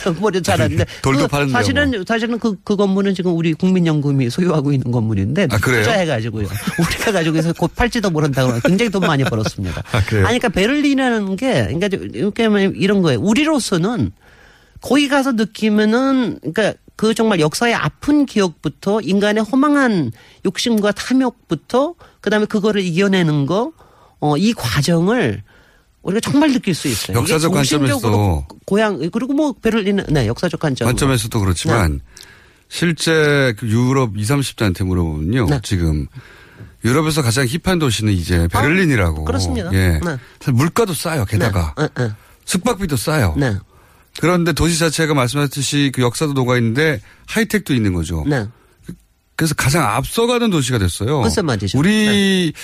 돈벌이 0.05 0.43
잘하는데 0.45 0.85
돌도 1.03 1.23
그 1.23 1.29
파는데요, 1.29 1.53
뭐. 1.53 1.61
사실은 1.61 2.05
사실은 2.07 2.39
그, 2.39 2.57
그 2.65 2.77
건물은 2.77 3.15
지금 3.15 3.35
우리 3.37 3.55
국민연금이 3.55 4.29
소유하고 4.31 4.73
있는 4.73 4.91
건물인데 4.91 5.49
아? 5.51 5.57
투자해가지고요. 5.57 6.47
우리가 6.79 7.13
가지고 7.13 7.39
있어 7.39 7.53
곧 7.55 7.75
팔지도 7.75 8.11
모른다고 8.11 8.53
굉장히 8.65 8.91
돈 8.91 9.03
많이 9.03 9.25
벌었습니다. 9.25 9.83
아, 9.93 10.03
그래요? 10.05 10.27
아니, 10.27 10.39
그러니까 10.39 10.49
베 10.51 10.66
를린이라는 10.67 11.37
게 11.37 11.65
그러니까 11.67 11.89
이렇게 12.15 12.45
이런 12.75 13.03
거예요. 13.03 13.21
우리로서는 13.21 14.13
거기 14.81 15.09
가서 15.09 15.33
느끼면은 15.33 16.39
그러니까 16.41 16.75
그 16.97 17.15
정말 17.15 17.41
역사의 17.41 17.75
아픈 17.75 18.25
기억부터 18.25 19.01
인간의 19.03 19.45
허망한 19.45 20.13
욕심과 20.45 20.93
탐욕부터 20.93 21.95
그다음에 22.21 22.47
그거를 22.47 22.83
이겨내는 22.83 23.47
거 23.47 23.73
어, 24.19 24.37
이 24.37 24.53
과정을 24.55 25.43
우리가 26.03 26.21
정말 26.21 26.53
느낄 26.53 26.75
수 26.75 26.89
있어요. 26.89 27.19
역사적 27.19 27.53
관점에서 27.53 27.93
정신적으로 27.93 28.47
고향 28.65 28.99
그리고 29.11 29.35
뭐 29.35 29.53
베를린은 29.53 30.07
네 30.11 30.27
역사적 30.27 30.61
관점 30.61 30.87
관점에서도 30.87 31.39
그렇지만 31.41 32.01
실제 32.69 33.55
그 33.59 33.69
유럽 33.69 34.17
20, 34.17 34.37
30대한테 34.37 34.85
물어보면요. 34.85 35.47
네. 35.47 35.61
지금 35.63 36.07
유럽에서 36.85 37.23
가장 37.23 37.47
힙한 37.47 37.79
도시는 37.79 38.13
이제 38.13 38.49
베를린이라고. 38.49 39.23
아, 39.23 39.25
그렇습니다. 39.25 39.73
예. 39.73 40.01
네. 40.05 40.53
물가도 40.53 40.95
싸요. 40.95 41.25
게다가 41.25 41.75
네, 41.77 41.89
네, 41.97 42.11
숙박비도 42.45 42.97
싸요. 42.97 43.35
네. 43.37 43.57
그런데 44.21 44.53
도시 44.53 44.79
자체가 44.79 45.15
말씀하셨듯이 45.15 45.93
그 45.95 46.03
역사도 46.03 46.33
녹아 46.33 46.57
있는데 46.59 47.01
하이텍도 47.27 47.75
있는 47.75 47.93
거죠. 47.93 48.25
네. 48.27 48.47
그래서 49.37 49.55
가장 49.55 49.85
앞서가는 49.85 50.49
도시가 50.49 50.79
됐어요. 50.79 51.21
글쎄 51.21 51.43
말이죠. 51.43 51.79
우리 51.79 52.55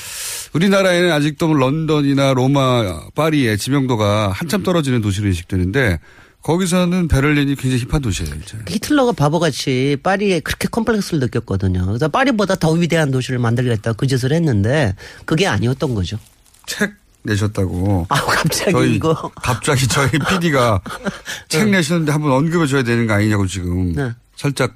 우리나라에는 0.55 1.13
아직도 1.13 1.49
뭐 1.49 1.57
런던이나 1.59 2.33
로마, 2.33 3.11
파리의 3.15 3.59
지명도가 3.59 4.33
한참 4.33 4.63
떨어지는 4.63 5.03
도시로 5.03 5.27
인식되는데 5.27 6.01
거기서는 6.43 7.07
베를린이 7.09 7.55
굉장히 7.55 7.85
힙한 7.85 8.03
도시예요, 8.03 8.35
이제. 8.35 8.59
히틀러가 8.69 9.13
바보같이 9.13 9.97
파리에 10.03 10.41
그렇게 10.41 10.67
컴플렉스를 10.69 11.21
느꼈거든요. 11.21 11.87
그래서 11.87 12.09
파리보다 12.09 12.57
더 12.57 12.73
위대한 12.73 13.11
도시를 13.11 13.39
만들겠다 13.39 13.93
그 13.93 14.07
짓을 14.07 14.33
했는데 14.33 14.95
그게 15.25 15.47
아니었던 15.47 15.95
거죠. 15.95 16.19
책 16.67 16.95
내셨다고. 17.23 18.07
아, 18.09 18.17
갑자기 18.21 18.73
저희 18.73 18.95
이거. 18.97 19.31
갑자기 19.37 19.87
저희 19.87 20.11
PD가 20.29 20.81
책 21.49 21.69
내시는데 21.71 22.11
한번 22.11 22.33
언급해 22.33 22.67
줘야 22.67 22.83
되는 22.83 23.07
거 23.07 23.15
아니냐고 23.15 23.47
지금 23.47 23.93
네. 23.93 24.11
살짝 24.37 24.75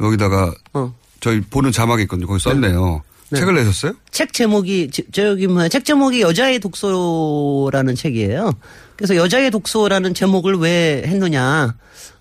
여기다가 0.00 0.54
어. 0.72 0.94
저희 1.20 1.40
보는 1.42 1.70
자막이 1.70 2.02
있거든요. 2.04 2.26
거기 2.26 2.40
썼네요. 2.40 3.02
네. 3.04 3.11
책을 3.40 3.54
내셨어요? 3.54 3.92
책 4.10 4.32
제목이 4.32 4.90
저- 4.92 5.02
저기 5.12 5.46
뭐야 5.46 5.68
책 5.68 5.84
제목이 5.84 6.20
여자의 6.20 6.58
독서라는 6.60 7.94
책이에요. 7.94 8.52
그래서 8.96 9.16
여자의 9.16 9.50
독서라는 9.50 10.14
제목을 10.14 10.56
왜 10.56 11.02
했느냐? 11.06 11.74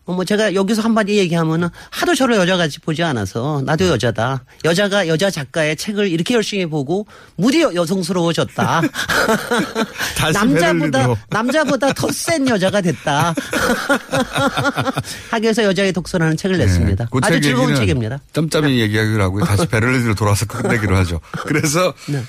어, 0.05 0.13
뭐 0.13 0.25
제가 0.25 0.55
여기서 0.55 0.81
한마디 0.81 1.17
얘기하면은 1.17 1.69
하도 1.91 2.15
저를 2.15 2.35
여자같이 2.35 2.79
보지 2.79 3.03
않아서 3.03 3.61
나도 3.65 3.87
여자다. 3.87 4.43
여자가 4.65 5.07
여자 5.07 5.29
작가의 5.29 5.75
책을 5.75 6.07
이렇게 6.09 6.33
열심히 6.33 6.65
보고 6.65 7.05
무디 7.35 7.61
여- 7.61 7.73
여성스러워졌다. 7.75 8.81
남자보다. 10.33 11.15
남자보다 11.29 11.93
더 11.93 12.07
센 12.11 12.47
여자가 12.47 12.81
됐다. 12.81 13.33
하기 15.31 15.43
위해서 15.43 15.63
여자의 15.63 15.93
독서라는 15.93 16.35
책을 16.37 16.57
냈습니다. 16.57 17.07
그 17.11 17.19
아주 17.21 17.33
책 17.35 17.43
즐거운 17.43 17.75
책입니다. 17.75 18.19
짬짬이 18.33 18.79
얘기하기로 18.79 19.21
하고요. 19.23 19.45
다시 19.45 19.67
베를린으로 19.67 20.15
돌아와서 20.15 20.45
끝내기로 20.45 20.95
하죠. 20.97 21.19
그래서 21.45 21.93
네. 22.07 22.23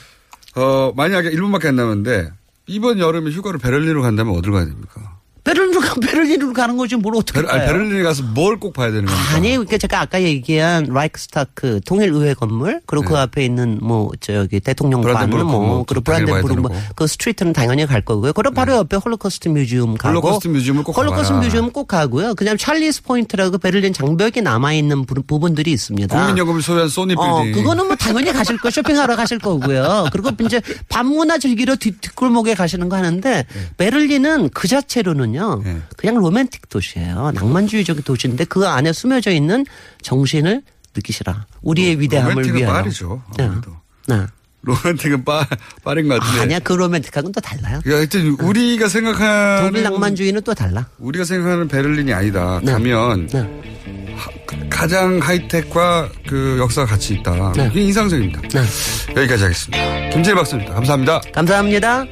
어 0.55 0.93
만약에 0.95 1.31
1분밖에 1.31 1.66
안 1.68 1.77
남았는데 1.77 2.31
이번 2.66 2.99
여름에 2.99 3.31
휴가를 3.31 3.59
베를린으로 3.59 4.03
간다면 4.03 4.37
어디로 4.37 4.53
가야 4.53 4.66
됩니까? 4.66 5.18
베를린으로 5.45 5.80
가, 5.80 5.95
베를린으로 6.01 6.53
가는 6.53 6.76
거지 6.76 6.95
뭘 6.95 7.16
어떻게 7.16 7.40
아니, 7.40 7.49
가요? 7.49 7.66
베를린에 7.66 8.03
가서 8.05 8.22
뭘 8.22 8.53
꼭 8.61 8.72
봐야 8.74 8.88
되는 8.93 9.07
겁니까? 9.07 9.34
아니, 9.34 9.51
그러니까 9.51 9.76
제가 9.78 10.01
아까 10.03 10.22
얘기한 10.22 10.84
라이크스타크 10.84 11.80
통일의회 11.84 12.34
건물, 12.34 12.80
그리고 12.86 13.07
그 13.09 13.18
앞에 13.18 13.45
있는 13.45 13.78
뭐 13.82 14.11
저기 14.20 14.61
대통령관, 14.61 15.28
네. 15.30 15.36
뭐뭐 15.36 15.84
그리고 15.88 16.03
브란덴부르크 16.05 16.61
뭐. 16.61 16.70
그 16.95 17.07
street는 17.09 17.53
당연히 17.55 17.86
갈 17.86 18.03
거고요. 18.03 18.32
그리고 18.34 18.55
바로 18.55 18.76
옆에 18.76 18.97
홀로코스트 18.99 19.49
museum 19.49 19.97
가고, 19.97 20.11
홀로코스트 20.20 20.49
museum을 20.49 20.85
꼭 20.84 20.97
홀로코스트. 20.97 21.32
museum 21.33 21.72
꼭 21.72 21.88
가고요. 21.88 22.34
그다음 22.34 22.57
찰리스 22.57 23.03
포인트라고 23.03 23.59
베를린 23.59 23.93
장벽에 23.93 24.40
남아 24.43 24.74
있는 24.74 25.05
부분들이 25.07 25.72
있습니다. 25.72 26.16
국민연금을 26.16 26.62
소유한 26.62 26.88
소니 26.88 27.14
어, 27.16 27.43
빌딩. 27.43 27.61
그거는 27.61 27.86
뭐 27.88 27.97
당연히 27.97 28.32
가실 28.32 28.59
거 28.59 28.70
쇼핑하러 28.70 29.16
가실 29.16 29.40
거고요. 29.40 30.07
그리고 30.12 30.30
이제 30.45 30.61
밤문화 30.88 31.38
즐기러 31.38 31.74
뒷, 31.76 32.01
뒷골목에 32.01 32.55
가시는 32.55 32.88
거 32.88 32.97
하는데 32.97 33.30
네. 33.30 33.45
베를린은 33.76 34.51
그 34.51 34.68
자체로는 34.68 35.32
요. 35.37 35.62
그냥 35.97 36.16
로맨틱 36.16 36.68
도시예요. 36.68 37.33
낭만주의적 37.35 38.05
도시인데 38.05 38.45
그 38.45 38.66
안에 38.66 38.93
숨겨져 38.93 39.30
있는 39.30 39.64
정신을 40.03 40.62
느끼시라. 40.95 41.47
우리의 41.62 42.01
위대함을 42.01 42.33
로맨틱은 42.33 42.59
위하여. 42.61 42.72
파리죠. 42.83 43.22
네. 43.39 43.51
네. 44.09 44.26
로맨틱은 44.64 45.24
파, 45.24 45.45
파린 45.83 46.07
것 46.09 46.20
같은데. 46.20 46.41
아니야 46.43 46.59
그 46.61 46.72
로맨틱하고는 46.74 47.33
또 47.33 47.41
달라요. 47.41 47.80
그러니까 47.83 47.97
하여튼 47.99 48.30
우리가 48.47 48.89
생각하는 48.89 49.66
독일 49.70 49.83
낭만주의는 49.85 50.43
또 50.43 50.55
달라. 50.55 50.87
우리가 50.99 51.24
생각하는 51.24 51.66
베를린이 51.66 52.12
아니다. 52.12 52.61
네. 52.62 52.72
가면 52.72 53.28
하- 54.16 54.30
가장 54.70 55.18
하이텍과 55.20 56.11
그 56.28 56.59
역사가 56.61 56.87
같이 56.87 57.14
있다. 57.14 57.53
네. 57.57 57.68
이게 57.72 57.83
인상적입니다. 57.83 58.41
여기까지 59.16 59.43
하겠습니다. 59.43 60.11
김재일 60.11 60.37
박사입니다. 60.37 60.74
감사합니다. 60.74 61.20
감사합니다. 61.35 62.05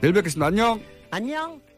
내일 0.00 0.14
뵙겠습니다. 0.14 0.46
안녕. 0.46 0.80
안녕. 1.10 1.69